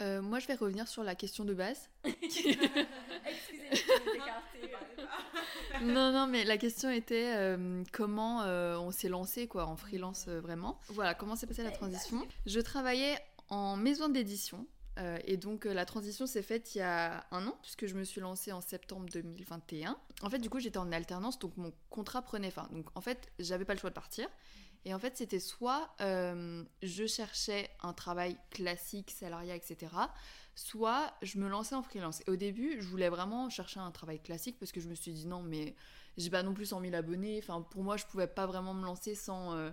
Euh, 0.00 0.22
moi, 0.22 0.38
je 0.38 0.46
vais 0.46 0.54
revenir 0.54 0.88
sur 0.88 1.04
la 1.04 1.14
question 1.14 1.44
de 1.44 1.54
base. 1.54 1.88
non, 5.82 6.12
non, 6.12 6.26
mais 6.26 6.44
la 6.44 6.56
question 6.56 6.90
était 6.90 7.34
euh, 7.36 7.84
comment 7.92 8.42
euh, 8.42 8.76
on 8.78 8.90
s'est 8.90 9.08
lancé 9.08 9.46
quoi 9.46 9.66
en 9.66 9.76
freelance 9.76 10.28
vraiment. 10.28 10.80
Voilà, 10.88 11.14
comment 11.14 11.36
s'est 11.36 11.46
passée 11.46 11.62
la 11.62 11.70
transition. 11.70 12.26
Je 12.46 12.60
travaillais 12.60 13.18
en 13.48 13.76
maison 13.76 14.08
d'édition. 14.08 14.66
et 15.24 15.36
donc 15.36 15.64
la 15.64 15.84
transition 15.84 16.26
s'est 16.26 16.42
faite 16.42 16.74
il 16.74 16.78
y 16.78 16.82
a 16.82 17.26
un 17.30 17.46
an 17.46 17.56
puisque 17.62 17.86
je 17.86 17.94
me 17.94 18.04
suis 18.04 18.20
lancée 18.20 18.52
en 18.52 18.60
septembre 18.60 19.06
2021. 19.12 19.96
En 20.22 20.30
fait 20.30 20.38
du 20.38 20.50
coup 20.50 20.60
j'étais 20.60 20.78
en 20.78 20.92
alternance 20.92 21.38
donc 21.38 21.56
mon 21.56 21.72
contrat 21.90 22.22
prenait 22.22 22.50
fin. 22.50 22.68
Donc 22.72 22.86
en 22.94 23.00
fait 23.00 23.30
j'avais 23.38 23.64
pas 23.64 23.74
le 23.74 23.80
choix 23.80 23.90
de 23.90 23.94
partir. 23.94 24.28
Et 24.84 24.94
en 24.94 24.98
fait, 24.98 25.16
c'était 25.16 25.40
soit 25.40 25.90
euh, 26.00 26.64
je 26.82 27.06
cherchais 27.06 27.70
un 27.82 27.92
travail 27.92 28.36
classique, 28.50 29.10
salariat, 29.10 29.54
etc., 29.54 29.92
soit 30.54 31.12
je 31.22 31.38
me 31.38 31.48
lançais 31.48 31.74
en 31.74 31.82
freelance. 31.82 32.20
Et 32.26 32.30
au 32.30 32.36
début, 32.36 32.76
je 32.80 32.86
voulais 32.86 33.08
vraiment 33.08 33.48
chercher 33.48 33.80
un 33.80 33.90
travail 33.90 34.20
classique 34.20 34.58
parce 34.58 34.72
que 34.72 34.80
je 34.80 34.88
me 34.88 34.94
suis 34.94 35.12
dit 35.12 35.26
non, 35.26 35.42
mais 35.42 35.74
j'ai 36.16 36.30
pas 36.30 36.42
non 36.42 36.54
plus 36.54 36.66
100 36.66 36.80
000 36.80 36.94
abonnés. 36.94 37.38
Enfin, 37.42 37.62
pour 37.62 37.82
moi, 37.82 37.96
je 37.96 38.04
pouvais 38.06 38.26
pas 38.26 38.46
vraiment 38.46 38.74
me 38.74 38.84
lancer 38.84 39.14
sans. 39.14 39.54
Euh, 39.54 39.70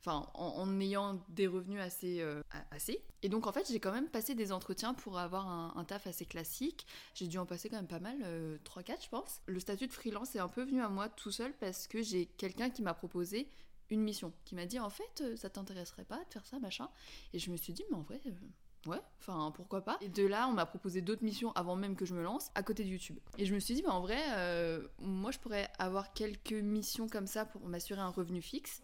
enfin, 0.00 0.28
en, 0.34 0.80
ayant 0.80 1.22
des 1.28 1.46
revenus 1.46 1.80
assez, 1.80 2.20
euh, 2.20 2.42
assez. 2.70 3.02
Et 3.22 3.28
donc, 3.28 3.46
en 3.46 3.52
fait, 3.52 3.66
j'ai 3.70 3.80
quand 3.80 3.92
même 3.92 4.08
passé 4.08 4.34
des 4.34 4.52
entretiens 4.52 4.94
pour 4.94 5.18
avoir 5.18 5.48
un, 5.48 5.84
taf 5.84 6.06
assez 6.06 6.26
classique. 6.26 6.86
J'ai 7.14 7.26
dû 7.26 7.38
en 7.38 7.46
passer 7.46 7.68
quand 7.68 7.76
même 7.76 7.86
pas 7.86 8.00
mal, 8.00 8.16
euh, 8.24 8.58
3-4, 8.64 9.04
je 9.04 9.08
pense. 9.08 9.40
Le 9.46 9.60
statut 9.60 9.86
de 9.86 9.92
freelance 9.92 10.34
est 10.36 10.40
un 10.40 10.48
peu 10.48 10.62
venu 10.62 10.82
à 10.82 10.88
moi 10.88 11.08
tout 11.08 11.30
seul 11.30 11.52
parce 11.54 11.86
que 11.86 12.02
j'ai 12.02 12.26
quelqu'un 12.26 12.70
qui 12.70 12.82
m'a 12.82 12.94
proposé 12.94 13.48
une 13.90 14.00
mission 14.02 14.32
qui 14.44 14.54
m'a 14.54 14.66
dit 14.66 14.78
en 14.78 14.90
fait 14.90 15.20
euh, 15.20 15.36
ça 15.36 15.50
t'intéresserait 15.50 16.04
pas 16.04 16.18
de 16.24 16.32
faire 16.32 16.46
ça 16.46 16.58
machin. 16.58 16.88
Et 17.32 17.38
je 17.38 17.50
me 17.50 17.56
suis 17.56 17.72
dit 17.72 17.84
mais 17.90 17.96
en 17.96 18.02
vrai 18.02 18.20
euh, 18.26 18.90
ouais 18.90 19.00
enfin 19.20 19.52
pourquoi 19.54 19.82
pas. 19.82 19.98
Et 20.00 20.08
de 20.08 20.26
là 20.26 20.48
on 20.48 20.52
m'a 20.52 20.66
proposé 20.66 21.00
d'autres 21.02 21.24
missions 21.24 21.52
avant 21.52 21.76
même 21.76 21.96
que 21.96 22.04
je 22.04 22.14
me 22.14 22.22
lance 22.22 22.50
à 22.54 22.62
côté 22.62 22.84
de 22.84 22.88
YouTube. 22.88 23.18
Et 23.38 23.46
je 23.46 23.54
me 23.54 23.58
suis 23.58 23.74
dit 23.74 23.82
mais 23.82 23.90
en 23.90 24.00
vrai 24.00 24.20
euh, 24.36 24.86
moi 24.98 25.30
je 25.30 25.38
pourrais 25.38 25.70
avoir 25.78 26.12
quelques 26.12 26.52
missions 26.52 27.08
comme 27.08 27.26
ça 27.26 27.44
pour 27.44 27.66
m'assurer 27.66 28.00
un 28.00 28.10
revenu 28.10 28.42
fixe. 28.42 28.82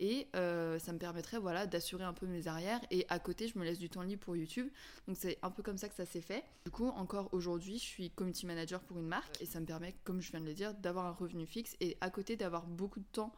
Et 0.00 0.26
ça 0.32 0.92
me 0.92 0.98
permettrait 0.98 1.38
voilà 1.38 1.64
d'assurer 1.64 2.02
un 2.02 2.12
peu 2.12 2.26
mes 2.26 2.48
arrières. 2.48 2.80
Et 2.90 3.06
à 3.08 3.20
côté 3.20 3.46
je 3.46 3.56
me 3.56 3.62
laisse 3.62 3.78
du 3.78 3.88
temps 3.88 4.02
libre 4.02 4.24
pour 4.24 4.34
YouTube. 4.34 4.68
Donc 5.06 5.16
c'est 5.16 5.38
un 5.42 5.50
peu 5.52 5.62
comme 5.62 5.78
ça 5.78 5.88
que 5.88 5.94
ça 5.94 6.04
s'est 6.04 6.20
fait. 6.20 6.42
Du 6.64 6.72
coup 6.72 6.88
encore 6.88 7.28
aujourd'hui 7.30 7.78
je 7.78 7.84
suis 7.84 8.10
community 8.10 8.46
manager 8.46 8.80
pour 8.80 8.98
une 8.98 9.06
marque. 9.06 9.40
Et 9.40 9.46
ça 9.46 9.60
me 9.60 9.66
permet 9.66 9.94
comme 10.02 10.20
je 10.20 10.32
viens 10.32 10.40
de 10.40 10.46
le 10.46 10.54
dire 10.54 10.74
d'avoir 10.74 11.06
un 11.06 11.12
revenu 11.12 11.46
fixe 11.46 11.76
et 11.78 11.96
à 12.00 12.10
côté 12.10 12.34
d'avoir 12.34 12.66
beaucoup 12.66 12.98
de 12.98 13.06
temps 13.12 13.32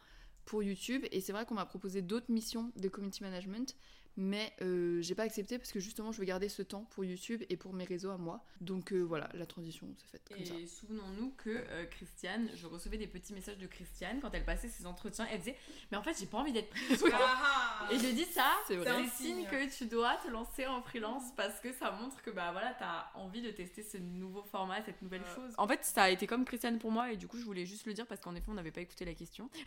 pour 0.44 0.62
YouTube. 0.62 1.04
Et 1.10 1.20
c'est 1.20 1.32
vrai 1.32 1.44
qu'on 1.46 1.54
m'a 1.54 1.66
proposé 1.66 2.02
d'autres 2.02 2.30
missions 2.30 2.72
de 2.76 2.88
community 2.88 3.22
management, 3.22 3.76
Mais 4.16 4.52
euh, 4.62 5.02
j'ai 5.02 5.16
pas 5.16 5.24
accepté 5.24 5.58
parce 5.58 5.72
que 5.72 5.80
justement, 5.80 6.12
je 6.12 6.18
veux 6.20 6.24
garder 6.24 6.48
ce 6.48 6.62
temps 6.62 6.84
pour 6.90 7.04
YouTube 7.04 7.42
et 7.48 7.56
pour 7.56 7.72
mes 7.72 7.84
réseaux 7.84 8.10
à 8.10 8.16
moi. 8.16 8.44
Donc 8.60 8.92
euh, 8.92 9.00
voilà, 9.00 9.28
la 9.34 9.46
transition 9.46 9.92
s'est 9.96 10.06
faite 10.06 10.22
comme 10.28 10.44
ça. 10.44 10.54
Et 10.54 10.66
souvenons-nous 10.66 11.30
que 11.36 11.50
euh, 11.50 11.84
Christiane, 11.86 12.48
je 12.54 12.66
recevais 12.66 12.98
des 12.98 13.08
petits 13.08 13.32
messages 13.32 13.58
de 13.58 13.66
Christiane 13.66 14.20
quand 14.20 14.30
elle 14.32 14.44
passait 14.44 14.68
ses 14.68 14.86
entretiens. 14.86 15.26
Elle 15.32 15.40
disait 15.40 15.56
Mais 15.90 15.96
en 15.96 16.02
fait, 16.02 16.16
j'ai 16.18 16.26
pas 16.26 16.38
envie 16.38 16.52
d'être 16.52 16.70
prise. 16.70 17.04
Ah. 17.12 17.53
Et 17.90 17.98
je 17.98 18.08
dis 18.08 18.24
ça, 18.24 18.46
C'est 18.66 18.86
un 18.88 19.06
signe 19.08 19.46
que 19.46 19.76
tu 19.76 19.86
dois 19.86 20.16
te 20.16 20.28
lancer 20.28 20.66
en 20.66 20.82
freelance 20.82 21.24
parce 21.36 21.60
que 21.60 21.72
ça 21.72 21.90
montre 21.92 22.20
que 22.22 22.30
bah 22.30 22.50
voilà, 22.52 22.74
t'as 22.78 23.06
envie 23.14 23.42
de 23.42 23.50
tester 23.50 23.82
ce 23.82 23.96
nouveau 23.98 24.42
format, 24.42 24.82
cette 24.84 25.00
nouvelle 25.02 25.22
Ouais. 25.22 25.34
chose. 25.34 25.52
En 25.58 25.66
fait, 25.68 25.84
ça 25.84 26.04
a 26.04 26.10
été 26.10 26.26
comme 26.26 26.44
Christiane 26.44 26.78
pour 26.78 26.90
moi 26.90 27.12
et 27.12 27.16
du 27.16 27.26
coup, 27.28 27.38
je 27.38 27.44
voulais 27.44 27.66
juste 27.66 27.86
le 27.86 27.94
dire 27.94 28.06
parce 28.06 28.20
qu'en 28.20 28.34
effet, 28.34 28.46
on 28.48 28.54
n'avait 28.54 28.70
pas 28.72 28.80
écouté 28.80 29.04
la 29.04 29.14
question. 29.14 29.48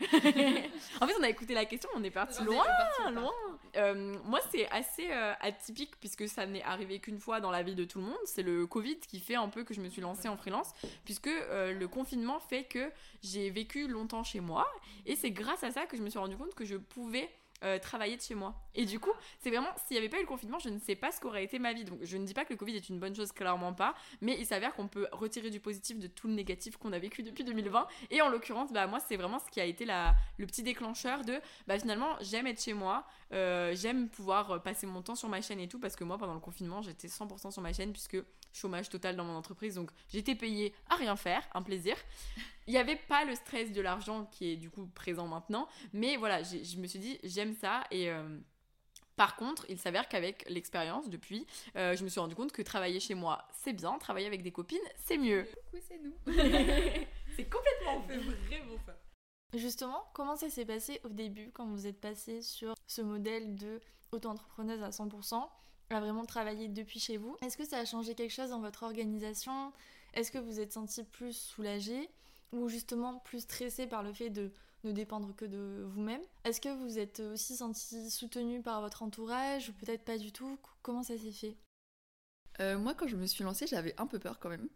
en 1.00 1.06
fait, 1.06 1.14
on 1.18 1.22
a 1.22 1.28
écouté 1.28 1.54
la 1.54 1.64
question, 1.64 1.88
on 1.94 2.02
est 2.04 2.10
parti 2.10 2.42
loin, 2.44 2.64
loin. 3.12 3.32
Euh, 3.76 4.16
moi, 4.24 4.40
c'est 4.50 4.68
assez 4.70 5.08
euh, 5.10 5.32
atypique 5.40 5.98
puisque 6.00 6.28
ça 6.28 6.46
n'est 6.46 6.62
arrivé 6.62 6.98
qu'une 7.00 7.18
fois 7.18 7.40
dans 7.40 7.50
la 7.50 7.62
vie 7.62 7.74
de 7.74 7.84
tout 7.84 7.98
le 7.98 8.04
monde. 8.06 8.18
C'est 8.24 8.42
le 8.42 8.66
Covid 8.66 8.98
qui 9.00 9.20
fait 9.20 9.34
un 9.36 9.48
peu 9.48 9.64
que 9.64 9.74
je 9.74 9.80
me 9.80 9.88
suis 9.88 10.00
lancée 10.02 10.28
en 10.28 10.36
freelance 10.36 10.72
puisque 11.04 11.28
euh, 11.28 11.72
le 11.72 11.88
confinement 11.88 12.40
fait 12.40 12.64
que 12.64 12.90
j'ai 13.22 13.50
vécu 13.50 13.88
longtemps 13.88 14.22
chez 14.24 14.40
moi 14.40 14.66
et 15.06 15.16
c'est 15.16 15.30
grâce 15.30 15.64
à 15.64 15.70
ça 15.70 15.86
que 15.86 15.96
je 15.96 16.02
me 16.02 16.10
suis 16.10 16.18
rendu 16.18 16.36
compte 16.36 16.54
que 16.54 16.64
je 16.64 16.76
pouvais 16.76 17.28
euh, 17.64 17.78
travailler 17.78 18.16
de 18.16 18.22
chez 18.22 18.34
moi. 18.34 18.54
Et 18.74 18.84
du 18.84 19.00
coup, 19.00 19.12
c'est 19.40 19.50
vraiment, 19.50 19.68
s'il 19.86 19.94
n'y 19.94 19.98
avait 19.98 20.08
pas 20.08 20.18
eu 20.18 20.22
le 20.22 20.26
confinement, 20.26 20.58
je 20.58 20.68
ne 20.68 20.78
sais 20.78 20.94
pas 20.94 21.10
ce 21.10 21.20
qu'aurait 21.20 21.44
été 21.44 21.58
ma 21.58 21.72
vie. 21.72 21.84
Donc, 21.84 21.98
je 22.02 22.16
ne 22.16 22.24
dis 22.24 22.34
pas 22.34 22.44
que 22.44 22.52
le 22.52 22.56
Covid 22.56 22.76
est 22.76 22.88
une 22.88 22.98
bonne 22.98 23.14
chose, 23.14 23.32
clairement 23.32 23.72
pas, 23.72 23.94
mais 24.20 24.36
il 24.38 24.46
s'avère 24.46 24.74
qu'on 24.74 24.88
peut 24.88 25.08
retirer 25.12 25.50
du 25.50 25.60
positif 25.60 25.98
de 25.98 26.06
tout 26.06 26.28
le 26.28 26.34
négatif 26.34 26.76
qu'on 26.76 26.92
a 26.92 26.98
vécu 26.98 27.22
depuis 27.22 27.44
2020. 27.44 27.86
Et 28.10 28.22
en 28.22 28.28
l'occurrence, 28.28 28.72
bah, 28.72 28.86
moi, 28.86 29.00
c'est 29.00 29.16
vraiment 29.16 29.38
ce 29.38 29.50
qui 29.50 29.60
a 29.60 29.64
été 29.64 29.84
la, 29.84 30.14
le 30.36 30.46
petit 30.46 30.62
déclencheur 30.62 31.24
de, 31.24 31.40
bah, 31.66 31.78
finalement, 31.78 32.16
j'aime 32.20 32.46
être 32.46 32.62
chez 32.62 32.74
moi, 32.74 33.06
euh, 33.32 33.74
j'aime 33.74 34.08
pouvoir 34.08 34.50
euh, 34.52 34.58
passer 34.58 34.86
mon 34.86 35.02
temps 35.02 35.14
sur 35.14 35.28
ma 35.28 35.40
chaîne 35.40 35.60
et 35.60 35.68
tout, 35.68 35.78
parce 35.78 35.96
que 35.96 36.04
moi, 36.04 36.18
pendant 36.18 36.34
le 36.34 36.40
confinement, 36.40 36.82
j'étais 36.82 37.08
100% 37.08 37.50
sur 37.50 37.62
ma 37.62 37.72
chaîne, 37.72 37.92
puisque 37.92 38.18
chômage 38.52 38.88
total 38.88 39.16
dans 39.16 39.24
mon 39.24 39.34
entreprise, 39.36 39.74
donc 39.74 39.90
j'étais 40.08 40.34
payée 40.34 40.74
à 40.88 40.96
rien 40.96 41.16
faire, 41.16 41.46
un 41.54 41.62
plaisir. 41.62 41.96
Il 42.66 42.72
n'y 42.72 42.78
avait 42.78 42.96
pas 42.96 43.24
le 43.24 43.34
stress 43.34 43.72
de 43.72 43.80
l'argent 43.80 44.26
qui 44.32 44.52
est 44.52 44.56
du 44.56 44.70
coup 44.70 44.86
présent 44.94 45.26
maintenant, 45.26 45.68
mais 45.92 46.16
voilà, 46.16 46.42
je 46.42 46.76
me 46.76 46.86
suis 46.86 46.98
dit, 46.98 47.18
j'aime 47.24 47.54
ça 47.54 47.84
et. 47.90 48.10
euh, 48.10 48.38
par 49.16 49.34
contre, 49.34 49.66
il 49.68 49.80
s'avère 49.80 50.08
qu'avec 50.08 50.48
l'expérience 50.48 51.10
depuis, 51.10 51.44
euh, 51.74 51.96
je 51.96 52.04
me 52.04 52.08
suis 52.08 52.20
rendu 52.20 52.36
compte 52.36 52.52
que 52.52 52.62
travailler 52.62 53.00
chez 53.00 53.14
moi, 53.14 53.48
c'est 53.52 53.72
bien, 53.72 53.98
travailler 53.98 54.28
avec 54.28 54.44
des 54.44 54.52
copines, 54.52 54.78
c'est 54.96 55.18
mieux. 55.18 55.44
Oui, 55.74 55.80
c'est 55.88 55.98
nous. 55.98 56.14
c'est 57.36 57.50
complètement 57.50 58.04
C'est 58.08 58.16
vraiment 58.16 58.76
ça. 58.86 58.96
Justement, 59.54 60.04
comment 60.14 60.36
ça 60.36 60.48
s'est 60.50 60.64
passé 60.64 61.00
au 61.02 61.08
début 61.08 61.50
quand 61.52 61.66
vous 61.66 61.88
êtes 61.88 62.00
passé 62.00 62.42
sur 62.42 62.74
ce 62.86 63.02
modèle 63.02 63.56
de 63.56 63.80
auto-entrepreneuse 64.12 64.84
à 64.84 64.90
100% 64.90 65.48
à 65.90 66.00
vraiment 66.00 66.24
travailler 66.24 66.68
depuis 66.68 67.00
chez 67.00 67.16
vous. 67.16 67.36
Est-ce 67.42 67.56
que 67.56 67.64
ça 67.66 67.78
a 67.78 67.84
changé 67.84 68.14
quelque 68.14 68.32
chose 68.32 68.50
dans 68.50 68.60
votre 68.60 68.82
organisation? 68.82 69.72
Est-ce 70.14 70.30
que 70.30 70.38
vous 70.38 70.60
êtes 70.60 70.72
senti 70.72 71.02
plus 71.04 71.36
soulagé 71.36 72.08
ou 72.52 72.68
justement 72.68 73.18
plus 73.20 73.40
stressé 73.40 73.86
par 73.86 74.02
le 74.02 74.12
fait 74.12 74.30
de 74.30 74.50
ne 74.84 74.92
dépendre 74.92 75.34
que 75.36 75.44
de 75.44 75.84
vous-même? 75.88 76.20
Est-ce 76.44 76.60
que 76.60 76.68
vous 76.68 76.98
êtes 76.98 77.20
aussi 77.20 77.56
senti 77.56 78.10
soutenu 78.10 78.62
par 78.62 78.80
votre 78.80 79.02
entourage 79.02 79.70
ou 79.70 79.72
peut-être 79.72 80.04
pas 80.04 80.18
du 80.18 80.32
tout? 80.32 80.58
Comment 80.82 81.02
ça 81.02 81.16
s'est 81.16 81.32
fait? 81.32 81.56
Euh, 82.60 82.78
moi, 82.78 82.94
quand 82.94 83.06
je 83.06 83.16
me 83.16 83.26
suis 83.26 83.44
lancée, 83.44 83.66
j'avais 83.66 83.94
un 83.98 84.06
peu 84.06 84.18
peur 84.18 84.38
quand 84.38 84.48
même. 84.48 84.68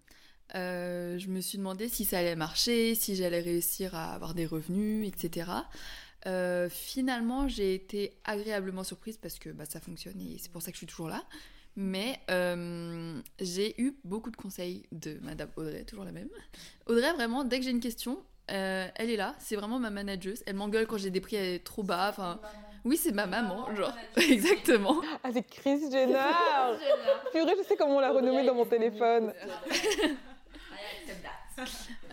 Euh, 0.54 1.18
je 1.18 1.28
me 1.28 1.40
suis 1.40 1.58
demandé 1.58 1.88
si 1.88 2.04
ça 2.04 2.18
allait 2.18 2.36
marcher, 2.36 2.94
si 2.94 3.16
j'allais 3.16 3.40
réussir 3.40 3.94
à 3.94 4.12
avoir 4.12 4.34
des 4.34 4.46
revenus, 4.46 5.08
etc. 5.08 5.50
Euh, 6.26 6.68
finalement, 6.68 7.48
j'ai 7.48 7.74
été 7.74 8.12
agréablement 8.24 8.84
surprise 8.84 9.16
parce 9.16 9.38
que 9.38 9.50
bah, 9.50 9.64
ça 9.64 9.80
fonctionne 9.80 10.20
et 10.20 10.38
c'est 10.38 10.52
pour 10.52 10.62
ça 10.62 10.70
que 10.70 10.74
je 10.74 10.78
suis 10.78 10.86
toujours 10.86 11.08
là. 11.08 11.22
Mais 11.74 12.20
euh, 12.30 13.18
j'ai 13.40 13.80
eu 13.80 13.96
beaucoup 14.04 14.30
de 14.30 14.36
conseils 14.36 14.86
de 14.92 15.18
Madame 15.22 15.48
Audrey, 15.56 15.84
toujours 15.84 16.04
la 16.04 16.12
même. 16.12 16.28
Audrey, 16.86 17.12
vraiment, 17.14 17.44
dès 17.44 17.58
que 17.58 17.64
j'ai 17.64 17.70
une 17.70 17.80
question, 17.80 18.22
euh, 18.50 18.86
elle 18.94 19.10
est 19.10 19.16
là. 19.16 19.34
C'est 19.38 19.56
vraiment 19.56 19.78
ma 19.78 19.90
manageuse. 19.90 20.42
Elle 20.46 20.56
m'engueule 20.56 20.86
quand 20.86 20.98
j'ai 20.98 21.10
des 21.10 21.22
prix 21.22 21.60
trop 21.64 21.82
bas. 21.82 22.10
Enfin, 22.10 22.40
oui, 22.84 22.96
c'est 22.96 23.12
ma 23.12 23.26
maman, 23.26 23.74
genre. 23.74 23.94
Exactement. 24.16 25.00
Ah, 25.24 25.30
c'est 25.32 25.42
Chris 25.50 25.90
Jenner 25.90 26.18
Purée, 27.32 27.54
je 27.58 27.66
sais 27.66 27.76
comment 27.76 27.96
on 27.96 28.00
l'a 28.00 28.12
renommé 28.12 28.44
dans 28.44 28.54
mon 28.54 28.66
téléphone. 28.66 29.32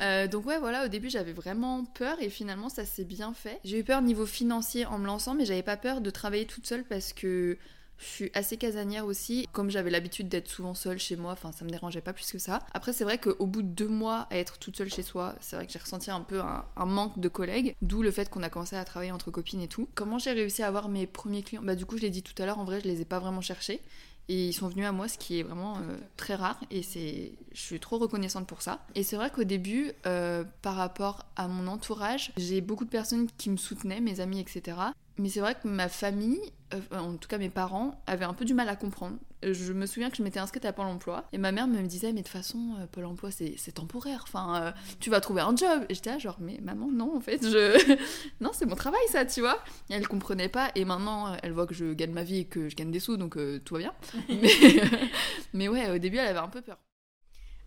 Euh, 0.01 0.27
donc 0.27 0.45
ouais 0.45 0.57
voilà 0.59 0.85
au 0.85 0.87
début 0.87 1.09
j'avais 1.09 1.33
vraiment 1.33 1.83
peur 1.83 2.15
et 2.21 2.29
finalement 2.29 2.69
ça 2.69 2.85
s'est 2.85 3.03
bien 3.03 3.33
fait. 3.33 3.59
J'ai 3.65 3.79
eu 3.79 3.83
peur 3.83 4.01
niveau 4.01 4.25
financier 4.25 4.85
en 4.85 4.97
me 4.97 5.05
lançant 5.05 5.35
mais 5.35 5.43
j'avais 5.43 5.61
pas 5.61 5.75
peur 5.75 5.99
de 5.99 6.09
travailler 6.09 6.45
toute 6.45 6.65
seule 6.65 6.85
parce 6.85 7.11
que 7.11 7.57
je 7.97 8.05
suis 8.05 8.31
assez 8.33 8.55
casanière 8.55 9.05
aussi. 9.05 9.45
Comme 9.51 9.69
j'avais 9.69 9.89
l'habitude 9.89 10.29
d'être 10.29 10.47
souvent 10.47 10.73
seule 10.73 10.99
chez 10.99 11.17
moi, 11.17 11.33
enfin 11.33 11.51
ça 11.51 11.65
me 11.65 11.69
dérangeait 11.69 11.99
pas 11.99 12.13
plus 12.13 12.31
que 12.31 12.39
ça. 12.39 12.65
Après 12.73 12.93
c'est 12.93 13.03
vrai 13.03 13.17
qu'au 13.17 13.45
bout 13.45 13.61
de 13.61 13.67
deux 13.67 13.89
mois 13.89 14.27
à 14.29 14.37
être 14.37 14.57
toute 14.57 14.77
seule 14.77 14.89
chez 14.89 15.03
soi, 15.03 15.35
c'est 15.41 15.57
vrai 15.57 15.65
que 15.67 15.73
j'ai 15.73 15.79
ressenti 15.79 16.09
un 16.09 16.21
peu 16.21 16.39
un, 16.39 16.63
un 16.77 16.85
manque 16.85 17.19
de 17.19 17.27
collègues, 17.27 17.75
d'où 17.81 18.01
le 18.01 18.11
fait 18.11 18.29
qu'on 18.29 18.41
a 18.41 18.49
commencé 18.49 18.77
à 18.77 18.85
travailler 18.85 19.11
entre 19.11 19.31
copines 19.31 19.61
et 19.61 19.67
tout. 19.67 19.89
Comment 19.95 20.17
j'ai 20.17 20.31
réussi 20.31 20.63
à 20.63 20.67
avoir 20.67 20.87
mes 20.87 21.07
premiers 21.07 21.43
clients? 21.43 21.61
Bah 21.61 21.75
du 21.75 21.85
coup 21.85 21.97
je 21.97 22.03
l'ai 22.03 22.09
dit 22.09 22.23
tout 22.23 22.41
à 22.41 22.45
l'heure, 22.45 22.59
en 22.59 22.63
vrai 22.63 22.79
je 22.79 22.87
les 22.87 23.01
ai 23.01 23.05
pas 23.05 23.19
vraiment 23.19 23.41
cherchés. 23.41 23.81
Et 24.29 24.49
ils 24.49 24.53
sont 24.53 24.69
venus 24.69 24.85
à 24.85 24.91
moi, 24.91 25.07
ce 25.07 25.17
qui 25.17 25.39
est 25.39 25.43
vraiment 25.43 25.77
euh, 25.77 25.97
très 26.15 26.35
rare. 26.35 26.59
Et 26.69 26.83
c'est, 26.83 27.33
je 27.51 27.59
suis 27.59 27.79
trop 27.79 27.97
reconnaissante 27.97 28.45
pour 28.45 28.61
ça. 28.61 28.85
Et 28.93 29.01
c'est 29.01 29.15
vrai 29.15 29.31
qu'au 29.31 29.43
début, 29.43 29.91
euh, 30.05 30.43
par 30.61 30.75
rapport 30.75 31.25
à 31.35 31.47
mon 31.47 31.65
entourage, 31.67 32.31
j'ai 32.37 32.61
beaucoup 32.61 32.85
de 32.85 32.91
personnes 32.91 33.27
qui 33.37 33.49
me 33.49 33.57
soutenaient, 33.57 34.01
mes 34.01 34.19
amis, 34.19 34.39
etc. 34.39 34.77
Mais 35.19 35.27
c'est 35.27 35.41
vrai 35.41 35.53
que 35.53 35.67
ma 35.67 35.89
famille, 35.89 36.39
euh, 36.73 36.97
en 36.97 37.17
tout 37.17 37.27
cas 37.27 37.37
mes 37.37 37.49
parents, 37.49 38.01
avaient 38.07 38.25
un 38.25 38.33
peu 38.33 38.45
du 38.45 38.53
mal 38.53 38.69
à 38.69 38.75
comprendre. 38.77 39.17
Je 39.43 39.73
me 39.73 39.85
souviens 39.85 40.09
que 40.09 40.17
je 40.17 40.23
m'étais 40.23 40.39
inscrite 40.39 40.63
à 40.65 40.71
Pôle 40.73 40.87
emploi. 40.87 41.25
Et 41.33 41.37
ma 41.37 41.51
mère 41.51 41.67
me 41.67 41.81
disait, 41.83 42.13
mais 42.13 42.21
de 42.21 42.25
toute 42.25 42.29
façon, 42.29 42.75
euh, 42.79 42.85
Pôle 42.87 43.05
emploi, 43.05 43.29
c'est 43.29 43.55
c'est 43.57 43.73
temporaire. 43.73 44.21
Enfin, 44.23 44.63
euh, 44.63 44.71
tu 45.01 45.09
vas 45.09 45.19
trouver 45.19 45.41
un 45.41 45.55
job. 45.55 45.85
Et 45.89 45.93
j'étais 45.93 46.11
là, 46.11 46.19
genre, 46.19 46.37
mais 46.39 46.59
maman, 46.61 46.89
non, 46.89 47.17
en 47.17 47.19
fait, 47.19 47.43
je. 47.43 47.97
non, 48.41 48.51
c'est 48.53 48.65
mon 48.65 48.75
travail, 48.75 49.01
ça, 49.09 49.25
tu 49.25 49.41
vois. 49.41 49.61
Et 49.89 49.93
elle 49.93 50.07
comprenait 50.07 50.49
pas. 50.49 50.71
Et 50.75 50.85
maintenant, 50.85 51.35
elle 51.43 51.51
voit 51.51 51.67
que 51.67 51.73
je 51.73 51.93
gagne 51.93 52.11
ma 52.11 52.23
vie 52.23 52.39
et 52.39 52.45
que 52.45 52.69
je 52.69 52.75
gagne 52.75 52.91
des 52.91 53.01
sous, 53.01 53.17
donc 53.17 53.35
euh, 53.35 53.59
tout 53.59 53.75
va 53.75 53.79
bien. 53.81 53.93
mais, 54.29 54.49
mais 55.53 55.67
ouais, 55.67 55.89
au 55.91 55.97
début, 55.97 56.17
elle 56.17 56.27
avait 56.27 56.39
un 56.39 56.49
peu 56.49 56.61
peur. 56.61 56.77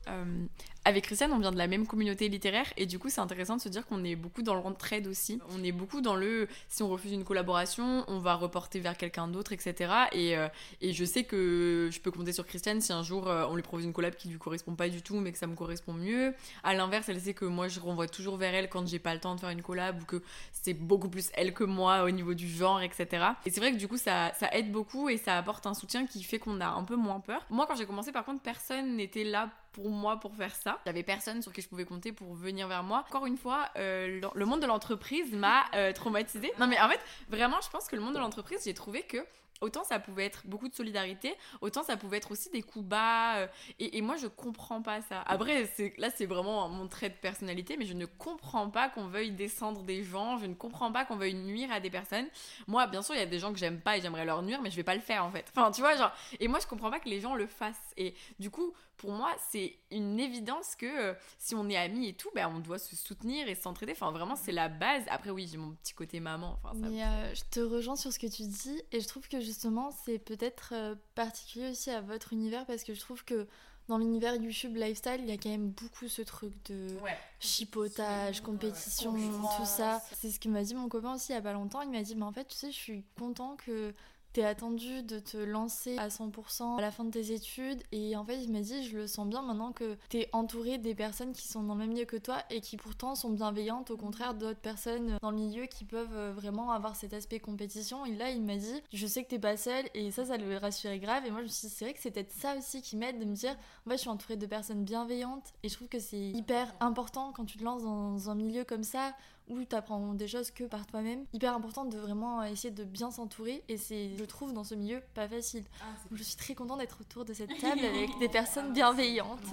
Euh, 0.09 0.47
avec 0.85 1.05
Christiane, 1.05 1.33
on 1.33 1.39
vient 1.39 1.53
de 1.53 1.59
la 1.59 1.67
même 1.67 1.87
communauté 1.87 2.29
littéraire 2.29 2.67
et 2.77 2.87
du 2.87 2.99
coup, 2.99 3.09
c'est 3.09 3.21
intéressant 3.21 3.57
de 3.57 3.61
se 3.61 3.69
dire 3.69 3.87
qu'on 3.87 4.03
est 4.05 4.17
beaucoup 4.17 4.43
dans 4.43 4.55
le 4.55 4.63
l'entraide 4.63 5.07
aussi. 5.07 5.41
On 5.51 5.63
est 5.63 5.73
beaucoup 5.73 6.01
dans 6.01 6.15
le 6.15 6.49
si 6.69 6.83
on 6.83 6.89
refuse 6.89 7.13
une 7.13 7.25
collaboration, 7.25 8.05
on 8.09 8.19
va 8.19 8.35
reporter 8.35 8.81
vers 8.81 8.97
quelqu'un 8.97 9.29
d'autre, 9.29 9.53
etc. 9.53 9.93
Et, 10.13 10.37
euh, 10.37 10.49
et 10.81 10.93
je 10.93 11.05
sais 11.05 11.25
que 11.25 11.91
je 11.93 12.01
peux 12.01 12.11
compter 12.11 12.33
sur 12.33 12.47
Christiane 12.47 12.81
si 12.81 12.93
un 12.93 13.03
jour 13.03 13.29
euh, 13.29 13.47
on 13.49 13.57
lui 13.57 13.63
propose 13.63 13.85
une 13.85 13.93
collab 13.93 14.15
qui 14.15 14.29
lui 14.29 14.39
correspond 14.39 14.75
pas 14.75 14.89
du 14.89 15.03
tout, 15.03 15.17
mais 15.17 15.33
que 15.33 15.39
ça 15.39 15.47
me 15.47 15.55
correspond 15.55 15.93
mieux. 15.93 16.35
À 16.63 16.75
l'inverse, 16.75 17.09
elle 17.09 17.21
sait 17.21 17.35
que 17.35 17.45
moi 17.45 17.69
je 17.69 17.81
renvoie 17.81 18.09
toujours 18.09 18.37
vers 18.37 18.55
elle 18.55 18.69
quand 18.69 18.87
j'ai 18.87 18.99
pas 18.99 19.15
le 19.15 19.21
temps 19.21 19.35
de 19.35 19.41
faire 19.41 19.51
une 19.51 19.63
collab 19.63 20.01
ou 20.01 20.05
que 20.05 20.23
c'est 20.53 20.75
beaucoup 20.75 21.09
plus 21.09 21.31
elle 21.35 21.55
que 21.55 21.65
moi 21.65 22.05
au 22.05 22.11
niveau 22.11 22.35
du 22.35 22.49
genre, 22.49 22.81
etc. 22.81 23.27
Et 23.47 23.51
c'est 23.51 23.61
vrai 23.61 23.73
que 23.73 23.79
du 23.79 23.89
coup, 23.89 23.97
ça, 23.97 24.33
ça 24.39 24.49
aide 24.53 24.71
beaucoup 24.71 25.09
et 25.09 25.17
ça 25.17 25.37
apporte 25.37 25.67
un 25.67 25.75
soutien 25.75 26.07
qui 26.07 26.23
fait 26.23 26.39
qu'on 26.39 26.61
a 26.61 26.69
un 26.69 26.85
peu 26.85 26.97
moins 26.97 27.21
peur. 27.21 27.45
Moi, 27.51 27.67
quand 27.67 27.77
j'ai 27.77 27.87
commencé, 27.87 28.13
par 28.13 28.25
contre, 28.25 28.43
personne 28.43 28.97
n'était 28.97 29.25
là 29.25 29.51
pour 29.73 29.91
moi 29.91 30.21
pour 30.21 30.35
faire 30.35 30.55
ça. 30.55 30.72
J'avais 30.87 31.03
personne 31.03 31.43
sur 31.43 31.53
qui 31.53 31.63
je 31.63 31.69
pouvais 31.69 31.85
compter 31.85 32.13
pour 32.13 32.35
venir 32.35 32.69
vers 32.69 32.83
moi. 32.83 33.05
Encore 33.09 33.27
une 33.27 33.37
fois, 33.37 33.69
euh, 33.77 34.21
le- 34.35 34.45
monde 34.47 34.61
de 34.61 34.67
l'entreprise 34.67 35.33
m'a 35.35 35.65
euh, 35.75 35.93
traumatisée. 35.93 36.53
Non 36.59 36.67
mais 36.67 36.81
en 36.81 36.89
fait, 36.89 37.01
vraiment, 37.29 37.61
je 37.63 37.71
pense 37.71 37.87
que 37.89 37.97
le 37.97 38.03
monde 38.03 38.15
de 38.15 38.19
l'entreprise, 38.19 38.61
j'ai 38.65 38.75
trouvé 38.75 39.03
que 39.03 39.19
autant 39.63 39.85
ça 39.85 39.99
pouvait 39.99 40.27
être 40.27 40.47
beaucoup 40.47 40.69
de 40.69 40.75
solidarité, 40.75 41.35
autant 41.61 41.83
ça 41.83 41.97
pouvait 41.97 42.19
être 42.19 42.31
aussi 42.33 42.51
des 42.51 42.63
coups 42.63 42.85
bas. 42.85 43.37
euh, 43.37 43.47
et, 43.79 43.97
et 43.99 44.03
moi, 44.03 44.17
je 44.17 44.27
comprends 44.27 44.83
pas 44.83 45.01
ça. 45.03 45.23
Après, 45.23 45.69
là, 45.97 46.09
c'est 46.15 46.27
vraiment 46.27 46.69
mon 46.69 46.89
trait 46.89 47.09
de 47.09 47.15
personnalité, 47.15 47.77
mais 47.77 47.87
je 47.87 47.95
ne 47.95 48.07
comprends 48.07 48.69
pas 48.69 48.89
qu'on 48.89 49.07
veuille 49.07 49.31
descendre 49.31 49.83
des 49.83 50.05
gens. 50.05 50.39
Je 50.39 50.47
ne 50.47 50.55
comprends 50.55 50.93
pas 50.93 51.05
qu'on 51.05 51.17
veuille 51.17 51.35
nuire 51.35 51.73
à 51.73 51.81
des 51.81 51.91
personnes. 51.91 52.27
Moi, 52.67 52.87
bien 52.87 53.03
sûr, 53.03 53.15
il 53.15 53.19
y 53.19 53.23
a 53.23 53.27
des 53.27 53.39
gens 53.39 53.53
que 53.53 53.59
j'aime 53.59 53.81
pas 53.81 53.97
et 53.97 54.01
j'aimerais 54.01 54.25
leur 54.25 54.43
nuire, 54.43 54.61
mais 54.63 54.71
je 54.71 54.77
vais 54.77 54.83
pas 54.85 54.95
le 54.95 55.01
faire 55.01 55.25
en 55.25 55.31
fait. 55.31 55.51
Enfin, 55.57 55.71
tu 55.71 55.81
vois, 55.81 55.97
genre. 55.97 56.13
Et 56.41 56.49
moi, 56.49 56.59
je 56.61 56.67
comprends 56.67 56.91
pas 56.91 57.01
que 57.01 57.09
les 57.09 57.21
gens 57.21 57.35
le 57.35 57.47
fassent. 57.47 57.93
Et 57.97 58.15
du 58.39 58.51
coup, 58.51 58.73
pour 58.97 59.11
moi, 59.11 59.35
c'est 59.51 59.77
une 59.91 60.21
évidence 60.21 60.77
que 60.77 60.87
euh, 60.87 61.15
si 61.39 61.55
on 61.55 61.69
est 61.69 61.77
amis 61.77 62.09
et 62.09 62.13
tout, 62.15 62.29
ben, 62.35 62.49
on 62.55 62.61
doit 62.61 62.79
se 62.79 62.95
soutenir 62.95 63.49
et 63.49 63.55
s'entraider. 63.55 63.93
Enfin, 63.93 64.13
vraiment, 64.13 64.37
c'est 64.37 64.53
la 64.53 64.69
base. 64.69 65.03
Après, 65.09 65.31
oui, 65.31 65.49
j'ai 65.51 65.59
mon 65.59 65.73
petit 65.73 65.93
côté 65.93 66.21
maman. 66.21 66.59
Enfin, 66.63 66.75
ça, 66.81 66.89
Mais 66.89 67.03
euh, 67.03 67.35
je 67.35 67.43
te 67.51 67.61
rejoins 67.61 67.97
sur 67.97 68.13
ce 68.13 68.19
que 68.19 68.29
tu 68.29 68.43
dis 68.43 68.81
et 68.93 69.01
je 69.01 69.09
trouve 69.09 69.29
que 69.29 69.41
justement 69.53 69.91
c'est 70.05 70.19
peut-être 70.19 70.73
euh, 70.75 70.95
particulier 71.15 71.71
aussi 71.71 71.91
à 71.91 72.01
votre 72.01 72.33
univers 72.33 72.65
parce 72.67 72.83
que 72.85 72.95
je 72.95 73.01
trouve 73.01 73.25
que 73.25 73.47
dans 73.89 73.99
l'univers 73.99 74.35
YouTube 74.37 74.77
lifestyle 74.77 75.19
il 75.21 75.29
y 75.29 75.33
a 75.33 75.37
quand 75.37 75.51
même 75.51 75.69
beaucoup 75.71 76.09
ce 76.09 76.23
truc 76.23 76.53
de 76.71 76.97
Ouais. 77.03 77.17
chipotage, 77.41 78.41
compétition, 78.41 79.13
tout 79.13 79.65
ça. 79.67 80.01
C'est 80.21 80.31
ce 80.31 80.41
que 80.41 80.49
m'a 80.49 80.63
dit 80.63 80.75
mon 80.75 80.89
copain 80.89 81.15
aussi 81.15 81.33
il 81.33 81.35
y 81.35 81.39
a 81.39 81.43
pas 81.43 81.53
longtemps. 81.53 81.83
Il 81.83 81.91
m'a 81.91 82.03
dit 82.03 82.15
mais 82.17 82.23
en 82.25 82.33
fait 82.33 82.47
tu 82.47 82.57
sais 82.57 82.71
je 82.71 82.77
suis 82.77 83.05
content 83.19 83.57
que 83.57 83.93
t'es 84.33 84.45
attendu 84.45 85.03
de 85.03 85.19
te 85.19 85.37
lancer 85.37 85.97
à 85.99 86.09
100% 86.09 86.79
à 86.79 86.81
la 86.81 86.91
fin 86.91 87.05
de 87.05 87.11
tes 87.11 87.33
études 87.33 87.83
et 87.93 88.17
en 88.17 88.25
fait 88.25 88.43
il 88.43 88.51
m'a 88.51 88.61
dit 88.61 88.89
je 88.89 88.97
le 88.97 89.07
sens 89.07 89.27
bien 89.29 89.43
maintenant 89.43 89.73
que 89.73 89.97
t'es 90.09 90.29
entouré 90.33 90.79
des 90.79 90.95
personnes 90.95 91.33
qui 91.33 91.47
sont 91.49 91.63
dans 91.63 91.75
le 91.75 91.81
même 91.81 91.91
milieu 91.91 92.05
que 92.05 92.17
toi 92.17 92.39
et 92.51 92.61
qui 92.61 92.77
pourtant 92.77 93.15
sont 93.15 93.31
bienveillantes 93.31 93.91
au 93.91 93.97
contraire 93.97 94.35
d'autres 94.35 94.61
personnes 94.61 95.19
dans 95.21 95.31
le 95.31 95.37
milieu 95.37 95.67
qui 95.67 95.85
peuvent 95.85 96.15
euh, 96.15 96.33
vraiment 96.33 96.73
avoir 96.73 96.97
cet 96.97 97.13
aspect 97.13 97.41
compétition. 97.41 98.07
Et 98.07 98.15
là 98.15 98.31
il 98.31 98.43
m'a 98.43 98.57
dit 98.57 98.83
je 98.93 99.07
sais 99.07 99.25
que 99.25 99.29
t'es 99.29 99.39
pas 99.39 99.57
seule 99.57 99.85
et 99.95 100.11
ça 100.11 100.25
ça 100.25 100.37
le 100.37 100.57
rassurait 100.57 100.99
grave. 100.99 101.27
Et 101.27 101.31
moi 101.31 101.41
je 101.41 101.45
me 101.45 101.49
suis 101.49 101.69
dit 101.69 101.75
c'est 101.75 101.85
vrai 101.85 101.95
que 101.95 102.01
c'est 102.01 102.11
peut-être 102.11 102.33
ça 102.33 102.57
aussi 102.57 102.83
qui 102.83 102.97
m'aide 102.97 103.19
de 103.19 103.25
me 103.25 103.35
dire 103.35 103.55
en 103.87 103.91
fait 103.91 103.97
je 103.97 104.03
suis 104.03 104.09
entourée 104.09 104.37
de 104.37 104.47
personnes 104.47 104.85
bienveillantes 104.85 105.53
et 105.63 105.69
je 105.69 105.75
trouve 105.75 105.89
que 105.89 105.99
c'est 105.99 106.31
hyper 106.31 106.73
important 106.81 107.33
quand 107.33 107.45
tu 107.45 107.59
te 107.59 107.65
lances 107.65 107.83
dans 107.83 108.31
un 108.31 108.35
milieu 108.35 108.65
comme 108.65 108.85
ça 108.85 109.15
où 109.49 109.65
tu 109.65 109.77
apprends 109.77 110.15
des 110.15 110.29
choses 110.29 110.51
que 110.51 110.65
par 110.65 110.87
toi-même. 110.87 111.25
Hyper 111.33 111.55
important 111.55 111.85
de 111.85 111.99
vraiment 111.99 112.43
essayer 112.43 112.71
de 112.71 112.85
bien 112.85 113.11
s'entourer 113.11 113.63
et 113.69 113.77
c'est, 113.77 114.11
je 114.17 114.25
trouve, 114.25 114.53
dans 114.53 114.65
ce 114.65 114.75
milieu 114.75 115.01
pas 115.15 115.29
facile. 115.29 115.65
Ah, 115.81 115.85
je 116.13 116.23
suis 116.23 116.37
très 116.37 116.55
contente 116.55 116.79
d'être 116.79 117.01
autour 117.01 117.25
de 117.25 117.33
cette 117.33 117.57
table 117.59 117.85
avec 117.85 118.19
des 118.19 118.29
personnes 118.29 118.73
bienveillantes. 118.73 119.53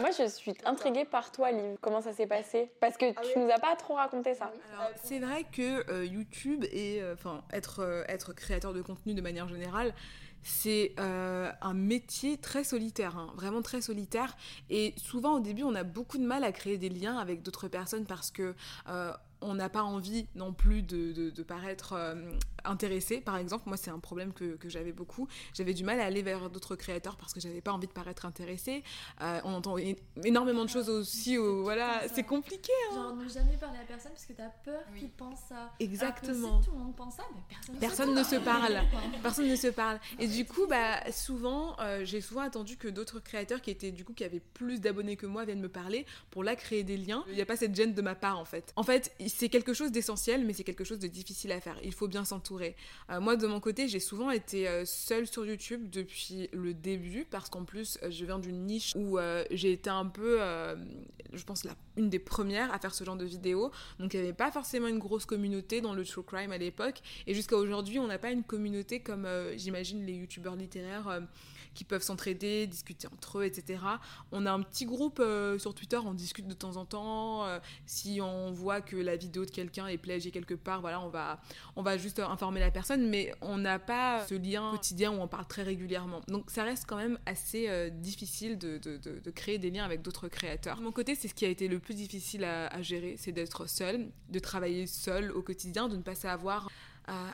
Moi, 0.00 0.10
je 0.10 0.28
suis 0.28 0.54
intriguée 0.64 1.04
par 1.04 1.32
toi, 1.32 1.50
Liv. 1.50 1.76
Comment 1.80 2.00
ça 2.00 2.12
s'est 2.12 2.26
passé? 2.26 2.70
Parce 2.80 2.96
que 2.96 3.06
ah 3.16 3.20
tu 3.22 3.38
nous 3.38 3.50
as 3.50 3.58
pas 3.58 3.76
trop 3.76 3.94
raconté 3.94 4.34
ça. 4.34 4.52
c'est 5.02 5.18
vrai 5.18 5.44
que 5.44 5.90
euh, 5.90 6.04
YouTube 6.04 6.64
et 6.70 7.02
euh, 7.02 7.14
enfin 7.14 7.42
être 7.52 7.80
euh, 7.80 8.04
être 8.08 8.32
créateur 8.32 8.72
de 8.72 8.82
contenu 8.82 9.14
de 9.14 9.20
manière 9.20 9.48
générale, 9.48 9.94
c'est 10.42 10.94
euh, 10.98 11.50
un 11.60 11.74
métier 11.74 12.36
très 12.38 12.64
solitaire, 12.64 13.16
hein, 13.16 13.32
vraiment 13.36 13.62
très 13.62 13.80
solitaire. 13.80 14.36
Et 14.70 14.94
souvent 14.96 15.36
au 15.36 15.40
début, 15.40 15.62
on 15.62 15.74
a 15.74 15.84
beaucoup 15.84 16.18
de 16.18 16.24
mal 16.24 16.44
à 16.44 16.52
créer 16.52 16.78
des 16.78 16.88
liens 16.88 17.18
avec 17.18 17.42
d'autres 17.42 17.68
personnes 17.68 18.04
parce 18.06 18.30
que 18.30 18.54
euh, 18.88 19.12
on 19.42 19.54
n'a 19.54 19.68
pas 19.68 19.82
envie 19.82 20.26
non 20.34 20.52
plus 20.52 20.82
de, 20.82 21.30
de, 21.30 21.42
paraître 21.42 21.94
euh, 21.94 22.14
intéressé, 22.64 23.20
par 23.20 23.36
exemple. 23.36 23.64
Moi, 23.66 23.76
c'est 23.76 23.90
un 23.90 23.98
problème 23.98 24.32
que, 24.32 24.56
que 24.56 24.68
j'avais 24.68 24.92
beaucoup. 24.92 25.28
J'avais 25.54 25.74
du 25.74 25.84
mal 25.84 26.00
à 26.00 26.04
aller 26.04 26.22
vers 26.22 26.50
d'autres 26.50 26.76
créateurs 26.76 27.16
parce 27.16 27.32
que 27.32 27.40
j'avais 27.40 27.60
pas 27.60 27.72
envie 27.72 27.86
de 27.86 27.92
paraître 27.92 28.26
intéressé. 28.26 28.82
Euh, 29.20 29.40
on 29.44 29.54
entend 29.54 29.76
énormément 30.24 30.64
de 30.64 30.70
choses 30.70 30.88
aussi. 30.88 31.36
voilà, 31.36 32.02
c'est 32.12 32.22
compliqué. 32.22 32.72
Hein. 32.90 32.94
Genre, 32.94 33.16
ne 33.16 33.28
jamais 33.28 33.56
parler 33.56 33.78
à 33.78 33.84
personne 33.84 34.12
parce 34.12 34.26
que 34.26 34.32
tu 34.32 34.42
as 34.42 34.50
peur 34.64 34.80
qu'il 34.98 35.10
pense 35.10 35.40
ça. 35.48 35.72
Exactement. 35.80 36.60
si 36.60 36.68
tout 36.68 36.74
le 36.74 36.82
monde 36.82 36.96
pense 36.96 37.14
ça, 37.14 37.24
mais 37.34 37.42
personne, 37.48 37.78
personne 37.78 38.14
ne 38.14 38.22
se 38.22 38.36
parle. 38.36 38.80
personne 39.22 39.48
ne 39.48 39.56
se 39.56 39.68
parle. 39.68 39.98
Et 40.18 40.28
du 40.28 40.44
coup, 40.46 40.66
bah, 40.68 41.10
souvent, 41.10 41.76
euh, 41.80 42.04
j'ai 42.04 42.20
souvent 42.20 42.42
attendu 42.42 42.76
que 42.76 42.88
d'autres 42.88 43.20
créateurs 43.20 43.60
qui 43.60 43.70
étaient 43.70 43.92
du 43.92 44.04
coup 44.04 44.12
qui 44.12 44.24
avaient 44.24 44.40
plus 44.40 44.80
d'abonnés 44.80 45.16
que 45.16 45.26
moi 45.26 45.44
viennent 45.44 45.60
me 45.60 45.68
parler 45.68 46.06
pour 46.30 46.44
là 46.44 46.56
créer 46.56 46.84
des 46.84 46.96
liens. 46.96 47.24
Il 47.28 47.34
n'y 47.34 47.40
a 47.40 47.46
pas 47.46 47.56
cette 47.56 47.74
gêne 47.74 47.94
de 47.94 48.02
ma 48.02 48.14
part 48.14 48.38
en 48.38 48.44
fait. 48.44 48.72
En 48.76 48.82
fait, 48.82 49.12
c'est 49.36 49.48
quelque 49.48 49.72
chose 49.72 49.90
d'essentiel, 49.90 50.44
mais 50.44 50.52
c'est 50.52 50.64
quelque 50.64 50.84
chose 50.84 50.98
de 50.98 51.06
difficile 51.06 51.52
à 51.52 51.60
faire. 51.60 51.76
Il 51.82 51.92
faut 51.92 52.08
bien 52.08 52.24
s'entourer. 52.24 52.76
Euh, 53.10 53.20
moi, 53.20 53.36
de 53.36 53.46
mon 53.46 53.60
côté, 53.60 53.88
j'ai 53.88 54.00
souvent 54.00 54.30
été 54.30 54.68
euh, 54.68 54.84
seule 54.84 55.26
sur 55.26 55.44
YouTube 55.44 55.88
depuis 55.90 56.48
le 56.52 56.74
début, 56.74 57.26
parce 57.28 57.48
qu'en 57.48 57.64
plus, 57.64 57.98
euh, 58.02 58.10
je 58.10 58.24
viens 58.24 58.38
d'une 58.38 58.66
niche 58.66 58.92
où 58.94 59.18
j'ai 59.50 59.72
été 59.72 59.90
un 59.90 60.06
peu, 60.06 60.38
je 61.32 61.44
pense, 61.44 61.64
la, 61.64 61.72
une 61.96 62.10
des 62.10 62.18
premières 62.18 62.72
à 62.72 62.78
faire 62.78 62.94
ce 62.94 63.04
genre 63.04 63.16
de 63.16 63.24
vidéos. 63.24 63.70
Donc, 63.98 64.14
il 64.14 64.20
n'y 64.20 64.26
avait 64.26 64.36
pas 64.36 64.50
forcément 64.50 64.88
une 64.88 64.98
grosse 64.98 65.24
communauté 65.24 65.80
dans 65.80 65.94
le 65.94 66.04
true 66.04 66.22
crime 66.22 66.52
à 66.52 66.58
l'époque. 66.58 67.00
Et 67.26 67.34
jusqu'à 67.34 67.56
aujourd'hui, 67.56 67.98
on 67.98 68.06
n'a 68.06 68.18
pas 68.18 68.30
une 68.30 68.42
communauté 68.44 69.00
comme, 69.00 69.26
j'imagine, 69.56 70.04
les 70.04 70.14
youtubeurs 70.14 70.56
littéraires 70.56 71.20
qui 71.74 71.84
peuvent 71.84 72.02
s'entraider, 72.02 72.66
discuter 72.66 73.08
entre 73.12 73.40
eux, 73.40 73.44
etc. 73.44 73.80
On 74.30 74.46
a 74.46 74.52
un 74.52 74.62
petit 74.62 74.84
groupe 74.84 75.22
sur 75.58 75.74
Twitter, 75.74 75.98
on 75.98 76.14
discute 76.14 76.46
de 76.46 76.54
temps 76.54 76.76
en 76.76 76.84
temps. 76.84 77.46
si 77.86 78.20
on 78.20 78.50
voit 78.50 78.80
que 78.80 78.96
la 78.96 79.16
vidéo 79.16 79.44
de 79.44 79.50
quelqu'un 79.50 79.86
est 79.86 79.98
plagiée 79.98 80.30
quelque 80.30 80.54
part, 80.54 80.80
voilà, 80.80 81.00
on 81.00 81.08
va, 81.08 81.40
on 81.76 81.82
va 81.82 81.96
juste 81.96 82.18
informer 82.18 82.60
la 82.60 82.70
personne, 82.70 83.08
mais 83.08 83.32
on 83.40 83.58
n'a 83.58 83.78
pas 83.78 84.26
ce 84.26 84.34
lien 84.34 84.70
quotidien 84.72 85.12
où 85.12 85.20
on 85.20 85.28
parle 85.28 85.46
très 85.46 85.62
régulièrement. 85.62 86.20
Donc 86.28 86.50
ça 86.50 86.64
reste 86.64 86.84
quand 86.86 86.96
même 86.96 87.18
assez 87.26 87.68
euh, 87.68 87.90
difficile 87.90 88.58
de, 88.58 88.78
de, 88.78 88.98
de, 88.98 89.30
créer 89.30 89.58
des 89.58 89.70
liens 89.70 89.84
avec 89.84 90.02
d'autres 90.02 90.28
créateurs. 90.28 90.78
De 90.78 90.82
mon 90.82 90.92
côté, 90.92 91.14
c'est 91.14 91.28
ce 91.28 91.34
qui 91.34 91.44
a 91.44 91.48
été 91.48 91.68
le 91.68 91.78
plus 91.78 91.94
difficile 91.94 92.44
à 92.44 92.82
gérer, 92.82 93.16
c'est 93.18 93.32
d'être 93.32 93.68
seul, 93.68 94.10
de 94.28 94.38
travailler 94.38 94.86
seul 94.86 95.30
au 95.32 95.42
quotidien, 95.42 95.88
de 95.88 95.96
ne 95.96 96.02
pas 96.02 96.14
savoir 96.14 96.68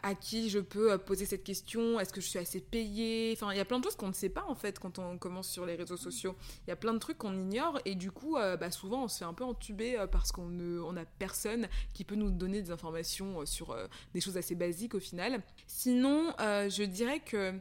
à, 0.03 0.15
qui 0.15 0.51
je 0.51 0.59
peux 0.59 0.93
euh, 0.93 0.99
poser 0.99 1.27
cette 1.27 1.45
question, 1.45 2.01
est-ce 2.01 2.13
que 2.13 2.21
je 2.21 2.29
suis 2.29 2.39
assez 2.39 2.61
payée? 2.61 3.33
Enfin, 3.33 3.53
il 3.53 3.57
y 3.57 3.61
a 3.61 3.65
plein 3.65 3.79
de 3.79 3.85
choses 3.85 3.97
qu'on 3.97 4.09
ne 4.09 4.13
sait 4.13 4.29
pas 4.29 4.45
en 4.49 4.55
fait 4.55 4.79
quand 4.79 4.99
on 4.99 5.19
commence 5.19 5.49
sur 5.49 5.67
les 5.67 5.75
réseaux 5.75 5.97
sociaux. 5.97 6.37
Il 6.67 6.71
y 6.71 6.73
a 6.73 6.77
plein 6.77 6.93
de 6.93 6.99
trucs 6.99 7.19
qu'on 7.19 7.35
ignore 7.35 7.79
et 7.85 7.95
du 7.95 8.11
coup, 8.11 8.37
euh, 8.37 8.57
bah, 8.57 8.71
souvent 8.71 9.05
on 9.05 9.09
se 9.09 9.19
fait 9.19 9.25
un 9.25 9.35
peu 9.35 9.45
entuber 9.45 9.99
euh, 9.99 10.07
parce 10.07 10.33
qu'on 10.33 10.47
ne, 10.47 10.81
on 10.81 10.97
a 10.97 11.05
personne 11.05 11.69
qui 11.95 12.05
peut 12.05 12.17
nous 12.17 12.31
donner 12.31 12.63
des 12.63 12.71
informations 12.71 13.45
sur 13.47 13.77
des 14.15 14.21
choses 14.21 14.37
assez 14.37 14.55
basiques 14.55 14.95
au 14.95 15.01
final. 15.01 15.43
Sinon, 15.67 16.33
je 16.39 16.85
dirais 16.85 17.21
que 17.21 17.55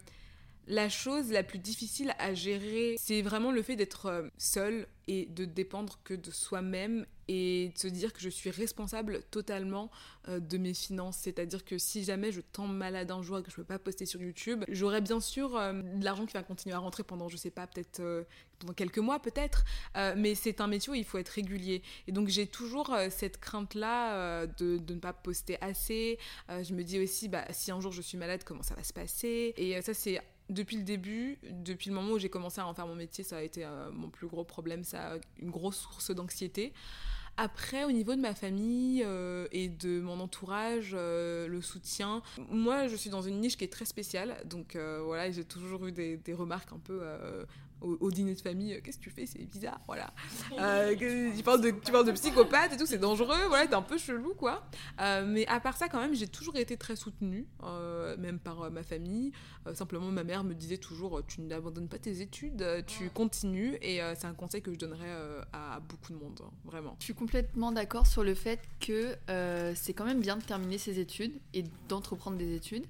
la 0.68 0.89
chose 0.89 1.32
la 1.32 1.43
plus 1.43 1.59
difficile 1.59 2.13
à 2.20 2.34
gérer, 2.34 2.95
c'est 2.99 3.22
vraiment 3.22 3.51
le 3.51 3.61
fait 3.61 3.76
d'être 3.76 4.30
seul 4.38 4.88
et 5.07 5.26
de 5.26 5.45
dépendre 5.45 5.99
que 6.03 6.13
de 6.13 6.32
soi-même 6.32 7.05
et 7.30 7.72
de 7.74 7.80
se 7.80 7.88
dire 7.88 8.11
que 8.11 8.20
je 8.20 8.30
suis 8.30 8.49
responsable 8.49 9.24
totalement 9.32 9.89
euh, 10.28 10.39
de 10.39 10.57
mes 10.57 10.74
finances. 10.74 11.18
C'est-à-dire 11.22 11.63
que 11.63 11.78
si 11.78 12.03
jamais 12.03 12.32
je 12.32 12.41
tombe 12.41 12.76
malade 12.76 13.11
un 13.11 13.22
jour 13.22 13.38
et 13.38 13.43
que 13.43 13.49
je 13.49 13.55
peux 13.55 13.63
pas 13.63 13.80
poster 13.80 14.05
sur 14.05 14.22
YouTube, 14.22 14.65
j'aurai 14.68 14.99
bien 14.99 15.22
sûr 15.22 15.55
euh, 15.55 15.74
de 15.74 16.03
l'argent 16.03 16.26
qui 16.26 16.34
va 16.34 16.43
continuer 16.43 16.76
à 16.76 16.80
rentrer 16.80 17.03
pendant, 17.03 17.30
je 17.30 17.38
sais 17.38 17.51
pas, 17.51 17.68
peut-être 17.68 18.01
euh, 18.01 18.24
pendant 18.59 18.74
quelques 18.74 18.97
mois 18.97 19.22
peut-être, 19.22 19.63
mais 20.15 20.34
c'est 20.34 20.61
un 20.61 20.68
métier 20.68 20.91
où 20.91 20.95
il 20.95 21.05
faut 21.05 21.20
être 21.20 21.30
régulier. 21.30 21.84
Et 22.07 22.11
donc 22.11 22.28
j'ai 22.28 22.47
toujours 22.47 22.97
cette 23.11 23.39
crainte-là 23.39 24.47
de, 24.47 24.80
de, 24.80 24.93
ne 24.95 24.99
pas 24.99 25.13
poster 25.13 25.61
assez. 25.61 26.18
je 26.49 26.74
me 26.74 26.84
dis 26.84 26.99
aussi, 26.99 27.30
bah, 27.30 27.45
si 27.51 27.70
un 27.70 27.80
jour 27.80 27.91
je 27.91 28.01
suis 28.01 28.18
malade, 28.18 28.43
comment 28.43 28.63
ça 28.63 28.74
va 28.74 28.84
se 28.84 28.93
passer? 28.93 29.53
Et 29.57 29.80
ça 29.84 29.93
c'est 29.93 30.20
depuis 30.50 30.78
le 30.78 30.84
début, 30.84 31.38
depuis 31.52 31.89
le 31.89 31.95
moment 31.95 32.14
où 32.14 32.20
j'ai 32.20 32.30
commencé 32.30 32.62
à 32.62 32.68
en 32.68 32.74
faire 32.74 32.88
mon 32.88 32.95
métier, 32.95 33.24
ça 33.24 33.38
a 33.38 33.41
été 33.41 33.66
euh, 33.66 33.91
mon 33.91 34.10
plus 34.10 34.28
gros 34.28 34.43
problème, 34.43 34.84
ça 34.84 35.14
a 35.14 35.18
une 35.39 35.52
grosse 35.52 35.78
source 35.78 36.12
d'anxiété. 36.12 36.74
Après, 37.36 37.84
au 37.84 37.91
niveau 37.91 38.16
de 38.16 38.22
ma 38.22 38.34
famille 38.34 39.04
euh, 39.06 39.48
et 39.52 39.70
de 39.70 40.00
mon 40.00 40.20
entourage, 40.20 40.91
euh, 40.93 41.48
le 41.48 41.62
soutien, 41.62 42.24
moi 42.50 42.88
je 42.88 42.95
suis 42.95 43.12
dans 43.12 43.22
une 43.22 43.39
niche 43.41 43.58
qui 43.58 43.64
est 43.64 43.72
très 43.72 43.86
spéciale, 43.86 44.38
donc 44.45 44.76
voilà, 44.76 45.30
j'ai 45.32 45.43
toujours 45.43 45.86
eu 45.86 45.91
des, 45.91 46.18
des, 46.18 46.34
remarques 46.34 46.72
un 46.72 46.80
peu 46.80 47.02
au, 47.82 48.11
dîner 48.11 48.34
de 48.36 48.41
famille, 48.41 48.73
euh, 48.73 48.82
qu'est-ce 48.84 48.97
que 48.97 49.03
tu 49.03 49.09
fais 49.09 49.25
C'est 49.25 49.43
bizarre, 49.45 49.80
voilà. 49.88 50.13
Euh, 50.59 50.95
tu, 50.95 51.43
parles 51.43 51.61
de, 51.61 51.69
tu 51.69 51.91
parles 51.91 52.05
de 52.05 52.11
psychopathe 52.13 52.73
et 52.73 52.78
tout, 52.78 52.86
c'est 52.86 52.97
dangereux, 52.97 53.47
voilà, 53.47 53.67
t'es 53.67 53.75
un 53.75 53.82
peu 53.82 53.97
chelou, 53.97 54.34
quoi. 54.34 54.63
Euh, 54.99 55.23
mais 55.28 55.45
à 55.47 55.59
part 55.59 55.78
ça, 55.78 55.88
quand 55.88 55.99
même, 55.99 56.15
j'ai 56.15 56.28
toujours 56.28 56.55
été 56.55 56.78
très 56.78 56.95
soutenue, 56.95 57.45
même 58.17 58.39
par 58.39 58.71
ma 58.71 58.82
famille. 58.82 59.32
simplement, 59.73 60.07
ma 60.07 60.23
mère 60.23 60.43
me 60.43 60.53
disait 60.53 60.78
toujours, 60.78 61.21
tu 61.28 61.41
n'abandonnes 61.41 61.88
pas 61.88 61.99
tes 61.99 62.21
études, 62.21 62.65
tu 62.88 63.09
continues, 63.09 63.78
et 63.82 63.99
c'est 64.15 64.25
un 64.25 64.34
conseil 64.34 64.61
que 64.61 64.73
je 64.73 64.78
donnerais 64.78 65.13
à 65.53 65.80
beaucoup 65.88 66.13
de 66.13 66.17
monde, 66.17 66.39
hein, 66.43 66.51
vraiment. 66.65 66.95
Je 66.99 67.05
suis 67.05 67.13
complètement 67.13 67.71
d'accord 67.71 68.07
sur 68.07 68.23
le 68.23 68.34
fait 68.34 68.59
que 68.80 69.15
c'est 69.75 69.93
quand 69.93 70.05
même 70.05 70.21
bien 70.21 70.38
de 70.38 70.43
terminer 70.43 70.78
ses 70.78 70.99
études 70.99 71.34
et 71.53 71.63
d'entreprendre 71.88 72.38
des 72.38 72.55
études 72.55 72.86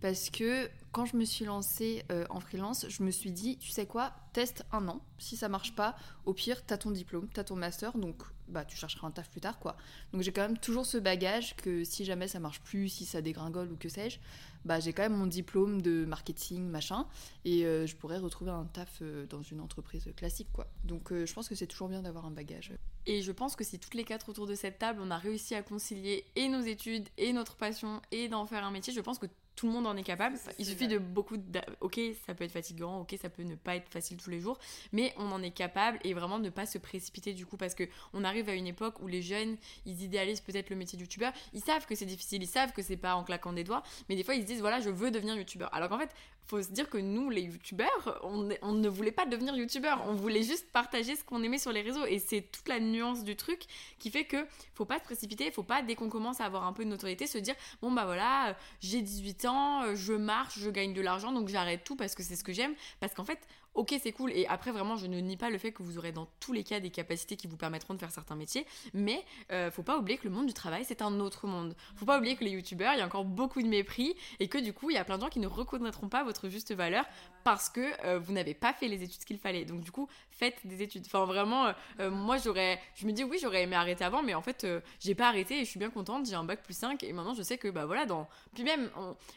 parce 0.00 0.30
que 0.30 0.68
quand 0.92 1.04
je 1.04 1.16
me 1.16 1.24
suis 1.24 1.44
lancée 1.44 2.04
euh, 2.10 2.24
en 2.30 2.40
freelance, 2.40 2.86
je 2.88 3.02
me 3.02 3.10
suis 3.10 3.30
dit, 3.30 3.58
tu 3.58 3.70
sais 3.70 3.86
quoi, 3.86 4.12
teste 4.32 4.64
un 4.72 4.88
an. 4.88 5.00
Si 5.18 5.36
ça 5.36 5.48
marche 5.48 5.74
pas, 5.74 5.94
au 6.24 6.32
pire, 6.32 6.64
t'as 6.64 6.78
ton 6.78 6.90
diplôme, 6.90 7.28
t'as 7.32 7.44
ton 7.44 7.56
master, 7.56 7.96
donc 7.96 8.16
bah 8.48 8.64
tu 8.64 8.76
chercheras 8.76 9.06
un 9.06 9.12
taf 9.12 9.30
plus 9.30 9.40
tard, 9.40 9.60
quoi. 9.60 9.76
Donc 10.12 10.22
j'ai 10.22 10.32
quand 10.32 10.42
même 10.42 10.58
toujours 10.58 10.84
ce 10.84 10.98
bagage 10.98 11.54
que 11.54 11.84
si 11.84 12.04
jamais 12.04 12.26
ça 12.26 12.40
marche 12.40 12.60
plus, 12.60 12.88
si 12.88 13.04
ça 13.04 13.22
dégringole 13.22 13.70
ou 13.70 13.76
que 13.76 13.88
sais-je, 13.88 14.18
bah 14.64 14.80
j'ai 14.80 14.92
quand 14.92 15.02
même 15.02 15.16
mon 15.16 15.28
diplôme 15.28 15.80
de 15.82 16.04
marketing, 16.04 16.64
machin, 16.64 17.06
et 17.44 17.64
euh, 17.64 17.86
je 17.86 17.94
pourrais 17.94 18.18
retrouver 18.18 18.50
un 18.50 18.64
taf 18.64 18.98
euh, 19.02 19.26
dans 19.26 19.42
une 19.42 19.60
entreprise 19.60 20.08
classique, 20.16 20.48
quoi. 20.52 20.66
Donc 20.82 21.12
je 21.12 21.32
pense 21.32 21.48
que 21.48 21.54
c'est 21.54 21.68
toujours 21.68 21.88
bien 21.88 22.02
d'avoir 22.02 22.26
un 22.26 22.32
bagage. 22.32 22.72
Et 23.06 23.22
je 23.22 23.32
pense 23.32 23.56
que 23.56 23.64
si 23.64 23.78
toutes 23.78 23.94
les 23.94 24.04
quatre 24.04 24.28
autour 24.28 24.46
de 24.46 24.54
cette 24.54 24.78
table, 24.78 25.00
on 25.02 25.10
a 25.10 25.18
réussi 25.18 25.54
à 25.54 25.62
concilier 25.62 26.24
et 26.36 26.48
nos 26.48 26.60
études, 26.60 27.08
et 27.16 27.32
notre 27.32 27.56
passion, 27.56 28.02
et 28.10 28.28
d'en 28.28 28.46
faire 28.46 28.64
un 28.64 28.70
métier, 28.70 28.92
je 28.92 29.00
pense 29.00 29.18
que 29.18 29.26
tout 29.60 29.66
le 29.66 29.72
monde 29.72 29.86
en 29.86 29.94
est 29.94 30.02
capable. 30.02 30.38
Il 30.58 30.64
suffit 30.64 30.88
de 30.88 30.96
beaucoup 30.96 31.36
de... 31.36 31.60
Ok, 31.82 32.00
ça 32.26 32.34
peut 32.34 32.44
être 32.44 32.52
fatigant, 32.52 33.02
ok, 33.02 33.14
ça 33.20 33.28
peut 33.28 33.42
ne 33.42 33.56
pas 33.56 33.76
être 33.76 33.90
facile 33.90 34.16
tous 34.16 34.30
les 34.30 34.40
jours, 34.40 34.58
mais 34.90 35.12
on 35.18 35.30
en 35.32 35.42
est 35.42 35.50
capable 35.50 35.98
et 36.02 36.14
vraiment 36.14 36.38
ne 36.38 36.48
pas 36.48 36.64
se 36.64 36.78
précipiter 36.78 37.34
du 37.34 37.44
coup 37.44 37.58
parce 37.58 37.74
que 37.74 37.84
on 38.14 38.24
arrive 38.24 38.48
à 38.48 38.54
une 38.54 38.66
époque 38.66 39.02
où 39.02 39.06
les 39.06 39.20
jeunes, 39.20 39.58
ils 39.84 40.02
idéalisent 40.02 40.40
peut-être 40.40 40.70
le 40.70 40.76
métier 40.76 40.96
de 40.96 41.02
youtubeur, 41.02 41.34
ils 41.52 41.60
savent 41.60 41.84
que 41.84 41.94
c'est 41.94 42.06
difficile, 42.06 42.42
ils 42.42 42.46
savent 42.46 42.72
que 42.72 42.80
c'est 42.80 42.96
pas 42.96 43.14
en 43.16 43.22
claquant 43.22 43.52
des 43.52 43.64
doigts, 43.64 43.82
mais 44.08 44.16
des 44.16 44.24
fois 44.24 44.34
ils 44.34 44.40
se 44.40 44.46
disent 44.46 44.60
voilà, 44.60 44.80
je 44.80 44.88
veux 44.88 45.10
devenir 45.10 45.36
youtubeur. 45.36 45.68
Alors 45.74 45.90
qu'en 45.90 45.98
fait, 45.98 46.14
faut 46.46 46.62
se 46.62 46.70
dire 46.70 46.90
que 46.90 46.98
nous, 46.98 47.30
les 47.30 47.42
youtubeurs, 47.42 48.20
on, 48.22 48.72
ne 48.72 48.88
voulait 48.88 49.12
pas 49.12 49.26
devenir 49.26 49.54
youtubeur, 49.54 50.02
on 50.08 50.14
voulait 50.14 50.42
juste 50.42 50.66
partager 50.72 51.14
ce 51.14 51.24
qu'on 51.24 51.42
aimait 51.42 51.58
sur 51.58 51.72
les 51.72 51.82
réseaux 51.82 52.04
et 52.06 52.18
c'est 52.18 52.42
toute 52.42 52.68
la 52.68 52.80
nuance 52.80 53.22
du 53.22 53.36
truc 53.36 53.64
qui 53.98 54.10
fait 54.10 54.24
que 54.24 54.44
faut 54.74 54.84
pas 54.84 54.98
se 54.98 55.04
précipiter, 55.04 55.50
faut 55.50 55.62
pas 55.62 55.82
dès 55.82 55.94
qu'on 55.94 56.08
commence 56.08 56.40
à 56.40 56.46
avoir 56.46 56.66
un 56.66 56.72
peu 56.72 56.84
de 56.84 56.90
notoriété 56.90 57.26
se 57.26 57.38
dire 57.38 57.54
bon 57.82 57.92
bah 57.92 58.04
voilà, 58.04 58.56
j'ai 58.80 59.00
18 59.00 59.44
ans, 59.44 59.82
euh, 59.82 59.94
je 59.94 60.12
marche, 60.12 60.58
je 60.58 60.70
gagne 60.70 60.92
de 60.92 61.00
l'argent, 61.00 61.32
donc 61.32 61.48
j'arrête 61.48 61.84
tout 61.84 61.96
parce 61.96 62.14
que 62.14 62.22
c'est 62.22 62.36
ce 62.36 62.44
que 62.44 62.52
j'aime. 62.52 62.74
Parce 62.98 63.14
qu'en 63.14 63.24
fait, 63.24 63.38
ok, 63.74 63.94
c'est 64.02 64.12
cool. 64.12 64.32
Et 64.32 64.46
après, 64.46 64.72
vraiment, 64.72 64.96
je 64.96 65.06
ne 65.06 65.18
nie 65.20 65.36
pas 65.36 65.50
le 65.50 65.58
fait 65.58 65.72
que 65.72 65.82
vous 65.82 65.98
aurez 65.98 66.12
dans 66.12 66.26
tous 66.40 66.52
les 66.52 66.64
cas 66.64 66.80
des 66.80 66.90
capacités 66.90 67.36
qui 67.36 67.46
vous 67.46 67.56
permettront 67.56 67.94
de 67.94 67.98
faire 67.98 68.10
certains 68.10 68.36
métiers. 68.36 68.66
Mais 68.94 69.24
euh, 69.52 69.70
faut 69.70 69.82
pas 69.82 69.98
oublier 69.98 70.18
que 70.18 70.24
le 70.24 70.34
monde 70.34 70.46
du 70.46 70.54
travail, 70.54 70.84
c'est 70.84 71.02
un 71.02 71.20
autre 71.20 71.46
monde. 71.46 71.74
Faut 71.96 72.04
pas 72.06 72.18
oublier 72.18 72.36
que 72.36 72.44
les 72.44 72.50
youtubeurs, 72.50 72.94
il 72.94 72.98
y 72.98 73.02
a 73.02 73.06
encore 73.06 73.24
beaucoup 73.24 73.62
de 73.62 73.68
mépris 73.68 74.14
et 74.38 74.48
que 74.48 74.58
du 74.58 74.72
coup, 74.72 74.90
il 74.90 74.94
y 74.94 74.98
a 74.98 75.04
plein 75.04 75.16
de 75.16 75.22
gens 75.22 75.28
qui 75.28 75.40
ne 75.40 75.46
reconnaîtront 75.46 76.08
pas 76.08 76.24
votre 76.24 76.48
juste 76.48 76.74
valeur 76.74 77.04
parce 77.44 77.68
que 77.68 77.80
euh, 78.04 78.18
vous 78.18 78.32
n'avez 78.32 78.54
pas 78.54 78.72
fait 78.72 78.88
les 78.88 79.02
études 79.02 79.24
qu'il 79.24 79.38
fallait. 79.38 79.64
Donc, 79.64 79.80
du 79.80 79.90
coup, 79.90 80.08
faites 80.40 80.66
des 80.66 80.82
études. 80.82 81.04
Enfin, 81.06 81.26
vraiment, 81.26 81.66
euh, 81.66 81.72
euh, 82.00 82.10
moi, 82.10 82.38
j'aurais. 82.38 82.80
Je 82.94 83.06
me 83.06 83.12
dis, 83.12 83.24
oui, 83.24 83.38
j'aurais 83.40 83.62
aimé 83.62 83.76
arrêter 83.76 84.04
avant, 84.04 84.22
mais 84.22 84.34
en 84.34 84.40
fait, 84.40 84.66
j'ai 84.98 85.14
pas 85.14 85.28
arrêté 85.28 85.60
et 85.60 85.64
je 85.64 85.70
suis 85.70 85.78
bien 85.78 85.90
contente. 85.90 86.26
J'ai 86.26 86.34
un 86.34 86.44
bac 86.44 86.62
plus 86.62 86.76
5 86.76 87.02
et 87.04 87.12
maintenant, 87.12 87.34
je 87.34 87.42
sais 87.42 87.58
que, 87.58 87.68
bah 87.68 87.84
voilà, 87.84 88.06
dans. 88.06 88.26
Puis 88.54 88.64
même, 88.64 88.90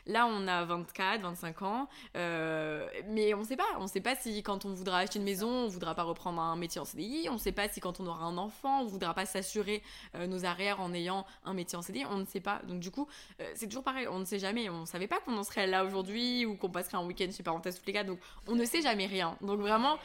là, 0.07 0.25
on 0.27 0.47
a 0.47 0.63
24, 0.63 1.21
25 1.21 1.61
ans, 1.63 1.89
mais 2.15 3.33
on 3.33 3.43
sait 3.43 3.57
pas. 3.57 3.67
On 3.79 3.87
sait 3.87 4.01
pas 4.01 4.15
si 4.15 4.41
quand 4.43 4.65
on 4.65 4.73
voudra 4.73 4.99
acheter 4.99 5.19
une 5.19 5.25
maison, 5.25 5.49
on 5.49 5.67
voudra 5.67 5.93
pas 5.93 6.03
reprendre 6.03 6.41
un 6.41 6.55
métier 6.55 6.79
en 6.79 6.85
CDI. 6.85 7.27
On 7.29 7.37
sait 7.37 7.51
pas 7.51 7.67
si 7.67 7.81
quand 7.81 7.99
on 7.99 8.07
aura 8.07 8.23
un 8.25 8.37
enfant, 8.37 8.81
on 8.81 8.85
voudra 8.85 9.13
pas 9.13 9.25
s'assurer 9.25 9.83
nos 10.17 10.45
arrières 10.45 10.79
en 10.79 10.93
ayant 10.93 11.25
un 11.43 11.53
métier 11.53 11.77
en 11.77 11.81
CDI. 11.81 12.05
On 12.05 12.17
ne 12.17 12.25
sait 12.25 12.39
pas. 12.39 12.61
Donc, 12.67 12.79
du 12.79 12.91
coup, 12.91 13.07
c'est 13.55 13.67
toujours 13.67 13.83
pareil. 13.83 14.07
On 14.07 14.19
ne 14.19 14.25
sait 14.25 14.39
jamais. 14.39 14.69
On 14.69 14.85
savait 14.85 15.07
pas 15.07 15.19
qu'on 15.19 15.37
en 15.37 15.43
serait 15.43 15.67
là 15.67 15.83
aujourd'hui 15.83 16.45
ou 16.45 16.55
qu'on 16.55 16.69
passerait 16.69 16.97
un 16.97 17.05
week-end 17.05 17.29
chez 17.35 17.43
parenthèse 17.43 17.77
tous 17.77 17.85
les 17.87 17.93
cas. 17.93 18.03
Donc, 18.05 18.19
on 18.47 18.55
ne 18.55 18.63
sait 18.65 18.81
jamais 18.81 19.05
rien. 19.05 19.37
Donc, 19.41 19.59
vraiment, 19.59 19.97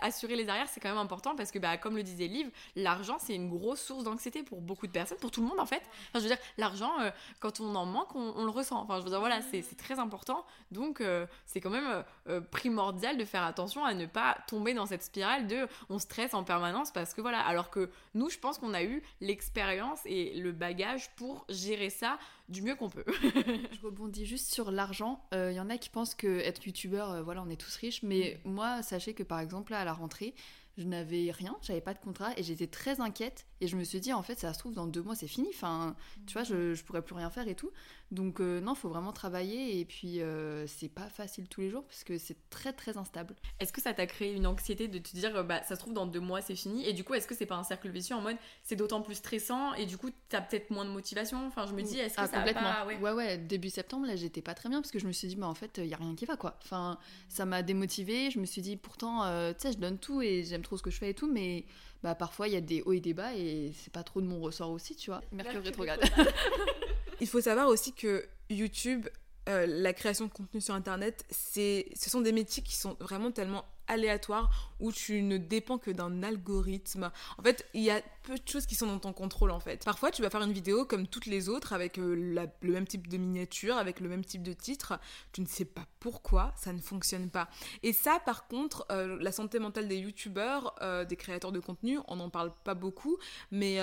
assurer 0.00 0.25
les 0.34 0.48
arrières, 0.48 0.68
c'est 0.68 0.80
quand 0.80 0.88
même 0.88 0.98
important 0.98 1.34
parce 1.36 1.50
que, 1.50 1.58
bah, 1.58 1.76
comme 1.76 1.96
le 1.96 2.02
disait 2.02 2.26
Liv, 2.26 2.50
l'argent, 2.74 3.16
c'est 3.18 3.34
une 3.34 3.48
grosse 3.48 3.80
source 3.80 4.04
d'anxiété 4.04 4.42
pour 4.42 4.60
beaucoup 4.60 4.86
de 4.86 4.92
personnes, 4.92 5.18
pour 5.18 5.30
tout 5.30 5.40
le 5.40 5.46
monde 5.48 5.60
en 5.60 5.66
fait. 5.66 5.82
Enfin, 6.08 6.18
je 6.18 6.20
veux 6.20 6.28
dire, 6.28 6.38
l'argent, 6.58 6.92
quand 7.40 7.60
on 7.60 7.74
en 7.74 7.86
manque, 7.86 8.14
on, 8.14 8.44
le 8.44 8.50
ressent. 8.50 8.80
Enfin, 8.80 8.98
je 8.98 9.04
veux 9.04 9.10
dire, 9.10 9.20
voilà, 9.20 9.40
c'est 9.42 9.62
très 9.76 9.98
important. 9.98 10.44
Donc, 10.70 11.02
c'est 11.44 11.60
quand 11.60 11.70
même 11.70 12.04
primordial 12.50 13.16
de 13.16 13.24
faire 13.24 13.42
attention 13.42 13.84
à 13.84 13.94
ne 13.94 14.06
pas 14.06 14.36
tomber 14.46 14.74
dans 14.74 14.86
cette 14.86 15.02
spirale 15.02 15.46
de 15.46 15.66
on 15.88 15.98
stresse 15.98 16.34
en 16.34 16.44
permanence 16.44 16.90
parce 16.90 17.14
que 17.14 17.20
voilà. 17.20 17.40
Alors 17.40 17.70
que 17.70 17.90
nous, 18.14 18.30
je 18.30 18.38
pense 18.38 18.58
qu'on 18.58 18.74
a 18.74 18.82
eu 18.82 19.02
l'expérience 19.20 20.00
et 20.04 20.34
le 20.34 20.52
bagage 20.52 21.10
pour 21.16 21.44
gérer 21.48 21.90
ça 21.90 22.18
du 22.48 22.62
mieux 22.62 22.76
qu'on 22.76 22.88
peut. 22.88 23.04
je 23.22 23.84
rebondis 23.84 24.26
juste 24.26 24.52
sur 24.52 24.70
l'argent. 24.70 25.24
Il 25.32 25.38
euh, 25.38 25.52
y 25.52 25.60
en 25.60 25.70
a 25.70 25.78
qui 25.78 25.88
pensent 25.88 26.14
que 26.14 26.40
être 26.40 26.64
youtubeur, 26.66 27.10
euh, 27.10 27.22
voilà, 27.22 27.42
on 27.42 27.48
est 27.48 27.60
tous 27.60 27.74
riches. 27.76 28.02
Mais 28.02 28.40
mm. 28.44 28.50
moi, 28.50 28.82
sachez 28.82 29.14
que 29.14 29.22
par 29.22 29.40
exemple, 29.40 29.72
là, 29.72 29.80
à 29.80 29.84
la 29.84 29.92
rentrée, 29.92 30.34
je 30.78 30.84
n'avais 30.84 31.30
rien, 31.30 31.56
j'avais 31.62 31.80
pas 31.80 31.94
de 31.94 31.98
contrat 31.98 32.32
et 32.36 32.42
j'étais 32.42 32.66
très 32.66 33.00
inquiète. 33.00 33.46
Et 33.60 33.68
je 33.68 33.76
me 33.76 33.84
suis 33.84 34.00
dit, 34.00 34.12
en 34.12 34.22
fait, 34.22 34.38
ça 34.38 34.52
se 34.52 34.58
trouve, 34.58 34.74
dans 34.74 34.86
deux 34.86 35.02
mois, 35.02 35.14
c'est 35.14 35.26
fini. 35.26 35.48
Enfin, 35.50 35.96
tu 36.26 36.34
vois, 36.34 36.44
je, 36.44 36.74
je 36.74 36.84
pourrais 36.84 37.02
plus 37.02 37.14
rien 37.14 37.30
faire 37.30 37.48
et 37.48 37.54
tout. 37.54 37.70
Donc, 38.12 38.40
euh, 38.40 38.60
non, 38.60 38.74
il 38.74 38.78
faut 38.78 38.88
vraiment 38.88 39.12
travailler. 39.12 39.80
Et 39.80 39.84
puis, 39.84 40.20
euh, 40.20 40.66
c'est 40.66 40.88
pas 40.88 41.08
facile 41.08 41.48
tous 41.48 41.60
les 41.62 41.70
jours 41.70 41.84
parce 41.84 42.04
que 42.04 42.18
c'est 42.18 42.36
très, 42.50 42.72
très 42.72 42.96
instable. 42.96 43.34
Est-ce 43.58 43.72
que 43.72 43.80
ça 43.80 43.94
t'a 43.94 44.06
créé 44.06 44.32
une 44.32 44.46
anxiété 44.46 44.88
de 44.88 44.98
te 44.98 45.16
dire, 45.16 45.44
bah, 45.44 45.62
ça 45.62 45.74
se 45.74 45.80
trouve, 45.80 45.94
dans 45.94 46.06
deux 46.06 46.20
mois, 46.20 46.40
c'est 46.40 46.54
fini? 46.54 46.86
Et 46.86 46.92
du 46.92 47.02
coup, 47.02 47.14
est-ce 47.14 47.26
que 47.26 47.34
c'est 47.34 47.46
pas 47.46 47.56
un 47.56 47.64
cercle 47.64 47.88
vicieux 47.88 48.14
en 48.14 48.20
mode, 48.20 48.36
c'est 48.62 48.76
d'autant 48.76 49.02
plus 49.02 49.16
stressant 49.16 49.74
et 49.74 49.86
du 49.86 49.96
coup, 49.96 50.10
t'as 50.28 50.40
peut-être 50.40 50.70
moins 50.70 50.84
de 50.84 50.90
motivation? 50.90 51.46
Enfin, 51.46 51.66
je 51.66 51.72
me 51.72 51.82
dis, 51.82 51.98
est-ce 51.98 52.16
que 52.16 52.20
ah, 52.20 52.26
ça 52.26 52.38
complètement. 52.38 52.62
Pas... 52.62 52.86
Ouais. 52.86 53.12
ouais. 53.12 53.38
début 53.38 53.70
septembre, 53.70 54.06
là, 54.06 54.16
j'étais 54.16 54.42
pas 54.42 54.54
très 54.54 54.68
bien 54.68 54.80
parce 54.80 54.90
que 54.90 54.98
je 54.98 55.06
me 55.06 55.12
suis 55.12 55.28
dit, 55.28 55.36
bah, 55.36 55.48
en 55.48 55.54
fait, 55.54 55.78
il 55.78 55.86
y 55.86 55.94
a 55.94 55.96
rien 55.96 56.14
qui 56.14 56.26
va, 56.26 56.36
quoi. 56.36 56.58
Enfin, 56.62 56.98
ça 57.28 57.44
m'a 57.44 57.62
démotivée. 57.62 58.30
Je 58.30 58.38
me 58.38 58.46
suis 58.46 58.62
dit, 58.62 58.76
pourtant, 58.76 59.24
euh, 59.24 59.52
tu 59.52 59.62
sais, 59.62 59.72
je 59.72 59.78
donne 59.78 59.98
tout 59.98 60.22
et 60.22 60.44
j'aime 60.44 60.62
trop 60.62 60.76
ce 60.76 60.82
que 60.82 60.90
je 60.90 60.98
fais 60.98 61.10
et 61.10 61.14
tout, 61.14 61.30
mais 61.30 61.64
bah, 62.02 62.14
parfois 62.14 62.48
il 62.48 62.54
y 62.54 62.56
a 62.56 62.60
des 62.60 62.82
hauts 62.82 62.92
et 62.92 63.00
des 63.00 63.14
bas 63.14 63.34
et 63.34 63.72
c'est 63.74 63.92
pas 63.92 64.02
trop 64.02 64.20
de 64.20 64.26
mon 64.26 64.40
ressort 64.40 64.70
aussi, 64.70 64.96
tu 64.96 65.10
vois. 65.10 65.22
Mercure 65.32 65.62
rétrograde. 65.62 66.00
Il 67.20 67.26
faut 67.26 67.40
savoir 67.40 67.68
aussi 67.68 67.92
que 67.92 68.26
YouTube, 68.50 69.08
euh, 69.48 69.66
la 69.66 69.92
création 69.92 70.26
de 70.26 70.30
contenu 70.30 70.60
sur 70.60 70.74
Internet, 70.74 71.24
c'est, 71.30 71.86
ce 71.94 72.10
sont 72.10 72.20
des 72.20 72.32
métiers 72.32 72.62
qui 72.62 72.76
sont 72.76 72.96
vraiment 73.00 73.30
tellement 73.30 73.64
aléatoires 73.88 74.72
où 74.80 74.92
tu 74.92 75.22
ne 75.22 75.38
dépends 75.38 75.78
que 75.78 75.90
d'un 75.90 76.22
algorithme. 76.22 77.10
En 77.38 77.42
fait, 77.42 77.66
il 77.74 77.82
y 77.82 77.90
a 77.90 78.02
peu 78.26 78.34
de 78.34 78.48
choses 78.48 78.66
qui 78.66 78.74
sont 78.74 78.86
dans 78.86 78.98
ton 78.98 79.12
contrôle 79.12 79.50
en 79.50 79.60
fait. 79.60 79.84
Parfois, 79.84 80.10
tu 80.10 80.20
vas 80.20 80.30
faire 80.30 80.42
une 80.42 80.52
vidéo 80.52 80.84
comme 80.84 81.06
toutes 81.06 81.26
les 81.26 81.48
autres 81.48 81.72
avec 81.72 81.98
euh, 81.98 82.14
le 82.60 82.72
même 82.72 82.86
type 82.86 83.08
de 83.08 83.16
miniature, 83.16 83.76
avec 83.76 84.00
le 84.00 84.08
même 84.08 84.24
type 84.24 84.42
de 84.42 84.52
titre. 84.52 84.98
Tu 85.32 85.40
ne 85.40 85.46
sais 85.46 85.64
pas 85.64 85.86
pourquoi 86.00 86.52
ça 86.56 86.72
ne 86.72 86.80
fonctionne 86.80 87.30
pas. 87.30 87.48
Et 87.82 87.92
ça, 87.92 88.20
par 88.24 88.48
contre, 88.48 88.84
euh, 88.90 89.16
la 89.20 89.32
santé 89.32 89.58
mentale 89.58 89.88
des 89.88 89.98
youtubeurs, 89.98 90.74
euh, 90.82 91.04
des 91.04 91.16
créateurs 91.16 91.52
de 91.52 91.60
contenu, 91.60 91.98
on 92.08 92.16
n'en 92.16 92.30
parle 92.30 92.52
pas 92.64 92.74
beaucoup. 92.74 93.16
Mais 93.50 93.78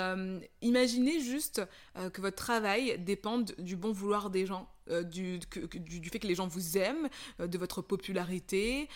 imaginez 0.61 1.19
juste 1.21 1.61
que 1.95 2.21
votre 2.21 2.35
travail 2.35 2.99
dépende 2.99 3.53
du 3.57 3.75
bon 3.75 3.91
vouloir 3.91 4.29
des 4.29 4.45
gens. 4.45 4.67
du, 5.05 5.39
fait 6.11 6.19
que 6.19 6.27
les 6.27 6.35
gens 6.35 6.47
vous 6.47 6.77
aiment, 6.77 7.07
de 7.39 7.57
votre 7.57 7.81
popularité 7.81 8.89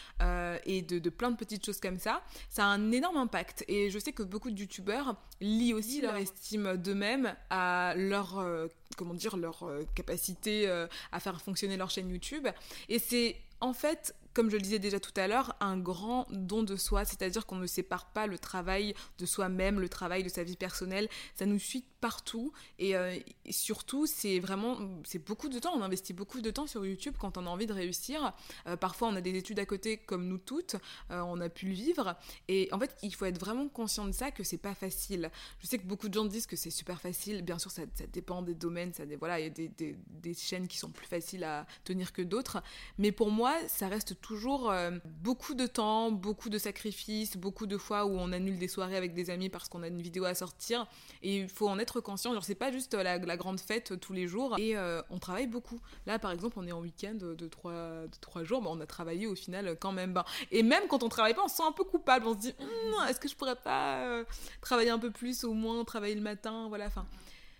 et 0.65 0.81
de, 0.81 0.96
de, 0.99 1.09
plein 1.09 1.31
de 1.31 1.37
petites 1.37 1.65
choses 1.65 1.79
comme 1.79 1.99
ça, 1.99 2.21
ça 2.49 2.65
a 2.65 2.67
un 2.67 2.91
énorme 2.91 3.17
impact. 3.17 3.63
Et 3.67 3.89
je 3.89 3.99
sais 3.99 4.11
que 4.11 4.23
beaucoup 4.23 4.51
de 4.51 4.59
youtubeurs 4.59 5.15
lient 5.41 5.73
aussi 5.73 6.01
leur 6.01 6.15
estime 6.15 6.77
d'eux-mêmes 6.77 7.35
à 7.49 7.93
leur, 7.95 8.39
euh, 8.39 8.67
comment 8.97 9.13
dire, 9.13 9.37
leur 9.37 9.63
euh, 9.63 9.83
capacité 9.95 10.67
euh, 10.67 10.87
à 11.11 11.19
faire 11.19 11.41
fonctionner 11.41 11.77
leur 11.77 11.89
chaîne 11.89 12.09
YouTube. 12.09 12.47
Et 12.89 12.99
c'est 12.99 13.35
en 13.59 13.73
fait 13.73 14.15
comme 14.37 14.51
je 14.51 14.55
le 14.55 14.61
disais 14.61 14.77
déjà 14.77 14.99
tout 14.99 15.13
à 15.15 15.27
l'heure, 15.27 15.55
un 15.61 15.79
grand 15.79 16.27
don 16.29 16.61
de 16.61 16.75
soi, 16.75 17.05
c'est-à-dire 17.05 17.47
qu'on 17.47 17.55
ne 17.55 17.65
sépare 17.65 18.05
pas 18.11 18.27
le 18.27 18.37
travail 18.37 18.93
de 19.17 19.25
soi-même, 19.25 19.79
le 19.79 19.89
travail 19.89 20.21
de 20.21 20.29
sa 20.29 20.43
vie 20.43 20.55
personnelle, 20.55 21.09
ça 21.33 21.47
nous 21.47 21.57
suit 21.57 21.83
partout. 21.99 22.51
Et, 22.79 22.95
euh, 22.95 23.17
surtout 23.49 24.05
c'est 24.05 24.39
vraiment 24.39 24.77
c'est 25.03 25.23
beaucoup 25.23 25.49
de 25.49 25.59
temps. 25.59 25.73
On 25.75 25.81
investit 25.81 26.13
beaucoup 26.13 26.41
de 26.41 26.51
temps 26.51 26.67
sur 26.67 26.85
YouTube 26.85 27.15
quand 27.19 27.37
on 27.37 27.45
a 27.45 27.49
envie 27.49 27.65
de 27.65 27.73
réussir. 27.73 28.33
Euh, 28.67 28.75
parfois 28.75 29.07
on 29.09 29.15
a 29.15 29.21
des 29.21 29.35
études 29.35 29.59
à 29.59 29.65
côté 29.65 29.97
comme 29.97 30.27
nous 30.27 30.37
toutes. 30.37 30.75
Euh, 31.11 31.21
on 31.21 31.39
a 31.41 31.49
pu 31.49 31.67
le 31.67 31.73
vivre. 31.73 32.15
Et 32.47 32.69
en 32.71 32.79
fait 32.79 32.95
il 33.01 33.13
faut 33.13 33.25
être 33.25 33.39
vraiment 33.39 33.67
conscient 33.67 34.05
de 34.05 34.11
ça 34.11 34.31
que 34.31 34.43
c'est 34.43 34.57
pas 34.57 34.75
facile. 34.75 35.31
Je 35.59 35.67
sais 35.67 35.77
que 35.77 35.85
beaucoup 35.85 36.09
de 36.09 36.13
gens 36.13 36.25
disent 36.25 36.47
que 36.47 36.55
c'est 36.55 36.69
super 36.69 37.01
facile. 37.01 37.41
Bien 37.41 37.59
sûr 37.59 37.71
ça, 37.71 37.83
ça, 37.93 38.05
dépend 38.07 38.41
des 38.41 38.55
domaines 38.55 38.93
ça 38.93 39.03
voilà 39.19 39.39
il 39.39 39.43
y 39.43 39.47
a 39.47 39.49
des, 39.49 39.69
des, 39.69 39.97
des, 40.07 40.33
chaînes 40.33 40.67
qui 40.67 40.77
sont 40.77 40.89
plus 40.89 41.07
faciles 41.07 41.43
à 41.43 41.65
tenir 41.83 42.13
que 42.13 42.21
d'autres. 42.21 42.61
Mais 42.97 43.11
pour 43.11 43.31
moi 43.31 43.55
ça 43.67 43.87
reste 43.87 44.19
toujours 44.21 44.71
beaucoup 45.21 45.53
de 45.53 45.67
temps, 45.67 46.11
beaucoup 46.11 46.49
de 46.49 46.57
sacrifices, 46.57 47.37
beaucoup 47.37 47.65
de 47.65 47.77
fois 47.77 48.05
où 48.05 48.11
on 48.17 48.31
annule 48.31 48.57
des 48.57 48.67
soirées 48.67 48.97
avec 48.97 49.13
des 49.13 49.29
amis 49.29 49.49
parce 49.49 49.69
qu'on 49.69 49.83
a 49.83 49.87
une 49.87 50.01
vidéo 50.01 50.25
à 50.25 50.35
sortir. 50.35 50.87
Et 51.21 51.37
il 51.37 51.49
faut 51.49 51.67
en 51.67 51.79
être 51.79 51.86
conscient. 52.01 52.33
Genre, 52.33 52.43
c'est 52.43 52.55
pas 52.55 52.71
juste 52.71 52.93
la, 52.93 53.17
grande 53.38 53.59
fête 53.59 53.99
tous 53.99 54.13
les 54.13 54.27
jours. 54.27 54.57
Et 54.59 54.77
euh, 54.77 55.01
on 55.09 55.19
travaille 55.19 55.47
beaucoup. 55.47 55.79
Là, 56.05 56.19
par 56.19 56.31
exemple, 56.31 56.55
on 56.57 56.67
est 56.67 56.71
en 56.71 56.81
week-end 56.81 57.15
de 57.15 57.47
trois, 57.47 58.43
jours. 58.43 58.61
Bah, 58.61 58.69
on 58.71 58.79
a 58.79 58.85
travaillé 58.85 59.27
au 59.27 59.35
final 59.35 59.77
quand 59.79 59.91
même. 59.91 60.13
Ben. 60.13 60.25
Et 60.51 60.63
même 60.63 60.83
quand 60.88 61.03
on 61.03 61.09
travaille 61.09 61.33
pas, 61.33 61.43
on 61.43 61.47
se 61.47 61.57
sent 61.57 61.63
un 61.67 61.71
peu 61.71 61.83
coupable. 61.83 62.27
On 62.27 62.33
se 62.33 62.39
dit, 62.39 62.55
hum, 62.59 63.07
est-ce 63.09 63.19
que 63.19 63.27
je 63.27 63.35
pourrais 63.35 63.55
pas 63.55 63.99
euh, 64.03 64.23
travailler 64.61 64.89
un 64.89 64.99
peu 64.99 65.11
plus, 65.11 65.43
au 65.43 65.53
moins 65.53 65.83
travailler 65.83 66.15
le 66.15 66.21
matin 66.21 66.67
Voilà, 66.69 66.85
enfin. 66.88 67.05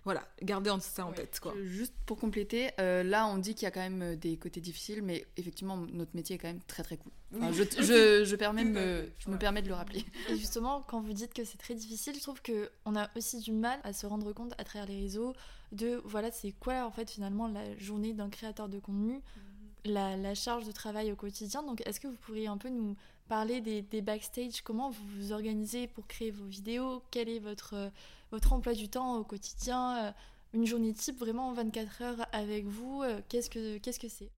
Voilà, 0.08 0.26
gardez 0.42 0.74
ça 0.80 1.06
en 1.06 1.12
tête. 1.12 1.38
Quoi. 1.42 1.54
Juste 1.66 1.94
pour 2.06 2.16
compléter, 2.16 2.70
euh, 2.80 3.04
là 3.04 3.28
on 3.28 3.38
dit 3.38 3.56
qu'il 3.56 3.64
y 3.64 3.66
a 3.66 3.72
quand 3.72 3.82
même 3.82 4.02
euh, 4.02 4.16
des 4.16 4.38
côtés 4.38 4.62
difficiles, 4.62 5.02
mais 5.02 5.26
effectivement 5.36 5.76
notre 5.76 6.16
métier 6.16 6.38
est 6.38 6.40
quand 6.40 6.48
même 6.48 6.62
très 6.66 6.82
très 6.82 6.96
cool. 6.96 7.12
je, 7.52 7.64
je, 7.82 8.24
je, 8.26 8.36
permets 8.38 8.64
me, 8.64 9.12
je 9.20 9.30
me 9.30 9.38
permets 9.38 9.62
de 9.62 9.68
le 9.68 9.74
rappeler. 9.74 10.06
Et 10.30 10.38
justement, 10.38 10.82
quand 10.88 11.02
vous 11.02 11.12
dites 11.12 11.34
que 11.34 11.44
c'est 11.44 11.58
très 11.58 11.76
difficile, 11.76 12.16
je 12.16 12.22
trouve 12.22 12.42
qu'on 12.42 12.96
a 12.96 13.10
aussi 13.18 13.40
du 13.40 13.52
mal 13.52 13.82
à 13.84 13.92
se 13.92 14.06
rendre 14.06 14.32
compte 14.32 14.54
à 14.58 14.64
travers 14.64 14.88
les 14.88 14.98
réseaux 14.98 15.34
de 15.74 16.02
voilà 16.06 16.32
c'est 16.32 16.54
quoi 16.54 16.86
en 16.86 16.92
fait 16.92 17.12
finalement 17.12 17.50
la 17.50 17.78
journée 17.78 18.14
d'un 18.14 18.30
créateur 18.30 18.70
de 18.70 18.80
contenu, 18.80 19.16
mhm. 19.16 19.92
la, 19.92 20.16
la, 20.16 20.36
charge 20.36 20.66
de 20.66 20.72
travail 20.72 21.12
au 21.12 21.18
quotidien. 21.18 21.64
Donc 21.64 21.86
est-ce 21.86 22.00
que 22.00 22.08
vous 22.08 22.16
pourriez 22.16 22.48
un 22.48 22.58
peu 22.58 22.70
nous 22.70 22.96
parler 23.28 23.62
des, 23.62 24.02
backstage, 24.02 24.62
comment 24.62 24.90
vous 24.90 25.06
vous 25.18 25.32
organisez 25.32 25.88
pour 25.88 26.08
créer 26.08 26.32
vos 26.32 26.46
vidéos, 26.46 27.04
quel 27.12 27.30
est 27.30 27.40
votre 27.40 27.92
votre 28.32 28.52
emploi 28.54 28.74
du 28.74 28.90
temps 28.90 29.18
au 29.18 29.24
quotidien, 29.24 30.08
euh, 30.08 30.12
une 30.54 30.66
journée 30.66 30.94
type 30.94 31.18
vraiment 31.18 31.54
24 31.54 32.02
heures 32.02 32.26
avec 32.34 32.66
vous, 32.66 33.04
euh, 33.04 33.22
qu'est-ce 33.30 33.50
que 33.50 33.78
qu'est-ce 33.78 34.00
que 34.00 34.10
c'est? 34.10 34.32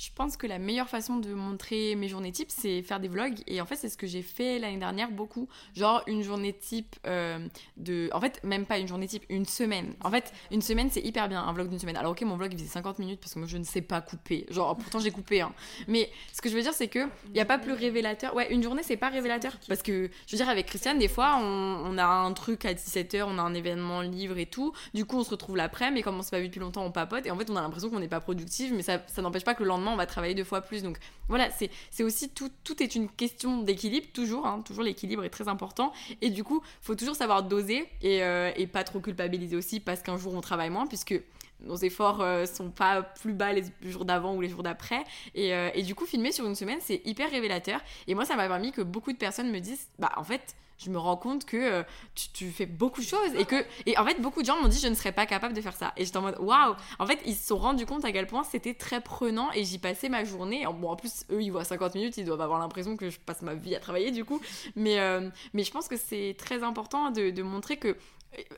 Je 0.00 0.10
pense 0.14 0.36
que 0.36 0.46
la 0.46 0.60
meilleure 0.60 0.88
façon 0.88 1.16
de 1.16 1.34
montrer 1.34 1.96
mes 1.96 2.08
journées 2.08 2.30
type, 2.30 2.50
c'est 2.50 2.82
faire 2.82 3.00
des 3.00 3.08
vlogs. 3.08 3.40
Et 3.48 3.60
en 3.60 3.66
fait, 3.66 3.74
c'est 3.74 3.88
ce 3.88 3.96
que 3.96 4.06
j'ai 4.06 4.22
fait 4.22 4.60
l'année 4.60 4.78
dernière 4.78 5.10
beaucoup. 5.10 5.48
Genre 5.74 6.02
une 6.06 6.22
journée 6.22 6.52
type 6.52 6.94
euh, 7.06 7.38
de. 7.76 8.08
En 8.12 8.20
fait, 8.20 8.40
même 8.44 8.64
pas 8.64 8.78
une 8.78 8.86
journée 8.86 9.08
type, 9.08 9.24
une 9.28 9.44
semaine. 9.44 9.94
En 10.04 10.10
fait, 10.10 10.32
une 10.52 10.62
semaine, 10.62 10.88
c'est 10.90 11.00
hyper 11.00 11.28
bien, 11.28 11.42
un 11.42 11.52
vlog 11.52 11.68
d'une 11.68 11.80
semaine. 11.80 11.96
Alors, 11.96 12.12
ok, 12.12 12.22
mon 12.22 12.36
vlog, 12.36 12.52
il 12.52 12.58
faisait 12.58 12.70
50 12.70 13.00
minutes 13.00 13.20
parce 13.20 13.34
que 13.34 13.40
moi, 13.40 13.48
je 13.48 13.56
ne 13.58 13.64
sais 13.64 13.80
pas 13.80 14.00
couper. 14.00 14.46
Genre, 14.50 14.76
pourtant, 14.76 15.00
j'ai 15.00 15.10
coupé. 15.10 15.40
Hein. 15.40 15.52
Mais 15.88 16.10
ce 16.32 16.40
que 16.40 16.48
je 16.48 16.54
veux 16.54 16.62
dire, 16.62 16.74
c'est 16.74 16.88
que 16.88 17.00
il 17.26 17.32
n'y 17.32 17.40
a 17.40 17.44
pas 17.44 17.58
plus 17.58 17.72
révélateur. 17.72 18.36
Ouais, 18.36 18.52
une 18.52 18.62
journée, 18.62 18.82
c'est 18.84 18.96
pas 18.96 19.08
révélateur. 19.08 19.58
Parce 19.66 19.82
que, 19.82 20.10
je 20.26 20.32
veux 20.32 20.38
dire, 20.38 20.48
avec 20.48 20.66
Christiane, 20.66 20.98
des 20.98 21.08
fois, 21.08 21.38
on, 21.40 21.82
on 21.86 21.98
a 21.98 22.06
un 22.06 22.32
truc 22.34 22.64
à 22.66 22.72
17h, 22.72 23.24
on 23.26 23.38
a 23.38 23.42
un 23.42 23.54
événement 23.54 24.02
livre 24.02 24.38
et 24.38 24.46
tout. 24.46 24.72
Du 24.94 25.04
coup, 25.04 25.18
on 25.18 25.24
se 25.24 25.30
retrouve 25.30 25.56
l'après-midi, 25.56 25.94
mais 25.94 26.02
comme 26.02 26.18
on 26.18 26.22
s'est 26.22 26.30
pas 26.30 26.40
vu 26.40 26.46
depuis 26.46 26.60
longtemps, 26.60 26.84
on 26.84 26.92
papote. 26.92 27.26
Et 27.26 27.32
en 27.32 27.36
fait, 27.36 27.50
on 27.50 27.56
a 27.56 27.62
l'impression 27.62 27.90
qu'on 27.90 27.98
n'est 27.98 28.06
pas 28.06 28.20
productive, 28.20 28.72
mais 28.72 28.82
ça, 28.82 29.02
ça 29.08 29.22
n'empêche 29.22 29.44
pas 29.44 29.54
que 29.54 29.62
le 29.62 29.68
lendemain, 29.68 29.87
on 29.92 29.96
va 29.96 30.06
travailler 30.06 30.34
deux 30.34 30.44
fois 30.44 30.60
plus. 30.60 30.82
Donc 30.82 30.98
voilà, 31.28 31.48
c'est 31.50 32.02
aussi 32.02 32.30
tout, 32.30 32.50
tout 32.64 32.82
est 32.82 32.94
une 32.94 33.08
question 33.08 33.62
d'équilibre, 33.62 34.06
toujours. 34.12 34.46
Hein, 34.46 34.62
toujours 34.64 34.84
l'équilibre 34.84 35.24
est 35.24 35.30
très 35.30 35.48
important. 35.48 35.92
Et 36.20 36.30
du 36.30 36.44
coup, 36.44 36.62
faut 36.80 36.94
toujours 36.94 37.16
savoir 37.16 37.42
doser 37.42 37.88
et, 38.02 38.22
euh, 38.22 38.50
et 38.56 38.66
pas 38.66 38.84
trop 38.84 39.00
culpabiliser 39.00 39.56
aussi 39.56 39.80
parce 39.80 40.02
qu'un 40.02 40.16
jour 40.16 40.34
on 40.34 40.40
travaille 40.40 40.70
moins, 40.70 40.86
puisque 40.86 41.20
nos 41.60 41.76
efforts 41.76 42.20
euh, 42.20 42.46
sont 42.46 42.70
pas 42.70 43.02
plus 43.02 43.32
bas 43.32 43.52
les 43.52 43.64
jours 43.82 44.04
d'avant 44.04 44.34
ou 44.34 44.40
les 44.40 44.48
jours 44.48 44.62
d'après. 44.62 45.04
Et, 45.34 45.54
euh, 45.54 45.70
et 45.74 45.82
du 45.82 45.94
coup, 45.94 46.06
filmer 46.06 46.32
sur 46.32 46.46
une 46.46 46.54
semaine, 46.54 46.78
c'est 46.80 47.02
hyper 47.04 47.30
révélateur. 47.30 47.80
Et 48.06 48.14
moi, 48.14 48.24
ça 48.24 48.36
m'a 48.36 48.46
permis 48.48 48.72
que 48.72 48.82
beaucoup 48.82 49.12
de 49.12 49.18
personnes 49.18 49.50
me 49.50 49.58
disent, 49.58 49.88
bah 49.98 50.12
en 50.16 50.24
fait, 50.24 50.54
je 50.78 50.90
me 50.90 50.98
rends 50.98 51.16
compte 51.16 51.44
que 51.44 51.56
euh, 51.56 51.82
tu, 52.14 52.28
tu 52.32 52.50
fais 52.50 52.66
beaucoup 52.66 53.00
de 53.00 53.06
choses 53.06 53.34
et 53.36 53.44
que 53.44 53.56
et 53.86 53.98
en 53.98 54.04
fait 54.04 54.20
beaucoup 54.20 54.40
de 54.40 54.46
gens 54.46 54.60
m'ont 54.60 54.68
dit 54.68 54.78
je 54.78 54.88
ne 54.88 54.94
serais 54.94 55.12
pas 55.12 55.26
capable 55.26 55.54
de 55.54 55.60
faire 55.60 55.76
ça. 55.76 55.92
Et 55.96 56.04
j'étais 56.04 56.16
en 56.16 56.22
mode 56.22 56.38
waouh! 56.38 56.74
En 56.98 57.06
fait 57.06 57.18
ils 57.26 57.34
se 57.34 57.48
sont 57.48 57.58
rendus 57.58 57.86
compte 57.86 58.04
à 58.04 58.12
quel 58.12 58.26
point 58.26 58.44
c'était 58.44 58.74
très 58.74 59.00
prenant 59.00 59.50
et 59.52 59.64
j'y 59.64 59.78
passais 59.78 60.08
ma 60.08 60.24
journée. 60.24 60.64
Bon 60.80 60.90
en 60.90 60.96
plus 60.96 61.24
eux 61.30 61.42
ils 61.42 61.50
voient 61.50 61.64
50 61.64 61.94
minutes 61.96 62.16
ils 62.16 62.24
doivent 62.24 62.40
avoir 62.40 62.60
l'impression 62.60 62.96
que 62.96 63.10
je 63.10 63.18
passe 63.18 63.42
ma 63.42 63.54
vie 63.54 63.74
à 63.74 63.80
travailler 63.80 64.10
du 64.10 64.24
coup. 64.24 64.40
Mais 64.76 65.00
euh, 65.00 65.28
mais 65.52 65.64
je 65.64 65.72
pense 65.72 65.88
que 65.88 65.96
c'est 65.96 66.36
très 66.38 66.62
important 66.62 67.10
de, 67.10 67.30
de 67.30 67.42
montrer 67.42 67.76
que 67.76 67.96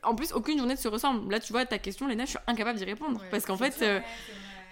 en 0.03 0.15
plus 0.15 0.33
aucune 0.33 0.57
journée 0.57 0.75
ne 0.75 0.79
se 0.79 0.87
ressemble. 0.87 1.31
Là 1.31 1.39
tu 1.39 1.53
vois 1.53 1.65
ta 1.65 1.79
question 1.79 2.07
Léna 2.07 2.25
je 2.25 2.31
suis 2.31 2.39
incapable 2.47 2.77
d'y 2.77 2.85
répondre. 2.85 3.21
Parce 3.31 3.45
qu'en 3.45 3.57
fait 3.57 3.81
euh, 3.81 3.99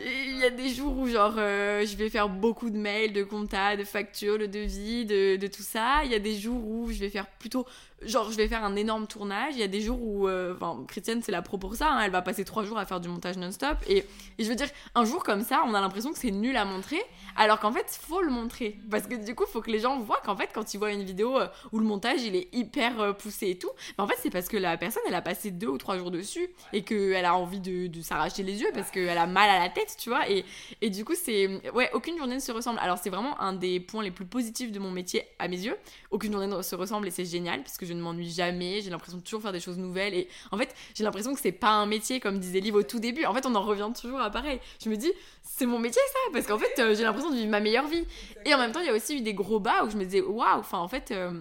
il 0.01 0.37
y 0.39 0.45
a 0.45 0.49
des 0.49 0.69
jours 0.69 0.97
où 0.97 1.07
genre 1.07 1.35
euh, 1.37 1.85
je 1.85 1.95
vais 1.97 2.09
faire 2.09 2.29
beaucoup 2.29 2.69
de 2.69 2.77
mails, 2.77 3.13
de 3.13 3.23
compta, 3.23 3.75
de 3.75 3.83
factures, 3.83 4.37
de 4.37 4.45
devis, 4.45 5.05
de, 5.05 5.35
de 5.35 5.47
tout 5.47 5.63
ça. 5.63 6.01
Il 6.05 6.11
y 6.11 6.15
a 6.15 6.19
des 6.19 6.37
jours 6.37 6.65
où 6.65 6.91
je 6.91 6.99
vais 6.99 7.09
faire 7.09 7.27
plutôt 7.27 7.65
genre 8.03 8.31
je 8.31 8.37
vais 8.37 8.47
faire 8.47 8.63
un 8.63 8.75
énorme 8.75 9.07
tournage. 9.07 9.53
Il 9.53 9.59
y 9.59 9.63
a 9.63 9.67
des 9.67 9.81
jours 9.81 9.99
où, 10.01 10.27
euh, 10.27 10.55
enfin, 10.55 10.83
Christiane 10.87 11.21
c'est 11.21 11.31
là 11.31 11.41
pro 11.41 11.57
pour 11.57 11.75
ça. 11.75 11.91
hein, 11.91 12.01
elle 12.03 12.11
va 12.11 12.21
passer 12.21 12.45
trois 12.45 12.63
jours 12.63 12.77
à 12.77 12.85
faire 12.85 12.99
du 12.99 13.09
montage 13.09 13.37
non-stop. 13.37 13.77
Et, 13.87 14.05
je 14.37 14.47
veux 14.47 14.55
dire, 14.55 14.69
un 14.95 15.05
jour 15.05 15.23
comme 15.23 15.43
ça, 15.43 15.63
on 15.67 15.73
a 15.73 15.81
l'impression 15.81 16.11
que 16.11 16.17
c'est 16.17 16.31
nul 16.31 16.55
à 16.55 16.65
montrer, 16.65 17.01
alors 17.35 17.59
qu'en 17.59 17.71
fait 17.71 17.85
faut 18.01 18.21
le 18.21 18.31
montrer 18.31 18.79
parce 18.89 19.07
que 19.07 19.15
du 19.15 19.35
coup 19.35 19.45
faut 19.45 19.61
que 19.61 19.71
les 19.71 19.79
gens 19.79 19.99
voient 19.99 20.21
qu'en 20.23 20.35
fait 20.35 20.49
quand 20.53 20.73
ils 20.73 20.77
voient 20.77 20.91
une 20.91 21.03
vidéo 21.03 21.37
euh, 21.37 21.47
où 21.71 21.79
le 21.79 21.85
montage 21.85 22.21
il 22.23 22.35
est 22.35 22.47
hyper 22.53 22.99
euh, 22.99 23.13
poussé 23.13 23.49
et 23.49 23.57
tout, 23.57 23.69
bah, 23.97 24.03
en 24.03 24.07
fait 24.07 24.15
c'est 24.19 24.29
parce 24.29 24.47
que 24.47 24.57
la 24.57 24.77
personne 24.77 25.03
elle 25.07 25.15
a 25.15 25.21
passé 25.21 25.51
deux 25.51 25.67
ou 25.67 25.77
trois 25.77 25.97
jours 25.97 26.11
dessus 26.11 26.49
et 26.73 26.83
qu'elle 26.83 27.25
a 27.25 27.35
envie 27.35 27.59
de, 27.59 28.01
s'arracher 28.01 28.43
les 28.43 28.61
yeux 28.61 28.69
parce 28.73 28.91
qu'elle 28.91 29.17
a 29.17 29.27
mal 29.27 29.49
à 29.49 29.59
la 29.59 29.69
tête, 29.69 29.95
tu 29.99 30.09
vois. 30.09 30.29
Et, 30.29 30.45
et 30.81 30.89
du 30.89 31.03
coup 31.03 31.15
c'est 31.15 31.61
ouais 31.73 31.89
aucune 31.93 32.17
journée 32.17 32.35
ne 32.35 32.39
se 32.39 32.51
ressemble. 32.51 32.79
Alors 32.79 32.97
c'est 32.97 33.09
vraiment 33.09 33.39
un 33.41 33.53
des 33.53 33.79
points 33.79 34.03
les 34.03 34.11
plus 34.11 34.25
positifs 34.25 34.71
de 34.71 34.79
mon 34.79 34.91
métier 34.91 35.23
à 35.37 35.47
mes 35.47 35.59
yeux. 35.59 35.75
Aucune 36.11 36.31
journée 36.31 36.47
ne 36.47 36.61
se 36.61 36.75
ressemble 36.75 37.07
et 37.07 37.11
c'est 37.11 37.25
génial 37.25 37.61
parce 37.61 37.77
que 37.77 37.85
je 37.89 37.93
ne 37.93 38.01
m'ennuie 38.01 38.29
jamais. 38.29 38.81
J'ai 38.81 38.89
l'impression 38.89 39.17
de 39.17 39.23
toujours 39.23 39.41
faire 39.41 39.51
des 39.51 39.59
choses 39.59 39.77
nouvelles 39.77 40.13
et 40.13 40.29
en 40.51 40.57
fait 40.57 40.73
j'ai 40.95 41.03
l'impression 41.03 41.33
que 41.33 41.39
c'est 41.39 41.51
pas 41.51 41.71
un 41.71 41.85
métier 41.85 42.19
comme 42.19 42.39
disait 42.39 42.59
Liv 42.59 42.75
au 42.75 42.83
tout 42.83 42.99
début. 42.99 43.25
En 43.25 43.33
fait 43.33 43.45
on 43.45 43.55
en 43.55 43.61
revient 43.61 43.89
toujours 43.99 44.19
à 44.21 44.29
pareil. 44.29 44.59
Je 44.83 44.89
me 44.89 44.95
dis 44.95 45.11
c'est 45.43 45.65
mon 45.65 45.79
métier 45.79 46.01
ça 46.13 46.31
parce 46.31 46.45
qu'en 46.45 46.59
fait 46.59 46.79
euh, 46.79 46.95
j'ai 46.95 47.03
l'impression 47.03 47.31
de 47.31 47.35
vivre 47.35 47.49
ma 47.49 47.59
meilleure 47.59 47.87
vie. 47.87 48.05
Et 48.45 48.53
en 48.53 48.57
même 48.57 48.71
temps 48.71 48.79
il 48.79 48.85
y 48.85 48.89
a 48.89 48.93
aussi 48.93 49.17
eu 49.17 49.21
des 49.21 49.33
gros 49.33 49.59
bas 49.59 49.83
où 49.83 49.89
je 49.89 49.97
me 49.97 50.05
disais 50.05 50.21
waouh. 50.21 50.59
Enfin 50.59 50.77
en 50.77 50.87
fait 50.87 51.11
euh, 51.11 51.31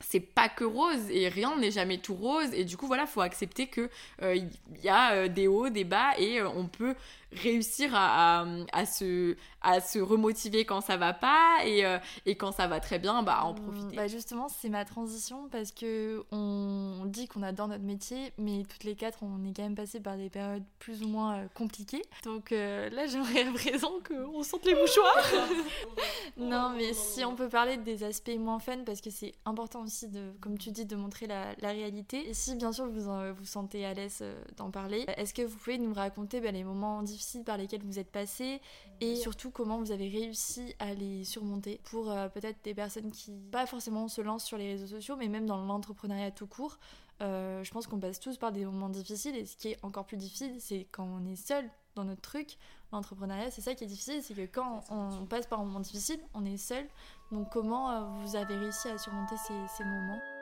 c'est 0.00 0.20
pas 0.20 0.48
que 0.48 0.64
rose 0.64 1.10
et 1.10 1.28
rien 1.28 1.56
n'est 1.56 1.70
jamais 1.70 1.98
tout 1.98 2.14
rose 2.14 2.52
et 2.52 2.64
du 2.64 2.76
coup 2.76 2.86
voilà 2.86 3.06
faut 3.06 3.20
accepter 3.20 3.66
que 3.66 3.90
euh, 4.22 4.36
il 4.36 4.48
y 4.82 4.88
a 4.88 5.12
euh, 5.12 5.28
des 5.28 5.48
hauts 5.48 5.68
des 5.68 5.84
bas 5.84 6.18
et 6.18 6.40
euh, 6.40 6.48
on 6.54 6.66
peut 6.66 6.94
réussir 7.32 7.94
à, 7.94 8.40
à, 8.42 8.46
à 8.72 8.86
se 8.86 9.36
à 9.60 9.80
se 9.80 9.98
remotiver 9.98 10.64
quand 10.64 10.80
ça 10.80 10.96
va 10.96 11.12
pas 11.12 11.56
et, 11.64 11.84
euh, 11.84 11.98
et 12.26 12.36
quand 12.36 12.52
ça 12.52 12.68
va 12.68 12.78
très 12.78 13.00
bien 13.00 13.22
bah 13.24 13.40
en 13.42 13.54
profiter 13.54 13.96
Bah 13.96 14.06
justement, 14.06 14.48
c'est 14.48 14.68
ma 14.68 14.84
transition 14.84 15.48
parce 15.50 15.72
que 15.72 16.22
on 16.30 17.02
dit 17.06 17.26
qu'on 17.26 17.42
adore 17.42 17.66
notre 17.68 17.82
métier, 17.82 18.32
mais 18.38 18.62
toutes 18.68 18.84
les 18.84 18.94
quatre, 18.94 19.18
on 19.22 19.44
est 19.44 19.52
quand 19.54 19.64
même 19.64 19.74
passé 19.74 19.98
par 20.00 20.16
des 20.16 20.30
périodes 20.30 20.62
plus 20.78 21.02
ou 21.02 21.08
moins 21.08 21.38
euh, 21.38 21.46
compliquées. 21.54 22.02
Donc 22.24 22.52
euh, 22.52 22.88
là, 22.90 23.06
j'aimerais 23.08 23.48
à 23.48 23.52
présent 23.52 23.92
qu'on 24.06 24.42
sente 24.44 24.64
les 24.64 24.74
mouchoirs. 24.74 25.24
non, 26.36 26.70
mais 26.76 26.92
si 26.94 27.24
on 27.24 27.34
peut 27.34 27.48
parler 27.48 27.76
des 27.78 28.04
aspects 28.04 28.30
moins 28.38 28.58
fun, 28.60 28.78
parce 28.86 29.00
que 29.00 29.10
c'est 29.10 29.32
important 29.44 29.82
aussi 29.82 30.08
de, 30.08 30.32
comme 30.40 30.56
tu 30.58 30.70
dis, 30.70 30.84
de 30.86 30.96
montrer 30.96 31.26
la, 31.26 31.54
la 31.60 31.70
réalité. 31.70 32.28
Et 32.28 32.34
si 32.34 32.54
bien 32.54 32.72
sûr 32.72 32.86
vous 32.88 33.08
en- 33.08 33.32
vous 33.32 33.44
sentez 33.44 33.84
à 33.84 33.94
l'aise 33.94 34.18
euh, 34.22 34.40
d'en 34.56 34.70
parler, 34.70 35.04
est-ce 35.16 35.34
que 35.34 35.42
vous 35.42 35.56
pouvez 35.56 35.78
nous 35.78 35.92
raconter 35.94 36.40
bah, 36.40 36.50
les 36.52 36.64
moments 36.64 37.02
difficiles 37.18 37.42
par 37.42 37.56
lesquels 37.56 37.82
vous 37.82 37.98
êtes 37.98 38.10
passé 38.10 38.60
et 39.00 39.16
surtout 39.16 39.50
comment 39.50 39.78
vous 39.78 39.90
avez 39.90 40.08
réussi 40.08 40.74
à 40.78 40.94
les 40.94 41.24
surmonter 41.24 41.80
pour 41.84 42.10
euh, 42.10 42.28
peut-être 42.28 42.58
des 42.62 42.74
personnes 42.74 43.10
qui 43.10 43.32
pas 43.50 43.66
forcément 43.66 44.06
se 44.06 44.20
lancent 44.20 44.44
sur 44.44 44.56
les 44.56 44.72
réseaux 44.72 44.86
sociaux 44.86 45.16
mais 45.16 45.28
même 45.28 45.46
dans 45.46 45.56
l'entrepreneuriat 45.56 46.30
tout 46.30 46.46
court 46.46 46.78
euh, 47.20 47.64
je 47.64 47.70
pense 47.72 47.88
qu'on 47.88 47.98
passe 47.98 48.20
tous 48.20 48.36
par 48.36 48.52
des 48.52 48.64
moments 48.64 48.88
difficiles 48.88 49.34
et 49.34 49.44
ce 49.44 49.56
qui 49.56 49.68
est 49.68 49.78
encore 49.84 50.06
plus 50.06 50.16
difficile 50.16 50.54
c'est 50.60 50.86
quand 50.92 51.04
on 51.04 51.26
est 51.26 51.36
seul 51.36 51.68
dans 51.96 52.04
notre 52.04 52.22
truc 52.22 52.56
l'entrepreneuriat 52.92 53.50
c'est 53.50 53.62
ça 53.62 53.74
qui 53.74 53.82
est 53.82 53.88
difficile 53.88 54.22
c'est 54.22 54.34
que 54.34 54.46
quand 54.46 54.84
on 54.90 55.26
passe 55.26 55.46
par 55.46 55.60
un 55.60 55.64
moment 55.64 55.80
difficile 55.80 56.20
on 56.34 56.44
est 56.44 56.56
seul. 56.56 56.86
Donc 57.32 57.50
comment 57.50 57.90
euh, 57.90 58.00
vous 58.22 58.36
avez 58.36 58.56
réussi 58.56 58.88
à 58.88 58.98
surmonter 58.98 59.36
ces, 59.36 59.54
ces 59.76 59.84
moments? 59.84 60.37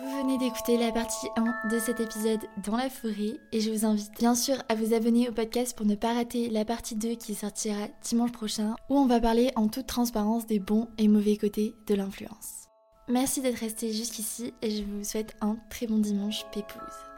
Vous 0.00 0.22
venez 0.22 0.38
d'écouter 0.38 0.76
la 0.76 0.90
partie 0.90 1.28
1 1.36 1.68
de 1.70 1.78
cet 1.78 2.00
épisode 2.00 2.40
dans 2.64 2.76
la 2.76 2.90
forêt 2.90 3.38
et 3.52 3.60
je 3.60 3.70
vous 3.70 3.84
invite 3.84 4.10
bien 4.18 4.34
sûr 4.34 4.56
à 4.68 4.74
vous 4.74 4.92
abonner 4.92 5.28
au 5.28 5.32
podcast 5.32 5.76
pour 5.76 5.86
ne 5.86 5.94
pas 5.94 6.14
rater 6.14 6.48
la 6.50 6.64
partie 6.64 6.96
2 6.96 7.14
qui 7.14 7.34
sortira 7.34 7.86
dimanche 8.02 8.32
prochain 8.32 8.74
où 8.88 8.98
on 8.98 9.06
va 9.06 9.20
parler 9.20 9.52
en 9.54 9.68
toute 9.68 9.86
transparence 9.86 10.46
des 10.46 10.58
bons 10.58 10.88
et 10.98 11.06
mauvais 11.06 11.36
côtés 11.36 11.74
de 11.86 11.94
l'influence. 11.94 12.64
Merci 13.08 13.40
d'être 13.40 13.58
resté 13.58 13.92
jusqu'ici 13.92 14.52
et 14.62 14.70
je 14.70 14.82
vous 14.82 15.04
souhaite 15.04 15.36
un 15.40 15.56
très 15.70 15.86
bon 15.86 15.98
dimanche 15.98 16.44
pépouze. 16.52 17.13